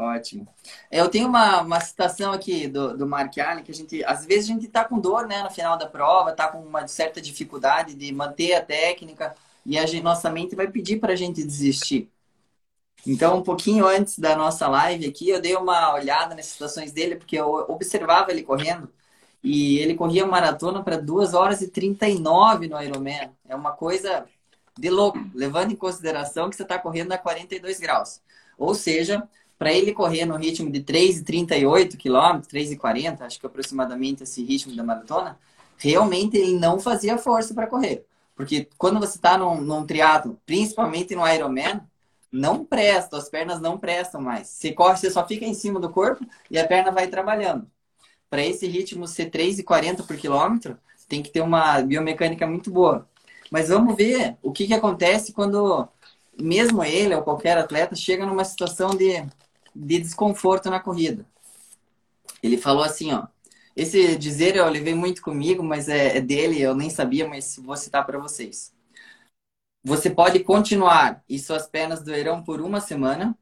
Ótimo. 0.00 0.46
Eu 0.92 1.08
tenho 1.08 1.26
uma, 1.28 1.60
uma 1.60 1.80
citação 1.80 2.32
aqui 2.32 2.68
do, 2.68 2.96
do 2.96 3.04
Mark 3.06 3.36
Allen, 3.36 3.64
que 3.64 3.72
a 3.72 3.74
gente, 3.74 4.04
às 4.04 4.24
vezes 4.24 4.48
a 4.48 4.52
gente 4.52 4.68
tá 4.68 4.84
com 4.84 5.00
dor, 5.00 5.26
né, 5.26 5.42
no 5.42 5.50
final 5.50 5.76
da 5.76 5.86
prova, 5.88 6.32
tá 6.32 6.46
com 6.48 6.60
uma 6.60 6.86
certa 6.86 7.20
dificuldade 7.20 7.94
de 7.94 8.12
manter 8.12 8.54
a 8.54 8.64
técnica, 8.64 9.34
e 9.66 9.76
a 9.76 9.84
gente, 9.86 10.02
nossa 10.04 10.30
mente 10.30 10.54
vai 10.54 10.68
pedir 10.68 11.00
para 11.00 11.14
a 11.14 11.16
gente 11.16 11.42
desistir. 11.42 12.08
Então, 13.06 13.38
um 13.38 13.42
pouquinho 13.42 13.86
antes 13.86 14.18
da 14.18 14.36
nossa 14.36 14.68
live 14.68 15.06
aqui, 15.06 15.30
eu 15.30 15.40
dei 15.40 15.56
uma 15.56 15.94
olhada 15.94 16.34
nas 16.34 16.46
situações 16.46 16.92
dele, 16.92 17.16
porque 17.16 17.36
eu 17.36 17.48
observava 17.68 18.30
ele 18.30 18.42
correndo. 18.42 18.92
E 19.42 19.78
ele 19.78 19.94
corria 19.94 20.26
maratona 20.26 20.82
para 20.82 20.96
2 20.98 21.34
horas 21.34 21.62
e 21.62 21.68
39 21.68 22.68
no 22.68 22.80
Ironman. 22.82 23.32
É 23.48 23.54
uma 23.56 23.72
coisa 23.72 24.26
de 24.78 24.90
louco, 24.90 25.18
levando 25.34 25.72
em 25.72 25.76
consideração 25.76 26.50
que 26.50 26.56
você 26.56 26.62
está 26.62 26.78
correndo 26.78 27.12
a 27.12 27.18
42 27.18 27.80
graus. 27.80 28.20
Ou 28.58 28.74
seja, 28.74 29.28
para 29.58 29.72
ele 29.72 29.92
correr 29.92 30.24
no 30.24 30.36
ritmo 30.36 30.70
de 30.70 30.80
3,38 30.80 31.96
km, 31.96 32.46
3,40, 32.46 33.22
acho 33.22 33.40
que 33.40 33.46
aproximadamente 33.46 34.22
esse 34.22 34.42
ritmo 34.44 34.76
da 34.76 34.84
maratona, 34.84 35.38
realmente 35.76 36.36
ele 36.36 36.58
não 36.58 36.78
fazia 36.78 37.18
força 37.18 37.52
para 37.52 37.66
correr. 37.66 38.04
Porque 38.36 38.68
quando 38.78 39.00
você 39.00 39.16
está 39.16 39.36
num, 39.36 39.60
num 39.60 39.84
triatlo, 39.84 40.40
principalmente 40.46 41.14
no 41.16 41.26
Ironman, 41.26 41.80
não 42.30 42.64
presta, 42.64 43.16
as 43.16 43.28
pernas 43.28 43.60
não 43.60 43.78
prestam 43.78 44.20
mais. 44.20 44.48
Você 44.48 44.72
corre, 44.72 44.96
você 44.96 45.10
só 45.10 45.26
fica 45.26 45.44
em 45.44 45.54
cima 45.54 45.80
do 45.80 45.90
corpo 45.90 46.24
e 46.48 46.58
a 46.58 46.66
perna 46.66 46.92
vai 46.92 47.08
trabalhando. 47.08 47.66
Para 48.30 48.44
esse 48.44 48.66
ritmo 48.66 49.08
ser 49.08 49.30
3,40 49.30 50.06
por 50.06 50.16
quilômetro, 50.16 50.78
tem 51.08 51.22
que 51.22 51.30
ter 51.30 51.40
uma 51.40 51.80
biomecânica 51.80 52.46
muito 52.46 52.70
boa. 52.70 53.08
Mas 53.50 53.70
vamos 53.70 53.96
ver 53.96 54.36
o 54.42 54.52
que, 54.52 54.66
que 54.66 54.74
acontece 54.74 55.32
quando, 55.32 55.88
mesmo 56.38 56.84
ele 56.84 57.14
ou 57.14 57.22
qualquer 57.22 57.56
atleta, 57.56 57.96
chega 57.96 58.26
numa 58.26 58.44
situação 58.44 58.90
de, 58.90 59.26
de 59.78 59.98
desconforto 60.00 60.68
na 60.68 60.80
corrida. 60.80 61.24
Ele 62.42 62.58
falou 62.58 62.82
assim, 62.82 63.12
ó. 63.12 63.26
Esse 63.76 64.16
dizer 64.16 64.56
eu 64.56 64.68
levei 64.68 64.94
muito 64.94 65.22
comigo, 65.22 65.62
mas 65.62 65.88
é, 65.88 66.16
é 66.16 66.20
dele, 66.20 66.60
eu 66.60 66.74
nem 66.74 66.90
sabia, 66.90 67.28
mas 67.28 67.56
vou 67.62 67.76
citar 67.76 68.04
para 68.04 68.18
vocês. 68.18 68.72
Você 69.84 70.10
pode 70.10 70.40
continuar 70.40 71.22
e 71.28 71.38
suas 71.38 71.68
pernas 71.68 72.02
doerão 72.02 72.42
por 72.42 72.60
uma 72.60 72.80
semana, 72.80 73.38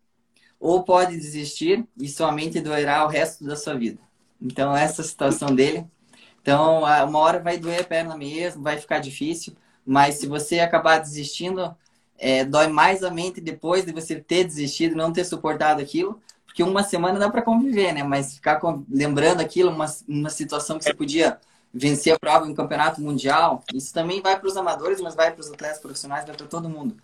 ou 0.60 0.82
pode 0.84 1.16
desistir 1.16 1.86
e 1.98 2.08
sua 2.08 2.30
mente 2.32 2.60
doerá 2.60 3.04
o 3.04 3.08
resto 3.08 3.44
da 3.44 3.56
sua 3.56 3.74
vida. 3.74 3.98
Então, 4.40 4.76
essa 4.76 5.02
situação 5.02 5.54
dele. 5.54 5.86
Então, 6.42 6.82
uma 6.82 7.18
hora 7.18 7.40
vai 7.40 7.58
doer 7.58 7.80
a 7.80 7.84
perna 7.84 8.16
mesmo, 8.16 8.62
vai 8.62 8.78
ficar 8.78 8.98
difícil, 8.98 9.56
mas 9.84 10.16
se 10.16 10.26
você 10.26 10.60
acabar 10.60 10.98
desistindo, 10.98 11.74
é, 12.18 12.44
dói 12.44 12.68
mais 12.68 13.02
a 13.02 13.10
mente 13.10 13.40
depois 13.40 13.84
de 13.84 13.92
você 13.92 14.20
ter 14.20 14.44
desistido, 14.44 14.94
não 14.94 15.12
ter 15.12 15.24
suportado 15.24 15.80
aquilo, 15.80 16.20
porque 16.56 16.62
uma 16.62 16.82
semana 16.82 17.18
dá 17.18 17.28
para 17.28 17.42
conviver, 17.42 17.92
né? 17.92 18.02
Mas 18.02 18.36
ficar 18.36 18.58
lembrando 18.88 19.42
aquilo, 19.42 19.70
uma, 19.70 19.84
uma 20.08 20.30
situação 20.30 20.78
que 20.78 20.84
você 20.84 20.94
podia 20.94 21.38
vencer 21.70 22.14
a 22.14 22.18
prova 22.18 22.46
em 22.46 22.52
um 22.52 22.54
campeonato 22.54 22.98
mundial, 22.98 23.62
isso 23.74 23.92
também 23.92 24.22
vai 24.22 24.40
para 24.40 24.48
os 24.48 24.56
amadores, 24.56 24.98
mas 25.02 25.14
vai 25.14 25.30
para 25.30 25.42
os 25.42 25.52
atletas 25.52 25.78
profissionais, 25.80 26.24
vai 26.24 26.34
para 26.34 26.46
todo 26.46 26.66
mundo. 26.66 26.96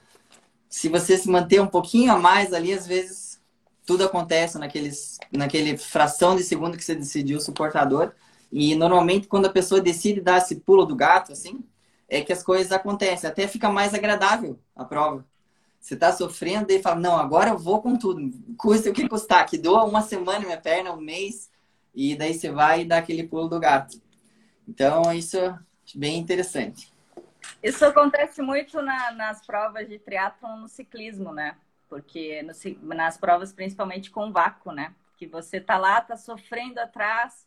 Se 0.70 0.88
você 0.88 1.18
se 1.18 1.28
manter 1.28 1.60
um 1.60 1.66
pouquinho 1.66 2.12
a 2.12 2.18
mais 2.18 2.54
ali, 2.54 2.72
às 2.72 2.86
vezes 2.86 3.38
tudo 3.84 4.04
acontece 4.04 4.58
naqueles, 4.58 5.18
naquele 5.30 5.76
fração 5.76 6.34
de 6.34 6.42
segundo 6.42 6.78
que 6.78 6.82
você 6.82 6.94
decidiu 6.94 7.36
o 7.36 7.42
suportador. 7.42 8.12
E 8.50 8.74
normalmente 8.74 9.28
quando 9.28 9.44
a 9.44 9.52
pessoa 9.52 9.82
decide 9.82 10.22
dar 10.22 10.38
esse 10.38 10.56
pulo 10.56 10.86
do 10.86 10.96
gato, 10.96 11.30
assim, 11.30 11.62
é 12.08 12.22
que 12.22 12.32
as 12.32 12.42
coisas 12.42 12.72
acontecem. 12.72 13.28
Até 13.28 13.46
fica 13.46 13.68
mais 13.68 13.92
agradável 13.92 14.58
a 14.74 14.82
prova. 14.82 15.26
Você 15.82 15.94
está 15.94 16.12
sofrendo 16.12 16.70
e 16.70 16.80
fala, 16.80 17.00
não, 17.00 17.16
agora 17.16 17.50
eu 17.50 17.58
vou 17.58 17.82
com 17.82 17.98
tudo. 17.98 18.30
Custa 18.56 18.88
o 18.88 18.92
que 18.92 19.08
custar. 19.08 19.48
Que 19.48 19.58
doa 19.58 19.82
uma 19.82 20.00
semana 20.00 20.38
minha 20.38 20.60
perna, 20.60 20.92
um 20.92 21.00
mês. 21.00 21.50
E 21.92 22.14
daí 22.14 22.34
você 22.34 22.52
vai 22.52 22.82
e 22.82 22.84
dá 22.84 22.98
aquele 22.98 23.24
pulo 23.24 23.48
do 23.48 23.58
gato. 23.58 24.00
Então, 24.66 25.12
isso 25.12 25.36
é 25.36 25.58
bem 25.92 26.18
interessante. 26.18 26.92
Isso 27.60 27.84
acontece 27.84 28.40
muito 28.40 28.80
na, 28.80 29.10
nas 29.10 29.44
provas 29.44 29.88
de 29.88 29.98
triatlon 29.98 30.58
no 30.58 30.68
ciclismo, 30.68 31.32
né? 31.32 31.56
Porque 31.88 32.44
no, 32.44 32.94
nas 32.94 33.18
provas, 33.18 33.52
principalmente 33.52 34.08
com 34.08 34.30
vácuo, 34.30 34.70
né? 34.70 34.94
Que 35.18 35.26
você 35.26 35.60
tá 35.60 35.76
lá, 35.76 36.00
tá 36.00 36.16
sofrendo 36.16 36.78
atrás, 36.78 37.44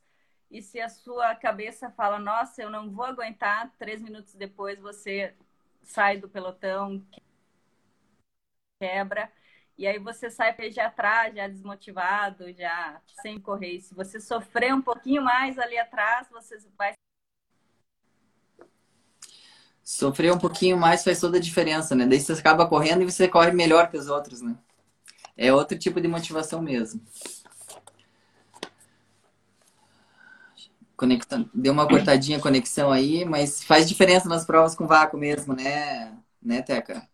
e 0.51 0.61
se 0.61 0.79
a 0.79 0.89
sua 0.89 1.33
cabeça 1.35 1.89
fala, 1.89 2.19
nossa, 2.19 2.61
eu 2.61 2.69
não 2.69 2.91
vou 2.91 3.05
aguentar, 3.05 3.71
três 3.79 4.01
minutos 4.01 4.35
depois 4.35 4.77
você 4.79 5.33
sai 5.83 6.17
do 6.17 6.27
pelotão, 6.27 7.01
quebra, 8.79 9.31
e 9.77 9.85
aí 9.85 9.99
você 9.99 10.29
sai 10.29 10.53
de 10.69 10.79
atrás, 10.79 11.35
já 11.35 11.47
desmotivado, 11.47 12.51
já 12.53 13.01
sem 13.21 13.39
correr. 13.39 13.81
Se 13.81 13.93
você 13.93 14.19
sofrer 14.19 14.73
um 14.73 14.81
pouquinho 14.81 15.21
mais 15.21 15.59
ali 15.59 15.77
atrás, 15.77 16.27
você 16.29 16.57
vai 16.77 16.93
sofrer 19.83 20.33
um 20.33 20.39
pouquinho 20.39 20.77
mais 20.77 21.03
faz 21.03 21.19
toda 21.19 21.37
a 21.37 21.41
diferença, 21.41 21.93
né? 21.93 22.05
Daí 22.05 22.19
você 22.19 22.33
acaba 22.33 22.67
correndo 22.67 23.03
e 23.03 23.11
você 23.11 23.27
corre 23.27 23.51
melhor 23.51 23.89
que 23.89 23.97
os 23.97 24.07
outros, 24.07 24.41
né? 24.41 24.55
É 25.37 25.53
outro 25.53 25.77
tipo 25.77 25.99
de 25.99 26.07
motivação 26.07 26.61
mesmo. 26.61 27.01
Conectando. 30.95 31.49
Deu 31.53 31.73
uma 31.73 31.87
cortadinha 31.87 32.37
a 32.37 32.41
conexão 32.41 32.91
aí, 32.91 33.25
mas 33.25 33.63
faz 33.63 33.87
diferença 33.87 34.29
nas 34.29 34.45
provas 34.45 34.73
com 34.73 34.87
vácuo 34.87 35.19
mesmo, 35.19 35.53
né? 35.53 36.17
Né, 36.41 36.61
Teca? 36.61 37.07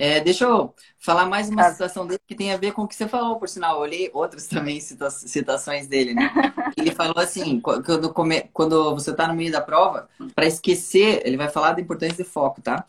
É, 0.00 0.20
deixa 0.20 0.44
eu 0.44 0.72
falar 0.96 1.26
mais 1.26 1.48
uma 1.50 1.68
citação 1.72 2.06
dele 2.06 2.20
que 2.24 2.36
tem 2.36 2.52
a 2.52 2.56
ver 2.56 2.70
com 2.70 2.82
o 2.82 2.86
que 2.86 2.94
você 2.94 3.08
falou, 3.08 3.36
por 3.36 3.48
sinal. 3.48 3.74
Eu 3.74 3.80
olhei 3.80 4.10
outras 4.14 4.46
também 4.48 4.80
cita 4.80 5.10
citações 5.10 5.88
dele, 5.88 6.14
né? 6.14 6.30
Ele 6.76 6.92
falou 6.92 7.18
assim, 7.18 7.60
quando, 7.60 8.14
quando 8.52 8.94
você 8.94 9.10
está 9.10 9.26
no 9.26 9.34
meio 9.34 9.50
da 9.50 9.60
prova, 9.60 10.08
para 10.36 10.46
esquecer, 10.46 11.20
ele 11.26 11.36
vai 11.36 11.48
falar 11.48 11.72
da 11.72 11.80
importância 11.80 12.16
de 12.16 12.22
foco, 12.22 12.62
tá? 12.62 12.86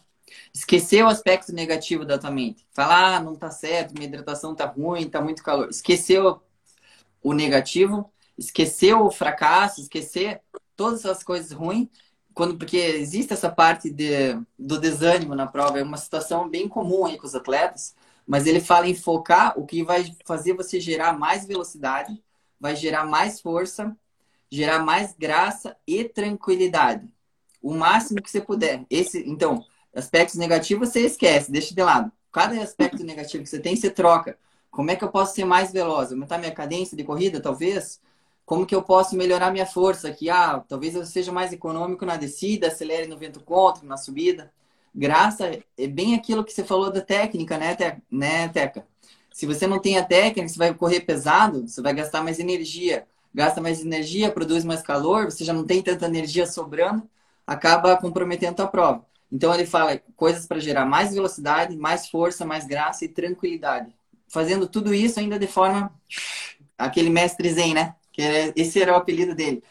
Esquecer 0.54 1.04
o 1.04 1.08
aspecto 1.08 1.52
negativo 1.52 2.06
da 2.06 2.20
tua 2.20 2.30
mente. 2.30 2.68
Falar, 2.72 3.16
ah, 3.16 3.20
não 3.20 3.36
tá 3.36 3.50
certo, 3.50 3.96
minha 3.96 4.06
hidratação 4.08 4.54
tá 4.54 4.66
ruim, 4.66 5.10
tá 5.10 5.20
muito 5.20 5.42
calor. 5.44 5.68
Esquecer 5.68 6.24
o, 6.24 6.40
o 7.24 7.34
negativo, 7.34 8.14
esquecer 8.38 8.94
o 8.94 9.10
fracasso, 9.10 9.82
esquecer 9.82 10.42
todas 10.76 11.04
as 11.08 11.24
coisas 11.24 11.52
ruins 11.52 11.88
quando 12.34 12.58
porque 12.58 12.78
existe 12.78 13.34
essa 13.34 13.50
parte 13.50 13.90
de, 13.90 14.34
do 14.58 14.80
desânimo 14.80 15.36
na 15.36 15.48
prova, 15.48 15.80
é 15.80 15.84
uma 15.84 15.98
situação 15.98 16.50
bem 16.50 16.68
comum 16.68 17.06
aí 17.06 17.18
com 17.18 17.28
os 17.28 17.36
atletas, 17.36 17.96
mas 18.26 18.46
ele 18.46 18.62
fala 18.62 18.88
em 18.88 18.96
focar 18.96 19.58
o 19.60 19.66
que 19.66 19.84
vai 19.84 20.16
fazer 20.26 20.54
você 20.54 20.80
gerar 20.80 21.14
mais 21.18 21.46
velocidade, 21.46 22.22
vai 22.60 22.76
gerar 22.76 23.06
mais 23.06 23.42
força, 23.42 23.96
gerar 24.52 24.80
mais 24.80 25.16
graça 25.18 25.76
e 25.88 26.04
tranquilidade. 26.04 27.12
O 27.62 27.74
máximo 27.74 28.22
que 28.22 28.30
você 28.30 28.42
puder. 28.42 28.86
Esse, 28.90 29.28
então, 29.28 29.66
aspectos 29.94 30.36
negativos 30.36 30.90
você 30.90 31.02
esquece, 31.02 31.52
deixa 31.52 31.74
de 31.74 31.82
lado. 31.82 32.12
Cada 32.32 32.62
aspecto 32.62 33.04
negativo 33.04 33.44
que 33.44 33.50
você 33.50 33.60
tem, 33.60 33.76
você 33.76 33.90
troca. 33.90 34.38
Como 34.72 34.92
é 34.92 34.96
que 34.96 35.04
eu 35.04 35.10
posso 35.10 35.36
ser 35.36 35.46
mais 35.46 35.72
veloz? 35.72 36.12
Aumentar 36.12 36.38
minha 36.38 36.54
cadência 36.54 36.96
de 36.96 37.04
corrida, 37.04 37.42
talvez? 37.42 38.00
Como 38.50 38.66
que 38.66 38.74
eu 38.74 38.82
posso 38.82 39.16
melhorar 39.16 39.52
minha 39.52 39.68
força 39.68 40.08
aqui? 40.08 40.28
Ah, 40.28 40.64
talvez 40.68 40.96
eu 40.96 41.06
seja 41.06 41.32
mais 41.32 41.54
econômico 41.54 42.04
na 42.04 42.18
descida, 42.18 42.66
acelere 42.66 43.06
no 43.06 43.16
vento 43.16 43.40
contra, 43.42 43.86
na 43.86 43.96
subida. 43.96 44.52
Graça 44.92 45.52
é 45.78 45.86
bem 45.86 46.16
aquilo 46.16 46.44
que 46.44 46.52
você 46.52 46.64
falou 46.64 46.92
da 46.92 47.00
técnica, 47.00 47.60
né, 47.60 47.76
Te 47.76 48.02
né, 48.10 48.50
Teca? 48.50 48.88
Se 49.32 49.46
você 49.46 49.68
não 49.68 49.78
tem 49.80 50.00
a 50.00 50.04
técnica, 50.04 50.50
você 50.50 50.58
vai 50.58 50.74
correr 50.74 51.02
pesado, 51.02 51.68
você 51.68 51.80
vai 51.80 51.94
gastar 51.94 52.24
mais 52.24 52.40
energia. 52.40 53.06
Gasta 53.32 53.62
mais 53.62 53.86
energia, 53.86 54.32
produz 54.32 54.66
mais 54.66 54.82
calor, 54.82 55.26
você 55.26 55.46
já 55.46 55.54
não 55.54 55.64
tem 55.64 55.84
tanta 55.84 56.08
energia 56.08 56.48
sobrando, 56.48 57.08
acaba 57.46 57.98
comprometendo 57.98 58.60
a 58.62 58.68
prova. 58.68 59.06
Então 59.32 59.54
ele 59.54 59.68
fala 59.68 60.02
coisas 60.16 60.48
para 60.48 60.58
gerar 60.58 60.88
mais 60.88 61.14
velocidade, 61.14 61.78
mais 61.78 62.10
força, 62.10 62.48
mais 62.48 62.66
graça 62.66 63.06
e 63.06 63.10
tranquilidade. 63.10 63.94
Fazendo 64.28 64.68
tudo 64.68 64.92
isso 64.92 65.20
ainda 65.20 65.38
de 65.38 65.46
forma 65.46 65.94
aquele 66.76 67.12
mestre 67.12 67.48
zen, 67.54 67.76
né? 67.76 67.94
Esse 68.56 68.82
era 68.82 68.94
o 68.94 68.96
apelido 68.96 69.36
dele. 69.36 69.64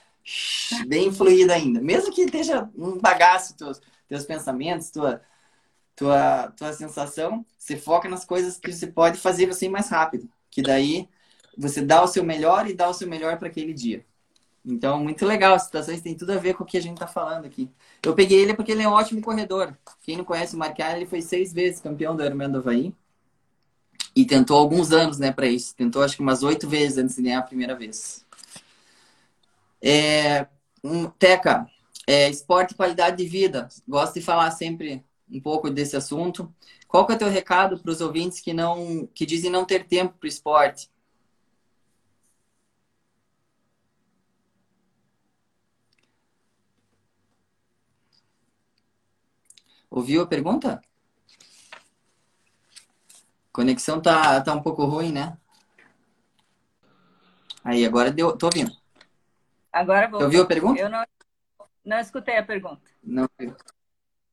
Bem 0.86 1.12
fluido 1.12 1.52
ainda. 1.52 1.80
Mesmo 1.80 2.12
que 2.12 2.22
esteja 2.22 2.68
um 2.76 2.98
bagaço 2.98 3.56
teus, 3.56 3.80
teus 4.06 4.24
pensamentos, 4.24 4.90
tua, 4.90 5.22
tua, 5.96 6.52
tua 6.56 6.72
sensação, 6.72 7.44
você 7.58 7.76
foca 7.76 8.08
nas 8.08 8.24
coisas 8.24 8.58
que 8.58 8.72
você 8.72 8.86
pode 8.86 9.18
fazer 9.18 9.46
você 9.46 9.66
ir 9.66 9.70
mais 9.70 9.88
rápido. 9.88 10.28
Que 10.50 10.62
daí 10.62 11.08
você 11.56 11.82
dá 11.82 12.02
o 12.02 12.06
seu 12.08 12.24
melhor 12.24 12.68
e 12.68 12.74
dá 12.74 12.88
o 12.88 12.94
seu 12.94 13.08
melhor 13.08 13.38
para 13.38 13.48
aquele 13.48 13.72
dia. 13.72 14.04
Então, 14.64 15.02
muito 15.02 15.24
legal. 15.24 15.54
As 15.54 15.64
situações 15.64 16.02
têm 16.02 16.14
tudo 16.14 16.32
a 16.32 16.36
ver 16.36 16.54
com 16.54 16.62
o 16.62 16.66
que 16.66 16.76
a 16.76 16.82
gente 16.82 16.94
está 16.94 17.06
falando 17.06 17.46
aqui. 17.46 17.70
Eu 18.02 18.14
peguei 18.14 18.40
ele 18.40 18.54
porque 18.54 18.72
ele 18.72 18.82
é 18.82 18.88
um 18.88 18.92
ótimo 18.92 19.22
corredor. 19.22 19.76
Quem 20.02 20.16
não 20.16 20.24
conhece 20.24 20.54
o 20.54 20.58
Marcar, 20.58 20.96
ele 20.96 21.06
foi 21.06 21.22
seis 21.22 21.52
vezes 21.52 21.80
campeão 21.80 22.14
do 22.14 22.24
Ironman 22.24 22.50
do 22.50 22.58
Havaí. 22.58 22.94
E 24.14 24.26
tentou 24.26 24.58
alguns 24.58 24.92
anos, 24.92 25.18
né, 25.18 25.32
para 25.32 25.46
isso. 25.46 25.74
Tentou 25.74 26.02
acho 26.02 26.16
que 26.16 26.22
umas 26.22 26.42
oito 26.42 26.68
vezes 26.68 26.98
antes 26.98 27.16
de 27.16 27.22
ganhar 27.22 27.38
a 27.38 27.42
primeira 27.42 27.74
vez. 27.74 28.26
É, 29.82 30.46
um, 30.82 31.08
Teca, 31.10 31.66
é, 32.06 32.28
esporte 32.30 32.72
e 32.72 32.76
qualidade 32.76 33.16
de 33.16 33.28
vida. 33.28 33.68
Gosto 33.86 34.14
de 34.14 34.22
falar 34.22 34.50
sempre 34.50 35.04
um 35.30 35.40
pouco 35.40 35.70
desse 35.70 35.96
assunto. 35.96 36.52
Qual 36.86 37.06
que 37.06 37.12
é 37.12 37.16
o 37.16 37.18
teu 37.18 37.28
recado 37.28 37.78
para 37.78 37.90
os 37.90 38.00
ouvintes 38.00 38.40
que 38.40 38.52
não 38.54 39.06
que 39.14 39.26
dizem 39.26 39.50
não 39.50 39.64
ter 39.64 39.86
tempo 39.86 40.14
para 40.18 40.26
o 40.26 40.28
esporte? 40.28 40.90
Ouviu 49.90 50.22
a 50.22 50.26
pergunta? 50.26 50.80
Conexão 53.52 54.00
tá, 54.00 54.40
tá 54.40 54.54
um 54.54 54.62
pouco 54.62 54.84
ruim, 54.86 55.12
né? 55.12 55.36
Aí, 57.64 57.84
agora 57.84 58.10
deu. 58.10 58.36
Tô 58.36 58.46
ouvindo. 58.46 58.77
Agora 59.72 60.08
vou. 60.08 60.22
Ouviu 60.22 60.42
a 60.42 60.46
pergunta? 60.46 60.80
Eu 60.80 60.88
não, 60.88 61.04
não 61.84 61.98
escutei 61.98 62.36
a 62.36 62.42
pergunta. 62.42 62.90
Não. 63.02 63.28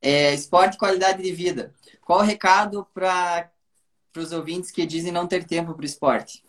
É, 0.02 0.34
esporte 0.34 0.78
qualidade 0.78 1.22
de 1.22 1.32
vida. 1.32 1.74
Qual 2.02 2.20
o 2.20 2.24
recado 2.24 2.86
para 2.94 3.50
os 4.16 4.32
ouvintes 4.32 4.72
que 4.72 4.86
dizem 4.86 5.12
não 5.12 5.28
ter 5.28 5.46
tempo 5.46 5.74
para 5.74 5.82
o 5.82 5.86
esporte? 5.86 6.46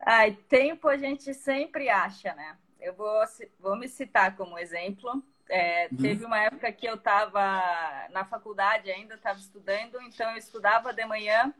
Ai, 0.00 0.32
tempo 0.48 0.88
a 0.88 0.96
gente 0.96 1.32
sempre 1.32 1.88
acha, 1.88 2.34
né? 2.34 2.56
Eu 2.80 2.94
vou, 2.94 3.22
vou 3.60 3.76
me 3.76 3.88
citar 3.88 4.36
como 4.36 4.58
exemplo. 4.58 5.22
É, 5.48 5.88
uhum. 5.92 5.98
Teve 5.98 6.24
uma 6.24 6.38
época 6.38 6.72
que 6.72 6.86
eu 6.86 6.94
estava 6.94 7.62
na 8.10 8.24
faculdade 8.24 8.90
ainda, 8.90 9.14
estava 9.14 9.38
estudando, 9.38 10.00
então 10.02 10.30
eu 10.30 10.36
estudava 10.36 10.92
de 10.92 11.04
manhã 11.04 11.52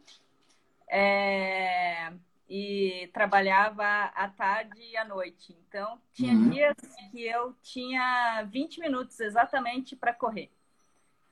é, 0.89 2.13
e 2.49 3.09
trabalhava 3.13 3.85
à 4.15 4.29
tarde 4.29 4.81
e 4.83 4.97
à 4.97 5.05
noite. 5.05 5.57
Então, 5.67 6.01
tinha 6.13 6.33
uhum. 6.33 6.51
dias 6.51 6.77
que 7.11 7.27
eu 7.27 7.55
tinha 7.63 8.43
20 8.51 8.81
minutos 8.81 9.19
exatamente 9.21 9.97
para 9.97 10.13
correr, 10.13 10.51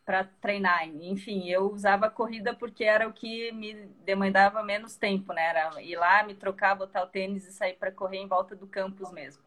para 0.05 0.25
treinar. 0.25 0.87
Enfim, 0.89 1.49
eu 1.49 1.71
usava 1.71 2.07
a 2.07 2.11
corrida 2.11 2.55
porque 2.55 2.85
era 2.85 3.09
o 3.09 3.13
que 3.13 3.53
me 3.53 3.75
demandava 4.05 4.63
menos 4.63 4.97
tempo, 4.97 5.33
né? 5.33 5.43
Era 5.43 5.83
ir 5.83 5.97
lá, 5.97 6.23
me 6.23 6.35
trocar, 6.35 6.75
botar 6.75 7.03
o 7.03 7.09
tênis 7.09 7.47
e 7.47 7.53
sair 7.53 7.75
para 7.75 7.93
correr 7.93 8.19
em 8.19 8.29
volta 8.29 8.57
do 8.57 8.67
campus 8.67 9.11
mesmo. 9.13 9.43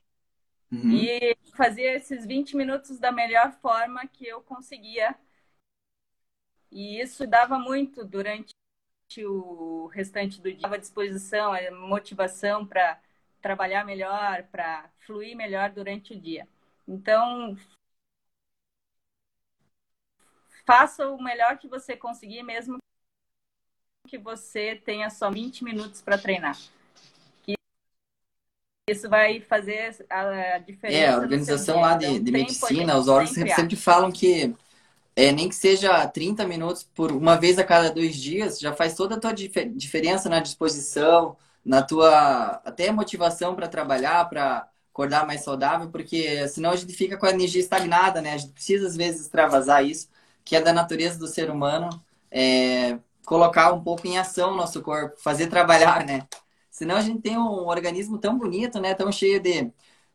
Uhum. 0.72 0.92
E 0.92 1.38
fazia 1.56 1.96
esses 1.96 2.26
20 2.26 2.56
minutos 2.58 3.00
da 3.00 3.12
melhor 3.12 3.52
forma 3.62 4.08
que 4.08 4.28
eu 4.28 4.42
conseguia. 4.42 5.16
E 6.72 7.00
isso 7.00 7.28
dava 7.28 7.60
muito 7.60 8.04
durante 8.04 8.53
o 9.22 9.88
restante 9.88 10.40
do 10.40 10.52
dia, 10.54 10.68
à 10.68 10.78
disposição, 10.78 11.52
a 11.52 11.72
motivação 11.72 12.66
para 12.66 12.98
trabalhar 13.42 13.84
melhor, 13.84 14.44
para 14.44 14.90
fluir 15.06 15.36
melhor 15.36 15.70
durante 15.70 16.14
o 16.14 16.20
dia. 16.20 16.48
Então, 16.88 17.58
faça 20.66 21.08
o 21.10 21.22
melhor 21.22 21.58
que 21.58 21.68
você 21.68 21.98
conseguir, 21.98 22.42
mesmo 22.44 22.78
que 24.08 24.18
você 24.18 24.76
tenha 24.76 25.10
só 25.10 25.30
20 25.30 25.64
minutos 25.64 26.02
para 26.02 26.18
treinar. 26.18 26.58
Isso 28.90 29.10
vai 29.10 29.40
fazer 29.40 29.96
a 30.10 30.58
diferença. 30.58 31.04
É, 31.04 31.08
a 31.08 31.18
organização 31.18 31.80
lá 31.80 31.96
de, 31.96 32.06
então, 32.06 32.24
de 32.24 32.32
medicina, 32.32 32.98
os 32.98 33.08
órgãos 33.08 33.32
sempre, 33.32 33.54
sempre 33.54 33.76
falam 33.78 34.12
que 34.12 34.54
é, 35.16 35.32
nem 35.32 35.50
que 35.50 35.56
seja 35.56 36.08
30 36.08 36.46
minutos 36.48 36.84
por 36.84 37.12
uma 37.12 37.36
vez 37.38 37.60
a 37.60 37.64
cada 37.64 37.92
dois 37.92 38.16
dias, 38.16 38.60
já 38.60 38.74
faz 38.74 38.96
toda 38.96 39.16
a 39.16 39.20
tua 39.20 39.34
dif 39.34 39.66
diferença 39.70 40.30
na 40.30 40.40
disposição, 40.40 41.38
na 41.64 41.82
tua 41.84 42.62
até 42.66 42.92
motivação 42.92 43.56
para 43.56 43.68
trabalhar, 43.68 44.28
para 44.30 44.68
acordar 44.92 45.26
mais 45.26 45.42
saudável, 45.44 45.90
porque 45.90 46.48
senão 46.48 46.72
a 46.72 46.76
gente 46.76 46.94
fica 46.94 47.18
com 47.18 47.26
a 47.26 47.32
energia 47.32 47.62
estagnada, 47.62 48.22
né? 48.22 48.34
A 48.34 48.38
gente 48.38 48.54
precisa 48.54 48.88
às 48.88 48.96
vezes 48.96 49.22
extravasar 49.22 49.86
isso, 49.86 50.10
que 50.44 50.56
é 50.56 50.62
da 50.62 50.74
natureza 50.74 51.18
do 51.20 51.28
ser 51.28 51.50
humano, 51.50 51.90
é, 52.32 53.00
colocar 53.26 53.74
um 53.74 53.84
pouco 53.84 54.08
em 54.08 54.18
ação 54.18 54.54
o 54.54 54.58
nosso 54.58 54.82
corpo, 54.82 55.20
fazer 55.22 55.48
trabalhar, 55.48 56.06
né? 56.06 56.28
Senão 56.70 56.96
a 56.98 57.02
gente 57.02 57.22
tem 57.22 57.38
um 57.38 57.68
organismo 57.68 58.18
tão 58.18 58.38
bonito, 58.38 58.80
né? 58.80 58.94
Tão 58.94 59.12
cheio 59.12 59.40
de, 59.40 59.72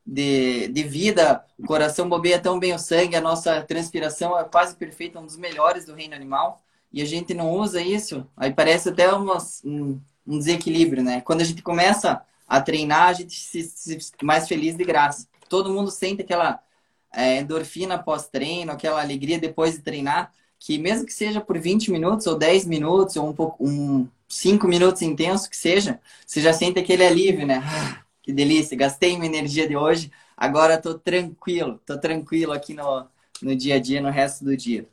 de, 0.09 0.69
de 0.69 0.83
vida, 0.85 1.45
o 1.59 1.67
coração 1.67 2.09
bobeia 2.09 2.39
tão 2.39 2.59
bem 2.59 2.73
o 2.73 2.79
sangue, 2.79 3.15
a 3.15 3.21
nossa 3.21 3.61
transpiração 3.61 4.39
é 4.39 4.43
quase 4.45 4.75
perfeita, 4.75 5.21
um 5.21 5.27
dos 5.27 5.37
melhores 5.37 5.85
do 5.85 5.95
reino 5.95 6.15
animal. 6.15 6.63
E 6.91 7.03
a 7.03 7.05
gente 7.05 7.35
não 7.35 7.53
usa 7.53 7.83
isso, 7.83 8.27
aí 8.35 8.51
parece 8.51 8.89
até 8.89 9.13
umas, 9.13 9.61
um, 9.63 10.01
um 10.27 10.39
desequilíbrio, 10.39 11.03
né? 11.03 11.21
Quando 11.21 11.43
a 11.43 11.45
gente 11.45 11.61
começa 11.61 12.23
a 12.49 12.59
treinar, 12.63 13.09
a 13.09 13.13
gente 13.13 13.35
se, 13.35 13.63
se 13.63 13.99
mais 14.23 14.49
feliz 14.49 14.75
de 14.75 14.83
graça. 14.83 15.29
Todo 15.51 15.71
mundo 15.71 15.91
sente 15.91 16.23
aquela 16.23 16.59
é, 17.13 17.41
endorfina 17.41 17.99
pós-treino, 17.99 18.73
aquela 18.73 19.03
alegria 19.03 19.39
depois 19.39 19.75
de 19.75 19.81
treinar, 19.81 20.33
que 20.59 20.79
mesmo 20.79 21.05
que 21.05 21.13
seja 21.13 21.43
por 21.43 21.59
20 21.59 21.91
minutos 21.91 22.27
ou 22.27 22.39
10 22.39 22.65
minutos 22.65 23.17
ou 23.17 23.29
um 23.29 23.35
pouco 23.35 23.63
um, 23.63 24.09
cinco 24.27 24.67
minutos 24.67 25.03
intenso 25.03 25.51
que 25.51 25.57
seja, 25.57 26.01
você 26.27 26.41
já 26.41 26.55
sente 26.55 26.79
aquele 26.79 27.07
alívio, 27.07 27.47
né? 27.47 27.63
Que 28.29 28.33
delícia, 28.35 28.77
gastei 28.77 29.17
minha 29.17 29.25
energia 29.25 29.67
de 29.67 29.75
hoje, 29.75 30.13
agora 30.37 30.77
tô 30.77 30.99
tranquilo, 30.99 31.81
tô 31.87 31.99
tranquilo 31.99 32.53
aqui 32.53 32.75
no, 32.75 33.09
no 33.41 33.57
dia 33.57 33.77
a 33.77 33.81
dia, 33.81 34.03
no 34.03 34.11
resto 34.11 34.45
do 34.45 34.55
dia. 34.55 34.87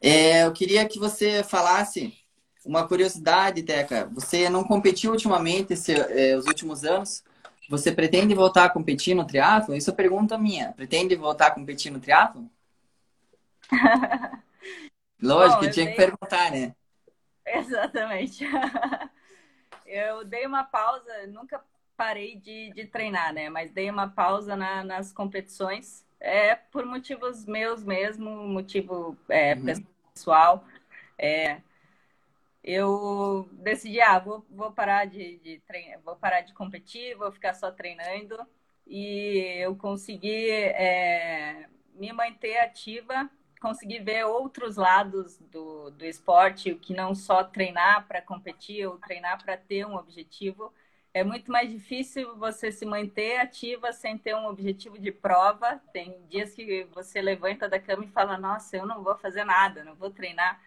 É, 0.00 0.44
eu 0.44 0.52
queria 0.52 0.86
que 0.86 1.00
você 1.00 1.42
falasse 1.42 2.16
uma 2.64 2.86
curiosidade, 2.86 3.64
Teca. 3.64 4.08
Você 4.14 4.48
não 4.48 4.62
competiu 4.62 5.10
ultimamente, 5.10 5.72
esse, 5.72 5.92
é, 5.94 6.36
os 6.36 6.46
últimos 6.46 6.84
anos. 6.84 7.24
Você 7.68 7.90
pretende 7.90 8.36
voltar 8.36 8.66
a 8.66 8.70
competir 8.70 9.16
no 9.16 9.26
triatlo? 9.26 9.74
Isso 9.74 9.90
é 9.90 9.94
pergunta 9.94 10.38
minha. 10.38 10.72
Pretende 10.74 11.16
voltar 11.16 11.48
a 11.48 11.50
competir 11.50 11.90
no 11.90 11.98
triatlo? 11.98 12.48
Lógico, 15.20 15.64
Bom, 15.64 15.70
tinha 15.72 15.90
que 15.90 15.96
perguntar, 15.96 16.52
né? 16.52 16.72
Exatamente. 17.44 18.46
eu 19.94 20.24
dei 20.24 20.44
uma 20.44 20.64
pausa, 20.64 21.26
nunca 21.28 21.62
parei 21.96 22.36
de, 22.36 22.72
de 22.72 22.84
treinar, 22.86 23.32
né? 23.32 23.48
Mas 23.48 23.70
dei 23.70 23.88
uma 23.88 24.08
pausa 24.08 24.56
na, 24.56 24.82
nas 24.82 25.12
competições. 25.12 26.04
É 26.18 26.56
por 26.56 26.84
motivos 26.84 27.46
meus 27.46 27.84
mesmo, 27.84 28.30
motivo 28.30 29.16
é, 29.28 29.54
uhum. 29.54 29.84
pessoal. 30.12 30.64
É, 31.16 31.60
eu 32.62 33.48
decidi, 33.52 34.00
ah, 34.00 34.18
vou, 34.18 34.44
vou 34.50 34.72
parar 34.72 35.04
de, 35.04 35.38
de 35.38 35.60
treinar, 35.60 36.00
vou 36.00 36.16
parar 36.16 36.40
de 36.40 36.52
competir, 36.54 37.14
vou 37.16 37.30
ficar 37.30 37.54
só 37.54 37.70
treinando. 37.70 38.36
E 38.86 39.38
eu 39.58 39.76
consegui 39.76 40.50
é, 40.50 41.68
me 41.94 42.12
manter 42.12 42.58
ativa 42.58 43.30
conseguir 43.64 44.00
ver 44.00 44.26
outros 44.26 44.76
lados 44.76 45.38
do, 45.38 45.90
do 45.90 46.04
esporte, 46.04 46.70
o 46.70 46.78
que 46.78 46.92
não 46.92 47.14
só 47.14 47.42
treinar 47.42 48.06
para 48.06 48.20
competir 48.20 48.86
ou 48.86 48.98
treinar 48.98 49.42
para 49.42 49.56
ter 49.56 49.86
um 49.86 49.96
objetivo. 49.96 50.70
É 51.14 51.24
muito 51.24 51.50
mais 51.50 51.70
difícil 51.70 52.36
você 52.36 52.70
se 52.70 52.84
manter 52.84 53.38
ativa 53.38 53.90
sem 53.90 54.18
ter 54.18 54.36
um 54.36 54.46
objetivo 54.48 54.98
de 54.98 55.10
prova. 55.10 55.80
Tem 55.94 56.26
dias 56.28 56.54
que 56.54 56.84
você 56.92 57.22
levanta 57.22 57.66
da 57.66 57.80
cama 57.80 58.04
e 58.04 58.08
fala: 58.08 58.36
Nossa, 58.36 58.76
eu 58.76 58.84
não 58.84 59.02
vou 59.02 59.16
fazer 59.16 59.44
nada, 59.44 59.82
não 59.82 59.94
vou 59.94 60.10
treinar. 60.10 60.60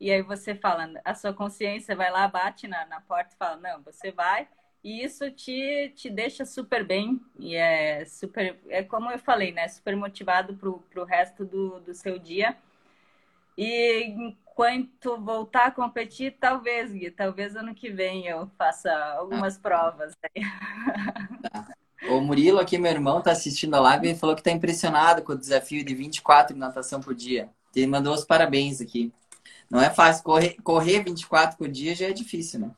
E 0.00 0.10
aí 0.10 0.22
você 0.22 0.52
fala, 0.52 0.90
a 1.04 1.14
sua 1.14 1.32
consciência 1.32 1.94
vai 1.94 2.10
lá, 2.10 2.26
bate 2.26 2.66
na, 2.66 2.84
na 2.86 3.00
porta 3.00 3.34
e 3.34 3.38
fala: 3.38 3.56
Não, 3.56 3.82
você 3.82 4.10
vai 4.10 4.48
e 4.82 5.04
isso 5.04 5.30
te, 5.30 5.92
te 5.94 6.10
deixa 6.10 6.44
super 6.44 6.84
bem 6.84 7.20
e 7.38 7.54
é 7.54 8.04
super, 8.04 8.58
é 8.68 8.82
como 8.82 9.10
eu 9.10 9.18
falei, 9.18 9.52
né? 9.52 9.68
Super 9.68 9.94
motivado 9.94 10.54
para 10.56 11.02
o 11.02 11.04
resto 11.04 11.44
do, 11.44 11.80
do 11.80 11.94
seu 11.94 12.18
dia. 12.18 12.56
E 13.56 14.04
enquanto 14.04 15.20
voltar 15.20 15.66
a 15.66 15.70
competir, 15.70 16.36
talvez, 16.40 16.90
Gui, 16.90 17.10
talvez 17.10 17.54
ano 17.54 17.74
que 17.74 17.90
vem 17.90 18.26
eu 18.26 18.50
faça 18.58 18.92
algumas 19.16 19.56
ah. 19.56 19.60
provas. 19.62 20.14
Tá. 20.16 21.68
O 22.08 22.20
Murilo, 22.20 22.58
aqui, 22.58 22.76
meu 22.78 22.90
irmão, 22.90 23.22
tá 23.22 23.30
assistindo 23.30 23.74
a 23.74 23.80
live 23.80 24.10
e 24.10 24.16
falou 24.16 24.34
que 24.34 24.42
tá 24.42 24.50
impressionado 24.50 25.22
com 25.22 25.32
o 25.32 25.38
desafio 25.38 25.84
de 25.84 25.94
24 25.94 26.54
de 26.54 26.58
natação 26.58 27.00
por 27.00 27.14
dia. 27.14 27.48
Ele 27.74 27.86
mandou 27.86 28.12
os 28.12 28.24
parabéns 28.24 28.80
aqui. 28.80 29.12
Não 29.70 29.80
é 29.80 29.88
fácil. 29.88 30.24
Correr, 30.24 30.56
correr 30.64 31.04
24 31.04 31.56
por 31.56 31.68
dia 31.68 31.94
já 31.94 32.08
é 32.08 32.12
difícil, 32.12 32.58
né? 32.58 32.70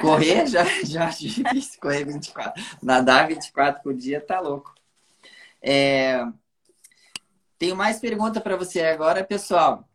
Correr 0.00 0.46
já, 0.46 0.64
já 0.84 1.06
acho 1.06 1.26
difícil, 1.28 1.80
correr 1.80 2.04
24. 2.04 2.62
Nadar 2.82 3.28
24 3.28 3.82
por 3.82 3.94
dia 3.94 4.20
tá 4.20 4.40
louco. 4.40 4.74
É... 5.60 6.24
Tenho 7.58 7.76
mais 7.76 8.00
pergunta 8.00 8.40
para 8.40 8.56
você 8.56 8.82
agora, 8.82 9.24
pessoal. 9.24 9.88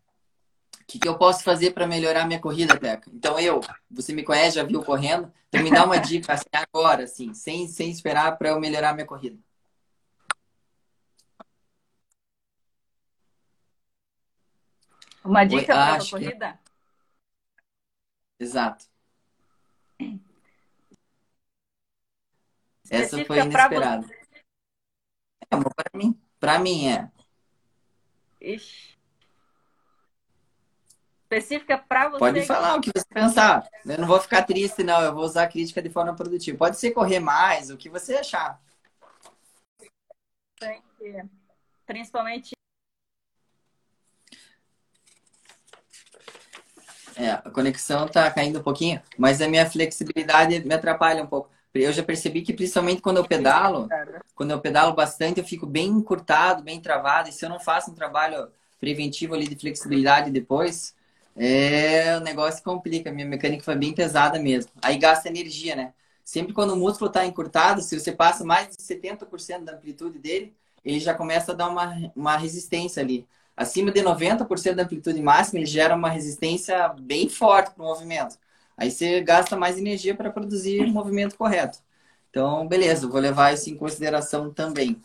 O 0.81 0.85
que, 0.87 0.99
que 0.99 1.07
eu 1.07 1.17
posso 1.17 1.43
fazer 1.43 1.71
para 1.71 1.85
melhorar 1.85 2.25
minha 2.25 2.39
corrida, 2.39 2.77
Teca? 2.77 3.11
Então, 3.13 3.37
eu, 3.37 3.59
você 3.91 4.13
me 4.13 4.23
conhece, 4.23 4.55
já 4.55 4.63
viu 4.63 4.81
correndo? 4.81 5.31
Então, 5.49 5.61
me 5.61 5.69
dá 5.69 5.83
uma 5.83 5.97
dica 5.97 6.31
assim, 6.31 6.45
agora, 6.53 7.03
assim, 7.03 7.33
sem, 7.33 7.67
sem 7.67 7.91
esperar 7.91 8.37
para 8.37 8.49
eu 8.49 8.59
melhorar 8.59 8.93
minha 8.93 9.05
corrida. 9.05 9.37
Uma 15.25 15.43
dica 15.43 15.73
para 15.73 15.95
a 15.95 16.09
corrida? 16.09 16.59
Exato. 18.39 18.85
Essa 22.89 23.23
foi 23.25 23.39
inesperada. 23.39 24.07
É, 25.49 25.55
para 25.55 25.91
mim, 25.93 26.19
para 26.39 26.59
mim 26.59 26.87
é. 26.87 27.09
Ixi. 28.41 28.97
Específica 31.23 31.77
para 31.77 32.09
você. 32.09 32.19
Pode 32.19 32.45
falar 32.45 32.75
o 32.75 32.81
que 32.81 32.89
você 32.95 33.05
pensar. 33.13 33.67
Eu 33.85 33.97
não 33.97 34.07
vou 34.07 34.19
ficar 34.19 34.43
triste, 34.43 34.81
não. 34.83 35.01
Eu 35.01 35.13
vou 35.13 35.25
usar 35.25 35.43
a 35.43 35.47
crítica 35.47 35.81
de 35.81 35.89
forma 35.89 36.15
produtiva. 36.15 36.57
Pode 36.57 36.77
ser 36.77 36.91
correr 36.91 37.19
mais, 37.19 37.69
o 37.69 37.75
que 37.75 37.89
você 37.89 38.15
achar. 38.15 38.61
Principalmente 41.85 42.57
É, 47.19 47.31
a 47.31 47.49
conexão 47.49 48.07
tá 48.07 48.29
caindo 48.29 48.59
um 48.59 48.63
pouquinho, 48.63 49.01
mas 49.17 49.41
a 49.41 49.47
minha 49.47 49.67
flexibilidade 49.67 50.59
me 50.63 50.73
atrapalha 50.73 51.23
um 51.23 51.27
pouco. 51.27 51.49
Eu 51.73 51.93
já 51.93 52.01
percebi 52.01 52.41
que 52.41 52.53
principalmente 52.53 53.01
quando 53.01 53.17
eu 53.17 53.25
pedalo, 53.25 53.87
quando 54.35 54.51
eu 54.51 54.59
pedalo 54.59 54.93
bastante, 54.93 55.39
eu 55.39 55.45
fico 55.45 55.65
bem 55.65 55.87
encurtado, 55.87 56.63
bem 56.63 56.81
travado. 56.81 57.29
E 57.29 57.31
se 57.31 57.45
eu 57.45 57.49
não 57.49 57.59
faço 57.59 57.91
um 57.91 57.93
trabalho 57.93 58.49
preventivo 58.79 59.35
ali 59.35 59.47
de 59.47 59.55
flexibilidade 59.55 60.31
depois, 60.31 60.95
é, 61.35 62.17
o 62.17 62.21
negócio 62.21 62.63
complica. 62.63 63.11
Minha 63.11 63.27
mecânica 63.27 63.63
foi 63.63 63.75
bem 63.75 63.93
pesada 63.93 64.39
mesmo. 64.39 64.71
Aí 64.81 64.97
gasta 64.97 65.29
energia, 65.29 65.75
né? 65.75 65.93
Sempre 66.23 66.53
quando 66.53 66.71
o 66.71 66.75
músculo 66.75 67.07
está 67.07 67.25
encurtado, 67.25 67.81
se 67.81 67.97
você 67.97 68.11
passa 68.11 68.43
mais 68.43 68.75
de 68.75 68.83
70% 68.83 69.63
da 69.63 69.73
amplitude 69.73 70.19
dele, 70.19 70.53
ele 70.83 70.99
já 70.99 71.13
começa 71.13 71.51
a 71.51 71.55
dar 71.55 71.69
uma, 71.69 72.11
uma 72.15 72.37
resistência 72.37 73.01
ali. 73.01 73.25
Acima 73.55 73.91
de 73.91 74.01
90% 74.01 74.75
da 74.75 74.83
amplitude 74.83 75.21
máxima, 75.21 75.59
ele 75.59 75.65
gera 75.65 75.95
uma 75.95 76.09
resistência 76.09 76.89
bem 76.99 77.29
forte 77.29 77.71
para 77.71 77.83
o 77.83 77.87
movimento. 77.87 78.37
Aí 78.77 78.91
você 78.91 79.21
gasta 79.21 79.57
mais 79.57 79.77
energia 79.77 80.15
para 80.15 80.31
produzir 80.31 80.81
o 80.81 80.89
movimento 80.89 81.35
correto. 81.35 81.79
Então, 82.29 82.67
beleza, 82.67 83.07
vou 83.07 83.19
levar 83.19 83.53
isso 83.53 83.69
em 83.69 83.75
consideração 83.75 84.53
também. 84.53 85.01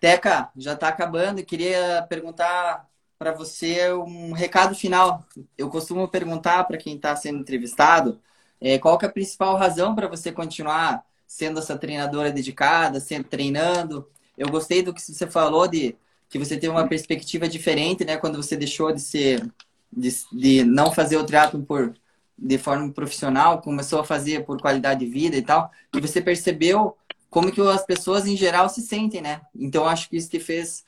Teca, 0.00 0.50
já 0.56 0.72
está 0.72 0.88
acabando. 0.88 1.44
Queria 1.44 2.04
perguntar 2.08 2.88
para 3.18 3.32
você 3.32 3.92
um 3.92 4.32
recado 4.32 4.74
final. 4.74 5.24
Eu 5.56 5.70
costumo 5.70 6.08
perguntar 6.08 6.64
para 6.64 6.76
quem 6.76 6.96
está 6.96 7.14
sendo 7.16 7.38
entrevistado 7.38 8.20
é, 8.60 8.78
qual 8.78 8.98
é 9.00 9.06
a 9.06 9.10
principal 9.10 9.56
razão 9.56 9.94
para 9.94 10.08
você 10.08 10.32
continuar 10.32 11.04
sendo 11.26 11.58
essa 11.58 11.76
treinadora 11.76 12.30
dedicada, 12.32 13.00
sempre 13.00 13.30
treinando. 13.30 14.08
Eu 14.36 14.48
gostei 14.48 14.82
do 14.82 14.92
que 14.94 15.00
você 15.00 15.26
falou 15.26 15.66
de 15.68 15.96
que 16.28 16.38
você 16.38 16.56
teve 16.56 16.68
uma 16.68 16.88
perspectiva 16.88 17.48
diferente, 17.48 18.04
né, 18.04 18.16
quando 18.16 18.36
você 18.36 18.56
deixou 18.56 18.92
de 18.92 19.00
ser 19.00 19.48
de, 19.92 20.10
de 20.32 20.64
não 20.64 20.92
fazer 20.92 21.16
o 21.16 21.24
triatlo 21.24 21.62
por 21.62 21.94
de 22.38 22.58
forma 22.58 22.92
profissional, 22.92 23.60
começou 23.60 24.00
a 24.00 24.04
fazer 24.04 24.44
por 24.44 24.60
qualidade 24.60 25.00
de 25.00 25.10
vida 25.10 25.36
e 25.36 25.42
tal, 25.42 25.70
e 25.94 26.00
você 26.00 26.20
percebeu 26.20 26.96
como 27.30 27.50
que 27.50 27.60
as 27.60 27.84
pessoas 27.84 28.26
em 28.26 28.36
geral 28.36 28.68
se 28.68 28.82
sentem, 28.82 29.20
né? 29.20 29.40
Então 29.54 29.86
acho 29.86 30.08
que 30.08 30.16
isso 30.16 30.30
te 30.30 30.40
fez 30.40 30.84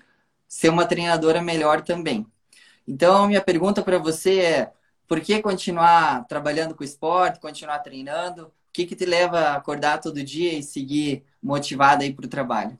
ser 0.46 0.68
uma 0.70 0.86
treinadora 0.86 1.42
melhor 1.42 1.82
também. 1.82 2.26
Então 2.86 3.26
minha 3.26 3.40
pergunta 3.40 3.82
para 3.82 3.98
você 3.98 4.40
é: 4.40 4.72
por 5.06 5.20
que 5.20 5.42
continuar 5.42 6.26
trabalhando 6.26 6.74
com 6.74 6.84
esporte, 6.84 7.40
continuar 7.40 7.78
treinando? 7.80 8.46
O 8.46 8.52
que 8.72 8.86
que 8.86 8.96
te 8.96 9.04
leva 9.06 9.38
a 9.40 9.56
acordar 9.56 10.00
todo 10.00 10.22
dia 10.22 10.52
e 10.52 10.62
seguir 10.62 11.24
motivada 11.42 12.04
aí 12.04 12.12
para 12.12 12.26
o 12.26 12.28
trabalho? 12.28 12.78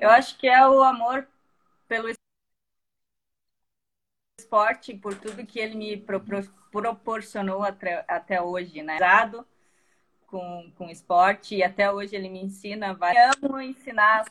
Eu 0.00 0.08
acho 0.08 0.38
que 0.38 0.48
é 0.48 0.66
o 0.66 0.82
amor 0.82 1.28
pelo 1.86 2.08
esporte, 4.38 4.94
por 4.94 5.14
tudo 5.14 5.46
que 5.46 5.58
ele 5.60 5.76
me 5.76 5.94
proporcionou 6.72 7.62
até, 7.62 8.02
até 8.08 8.40
hoje, 8.40 8.82
né? 8.82 8.98
Com, 10.26 10.72
com 10.78 10.88
esporte 10.88 11.56
e 11.56 11.62
até 11.62 11.92
hoje 11.92 12.16
ele 12.16 12.30
me 12.30 12.42
ensina. 12.42 12.94
Vai... 12.94 13.14
Eu 13.14 13.32
amo 13.44 13.60
ensinar 13.60 14.20
as 14.20 14.28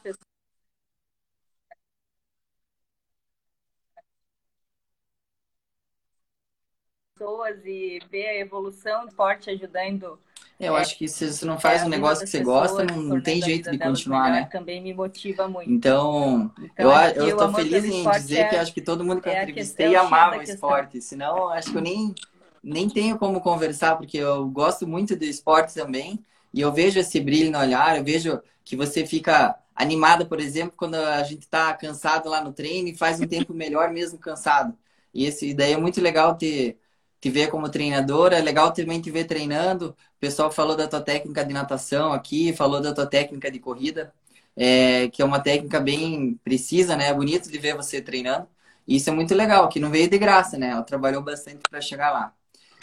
pessoas 7.17 7.63
e 7.63 7.99
ver 8.09 8.27
a 8.29 8.35
evolução 8.37 9.03
do 9.03 9.09
esporte 9.09 9.51
ajudando 9.51 10.19
eu 10.59 10.75
acho 10.75 10.97
que 10.97 11.07
se 11.07 11.31
você 11.31 11.45
não 11.45 11.57
faz 11.57 11.81
é, 11.81 11.85
um 11.85 11.89
negócio 11.89 12.25
que 12.25 12.29
você 12.29 12.43
gosta, 12.43 12.83
não, 12.83 13.01
não 13.01 13.21
tem 13.21 13.41
jeito 13.41 13.71
de 13.71 13.77
continuar, 13.79 14.29
né? 14.29 14.49
Também 14.51 14.81
me 14.81 14.93
motiva 14.93 15.47
muito. 15.47 15.71
Então, 15.71 16.51
então 16.61 16.91
eu, 17.15 17.27
eu 17.27 17.37
tô 17.37 17.53
feliz 17.53 17.85
em 17.85 18.09
dizer 18.11 18.39
é, 18.39 18.47
que 18.49 18.55
acho 18.57 18.73
que 18.73 18.81
todo 18.81 19.05
mundo 19.05 19.21
que 19.21 19.29
eu 19.29 19.33
é 19.33 19.41
entrevistei 19.43 19.95
amava 19.95 20.37
o 20.37 20.41
esporte. 20.41 21.01
Senão, 21.01 21.47
acho 21.49 21.71
que 21.71 21.77
eu 21.77 21.81
nem, 21.81 22.13
nem 22.61 22.89
tenho 22.89 23.17
como 23.17 23.39
conversar, 23.39 23.95
porque 23.95 24.17
eu 24.17 24.49
gosto 24.49 24.85
muito 24.85 25.15
do 25.15 25.23
esporte 25.23 25.73
também. 25.73 26.19
E 26.53 26.59
eu 26.59 26.73
vejo 26.73 26.99
esse 26.99 27.21
brilho 27.21 27.51
no 27.51 27.59
olhar, 27.59 27.97
eu 27.97 28.03
vejo 28.03 28.41
que 28.65 28.75
você 28.75 29.05
fica 29.05 29.57
animada, 29.73 30.25
por 30.25 30.41
exemplo, 30.41 30.73
quando 30.75 30.95
a 30.95 31.23
gente 31.23 31.47
tá 31.47 31.73
cansado 31.73 32.27
lá 32.27 32.43
no 32.43 32.51
treino 32.51 32.89
e 32.89 32.97
faz 32.97 33.21
um 33.21 33.27
tempo 33.27 33.53
melhor 33.53 33.91
mesmo 33.91 34.19
cansado. 34.19 34.77
E 35.13 35.25
esse 35.25 35.53
daí 35.53 35.71
é 35.71 35.77
muito 35.77 36.01
legal 36.01 36.35
ter 36.35 36.77
te 37.19 37.29
ver 37.29 37.49
como 37.49 37.69
treinadora. 37.69 38.37
É 38.37 38.41
legal 38.41 38.71
também 38.73 39.01
te 39.01 39.11
ver 39.11 39.25
treinando. 39.25 39.89
O 39.89 40.19
pessoal 40.19 40.51
falou 40.51 40.75
da 40.75 40.87
tua 40.87 41.01
técnica 41.01 41.43
de 41.45 41.53
natação 41.53 42.13
aqui, 42.13 42.53
falou 42.53 42.81
da 42.81 42.93
tua 42.93 43.05
técnica 43.05 43.51
de 43.51 43.59
corrida, 43.59 44.13
é, 44.55 45.07
que 45.09 45.21
é 45.21 45.25
uma 45.25 45.39
técnica 45.39 45.79
bem 45.79 46.39
precisa, 46.43 46.95
né? 46.95 47.07
É 47.09 47.13
bonito 47.13 47.49
de 47.49 47.57
ver 47.57 47.75
você 47.75 48.01
treinando. 48.01 48.47
E 48.87 48.95
isso 48.95 49.09
é 49.09 49.13
muito 49.13 49.35
legal, 49.35 49.69
que 49.69 49.79
não 49.79 49.89
veio 49.91 50.09
de 50.09 50.17
graça, 50.17 50.57
né? 50.57 50.69
Ela 50.69 50.83
trabalhou 50.83 51.21
bastante 51.21 51.61
para 51.69 51.81
chegar 51.81 52.11
lá. 52.11 52.33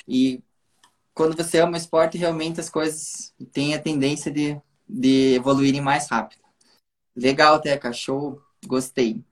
E 0.07 0.43
quando 1.15 1.37
você 1.37 1.59
ama 1.61 1.77
esporte, 1.77 2.19
realmente 2.19 2.61
as 2.61 2.71
coisas 2.71 3.35
têm 3.53 3.75
a 3.75 3.81
tendência 3.81 4.31
de, 4.31 4.61
de 4.89 5.35
evoluírem 5.35 5.81
mais 5.81 6.09
rápido. 6.09 6.43
Legal, 7.17 7.61
Teca, 7.61 7.93
show, 7.93 8.41
gostei. 8.67 9.25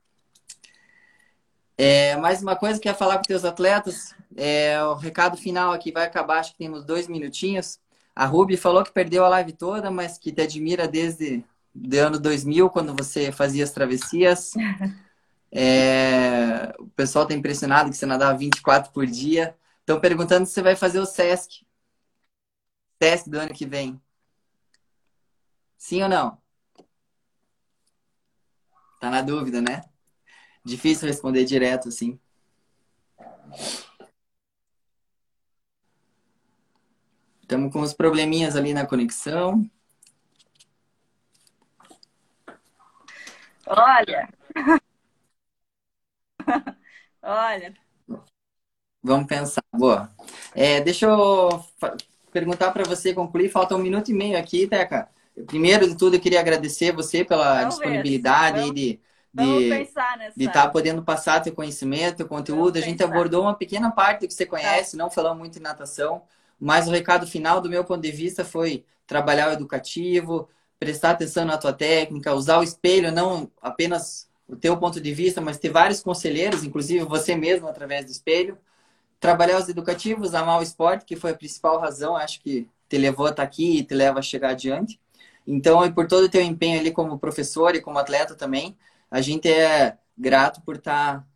É, 1.76 2.16
mais 2.16 2.40
uma 2.40 2.56
coisa 2.56 2.80
que 2.80 2.88
ia 2.88 2.94
falar 2.94 3.18
com 3.18 3.24
teus 3.24 3.44
atletas, 3.44 4.13
é, 4.36 4.82
o 4.84 4.94
recado 4.94 5.36
final 5.36 5.72
aqui 5.72 5.92
vai 5.92 6.04
acabar, 6.04 6.38
acho 6.38 6.52
que 6.52 6.58
temos 6.58 6.84
dois 6.84 7.08
minutinhos. 7.08 7.78
A 8.14 8.26
Ruby 8.26 8.56
falou 8.56 8.84
que 8.84 8.92
perdeu 8.92 9.24
a 9.24 9.28
live 9.28 9.52
toda, 9.52 9.90
mas 9.90 10.18
que 10.18 10.32
te 10.32 10.42
admira 10.42 10.86
desde 10.86 11.44
o 11.74 11.96
ano 11.98 12.18
2000, 12.18 12.70
quando 12.70 12.94
você 12.94 13.32
fazia 13.32 13.64
as 13.64 13.72
travessias. 13.72 14.52
É, 15.56 16.74
o 16.80 16.88
pessoal 16.88 17.22
está 17.22 17.32
impressionado 17.32 17.88
que 17.88 17.96
você 17.96 18.04
nadava 18.04 18.36
24 18.36 18.90
por 18.90 19.06
dia. 19.06 19.56
Estão 19.78 20.00
perguntando 20.00 20.46
se 20.46 20.52
você 20.52 20.62
vai 20.62 20.74
fazer 20.74 20.98
o 20.98 21.06
SESC. 21.06 21.64
SESC 23.00 23.30
do 23.30 23.38
ano 23.38 23.54
que 23.54 23.64
vem. 23.64 24.02
Sim 25.78 26.02
ou 26.02 26.08
não? 26.08 26.36
Tá 29.00 29.10
na 29.10 29.22
dúvida, 29.22 29.60
né? 29.60 29.82
Difícil 30.64 31.06
responder 31.06 31.44
direto, 31.44 31.88
assim. 31.88 32.18
Estamos 37.44 37.70
com 37.70 37.80
uns 37.80 37.92
probleminhas 37.92 38.56
ali 38.56 38.72
na 38.72 38.86
conexão. 38.86 39.68
Olha. 43.66 44.30
Olha. 47.22 47.74
Vamos 49.02 49.26
pensar. 49.26 49.62
Boa. 49.74 50.10
É, 50.54 50.80
deixa 50.80 51.04
eu 51.04 51.62
perguntar 52.32 52.72
para 52.72 52.84
você 52.84 53.12
concluir. 53.12 53.50
Falta 53.50 53.76
um 53.76 53.78
minuto 53.78 54.10
e 54.10 54.14
meio 54.14 54.38
aqui, 54.38 54.66
Teca. 54.66 55.10
Primeiro 55.46 55.86
de 55.86 55.98
tudo, 55.98 56.16
eu 56.16 56.20
queria 56.20 56.40
agradecer 56.40 56.92
você 56.92 57.26
pela 57.26 57.64
disponibilidade 57.64 58.60
Vamos... 58.60 58.74
de 58.74 58.98
de 59.34 59.68
de 60.34 60.44
estar 60.44 60.62
tá 60.62 60.70
podendo 60.70 61.02
passar 61.02 61.40
teu 61.40 61.52
conhecimento, 61.52 62.18
teu 62.18 62.28
conteúdo. 62.28 62.74
Vamos 62.74 62.78
a 62.78 62.86
gente 62.86 62.98
pensar. 62.98 63.12
abordou 63.12 63.42
uma 63.42 63.54
pequena 63.54 63.90
parte 63.90 64.20
do 64.20 64.28
que 64.28 64.34
você 64.34 64.46
conhece, 64.46 64.96
tá. 64.96 65.02
não 65.02 65.10
falamos 65.10 65.38
muito 65.38 65.58
em 65.58 65.62
natação, 65.62 66.22
mas 66.64 66.88
o 66.88 66.90
recado 66.90 67.26
final 67.26 67.60
do 67.60 67.68
meu 67.68 67.84
ponto 67.84 68.00
de 68.00 68.10
vista 68.10 68.42
foi 68.42 68.86
trabalhar 69.06 69.50
o 69.50 69.52
educativo, 69.52 70.48
prestar 70.78 71.10
atenção 71.10 71.44
na 71.44 71.58
tua 71.58 71.74
técnica, 71.74 72.34
usar 72.34 72.58
o 72.58 72.62
espelho, 72.62 73.12
não 73.12 73.50
apenas 73.60 74.30
o 74.48 74.56
teu 74.56 74.74
ponto 74.78 74.98
de 74.98 75.12
vista, 75.12 75.42
mas 75.42 75.58
ter 75.58 75.68
vários 75.68 76.02
conselheiros, 76.02 76.64
inclusive 76.64 77.04
você 77.04 77.36
mesmo 77.36 77.68
através 77.68 78.06
do 78.06 78.10
espelho. 78.10 78.56
Trabalhar 79.20 79.58
os 79.58 79.68
educativos, 79.68 80.34
amar 80.34 80.58
o 80.58 80.62
esporte, 80.62 81.04
que 81.04 81.16
foi 81.16 81.32
a 81.32 81.36
principal 81.36 81.78
razão, 81.78 82.16
acho 82.16 82.40
que 82.40 82.66
te 82.88 82.96
levou 82.96 83.26
a 83.26 83.30
estar 83.30 83.42
aqui 83.42 83.80
e 83.80 83.84
te 83.84 83.94
leva 83.94 84.20
a 84.20 84.22
chegar 84.22 84.52
adiante. 84.52 84.98
Então, 85.46 85.84
e 85.84 85.92
por 85.92 86.06
todo 86.08 86.24
o 86.24 86.30
teu 86.30 86.40
empenho 86.40 86.80
ali 86.80 86.90
como 86.90 87.18
professor 87.18 87.74
e 87.74 87.82
como 87.82 87.98
atleta 87.98 88.34
também, 88.34 88.74
a 89.10 89.20
gente 89.20 89.50
é 89.50 89.98
grato 90.16 90.62
por 90.62 90.76
estar 90.76 91.26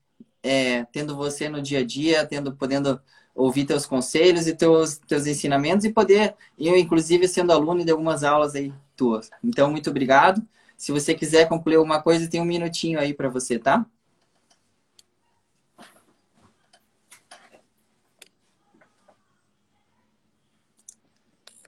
é, 0.42 0.84
tendo 0.86 1.14
você 1.14 1.50
no 1.50 1.60
dia 1.60 1.80
a 1.80 1.84
dia, 1.84 2.26
tendo 2.26 2.56
podendo 2.56 2.98
ouvir 3.34 3.64
teus 3.64 3.86
conselhos 3.86 4.46
e 4.46 4.54
teus, 4.54 4.98
teus 4.98 5.26
ensinamentos 5.26 5.84
e 5.84 5.92
poder, 5.92 6.34
eu 6.58 6.76
inclusive 6.76 7.28
sendo 7.28 7.52
aluno 7.52 7.84
de 7.84 7.90
algumas 7.90 8.24
aulas 8.24 8.54
aí 8.54 8.72
tuas. 8.96 9.30
Então, 9.42 9.70
muito 9.70 9.90
obrigado. 9.90 10.42
Se 10.76 10.92
você 10.92 11.14
quiser 11.14 11.48
concluir 11.48 11.76
alguma 11.76 12.02
coisa, 12.02 12.28
tem 12.28 12.40
um 12.40 12.44
minutinho 12.44 12.98
aí 13.00 13.14
para 13.14 13.28
você, 13.28 13.58
tá? 13.58 13.86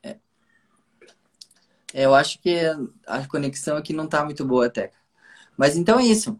É. 0.02 0.18
Eu 1.94 2.14
acho 2.14 2.38
que 2.40 2.56
a 3.06 3.26
conexão 3.26 3.76
aqui 3.76 3.92
não 3.92 4.04
está 4.04 4.24
muito 4.24 4.44
boa, 4.44 4.70
Teca. 4.70 4.96
Mas 5.56 5.76
então 5.76 5.98
é 5.98 6.04
isso. 6.04 6.38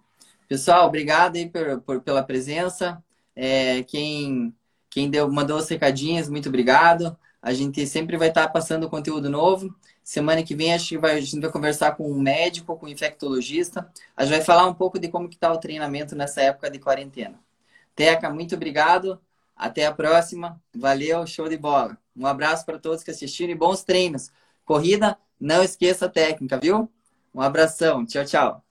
Pessoal, 0.49 0.87
obrigado 0.87 1.37
aí 1.37 1.49
por, 1.49 1.81
por 1.83 2.01
pela 2.03 2.23
presença. 2.23 3.03
É, 3.37 3.83
quem, 3.85 4.55
quem 4.91 5.09
deu, 5.09 5.31
mandou 5.31 5.59
os 5.59 5.69
recadinhos, 5.69 6.29
muito 6.29 6.49
obrigado. 6.49 7.17
A 7.41 7.53
gente 7.55 7.87
sempre 7.87 8.17
vai 8.19 8.29
estar 8.29 8.49
passando 8.49 8.91
conteúdo 8.91 9.31
novo. 9.31 9.75
Semana 10.03 10.43
que 10.43 10.55
vem 10.55 10.75
acho 10.75 10.89
que 10.89 10.99
vai, 10.99 11.17
a 11.17 11.21
gente 11.21 11.41
vai 11.41 11.51
conversar 11.51 11.93
com 11.93 12.11
um 12.11 12.21
médico, 12.21 12.77
com 12.77 12.87
um 12.87 12.89
infectologista. 12.89 13.91
A 14.17 14.25
gente 14.25 14.37
vai 14.37 14.45
falar 14.45 14.67
um 14.67 14.75
pouco 14.75 14.99
de 14.99 15.09
como 15.09 15.29
que 15.29 15.37
está 15.37 15.53
o 15.53 15.59
treinamento 15.59 16.15
nessa 16.17 16.43
época 16.43 16.71
de 16.71 16.79
quarentena. 16.79 17.39
Teca, 17.95 18.29
muito 18.31 18.55
obrigado. 18.57 19.21
Até 19.57 19.87
a 19.87 19.93
próxima. 19.93 20.61
Valeu, 20.75 21.27
show 21.27 21.49
de 21.49 21.57
bola. 21.57 21.97
Um 22.17 22.27
abraço 22.27 22.67
para 22.67 22.79
todos 22.79 23.05
que 23.05 23.11
assistiram 23.11 23.53
e 23.53 23.55
bons 23.55 23.85
treinos. 23.85 24.31
Corrida, 24.65 25.17
não 25.39 25.63
esqueça 25.63 26.07
a 26.07 26.09
técnica, 26.09 26.59
viu? 26.59 26.91
Um 27.35 27.41
abração. 27.41 28.05
Tchau, 28.05 28.25
tchau. 28.25 28.70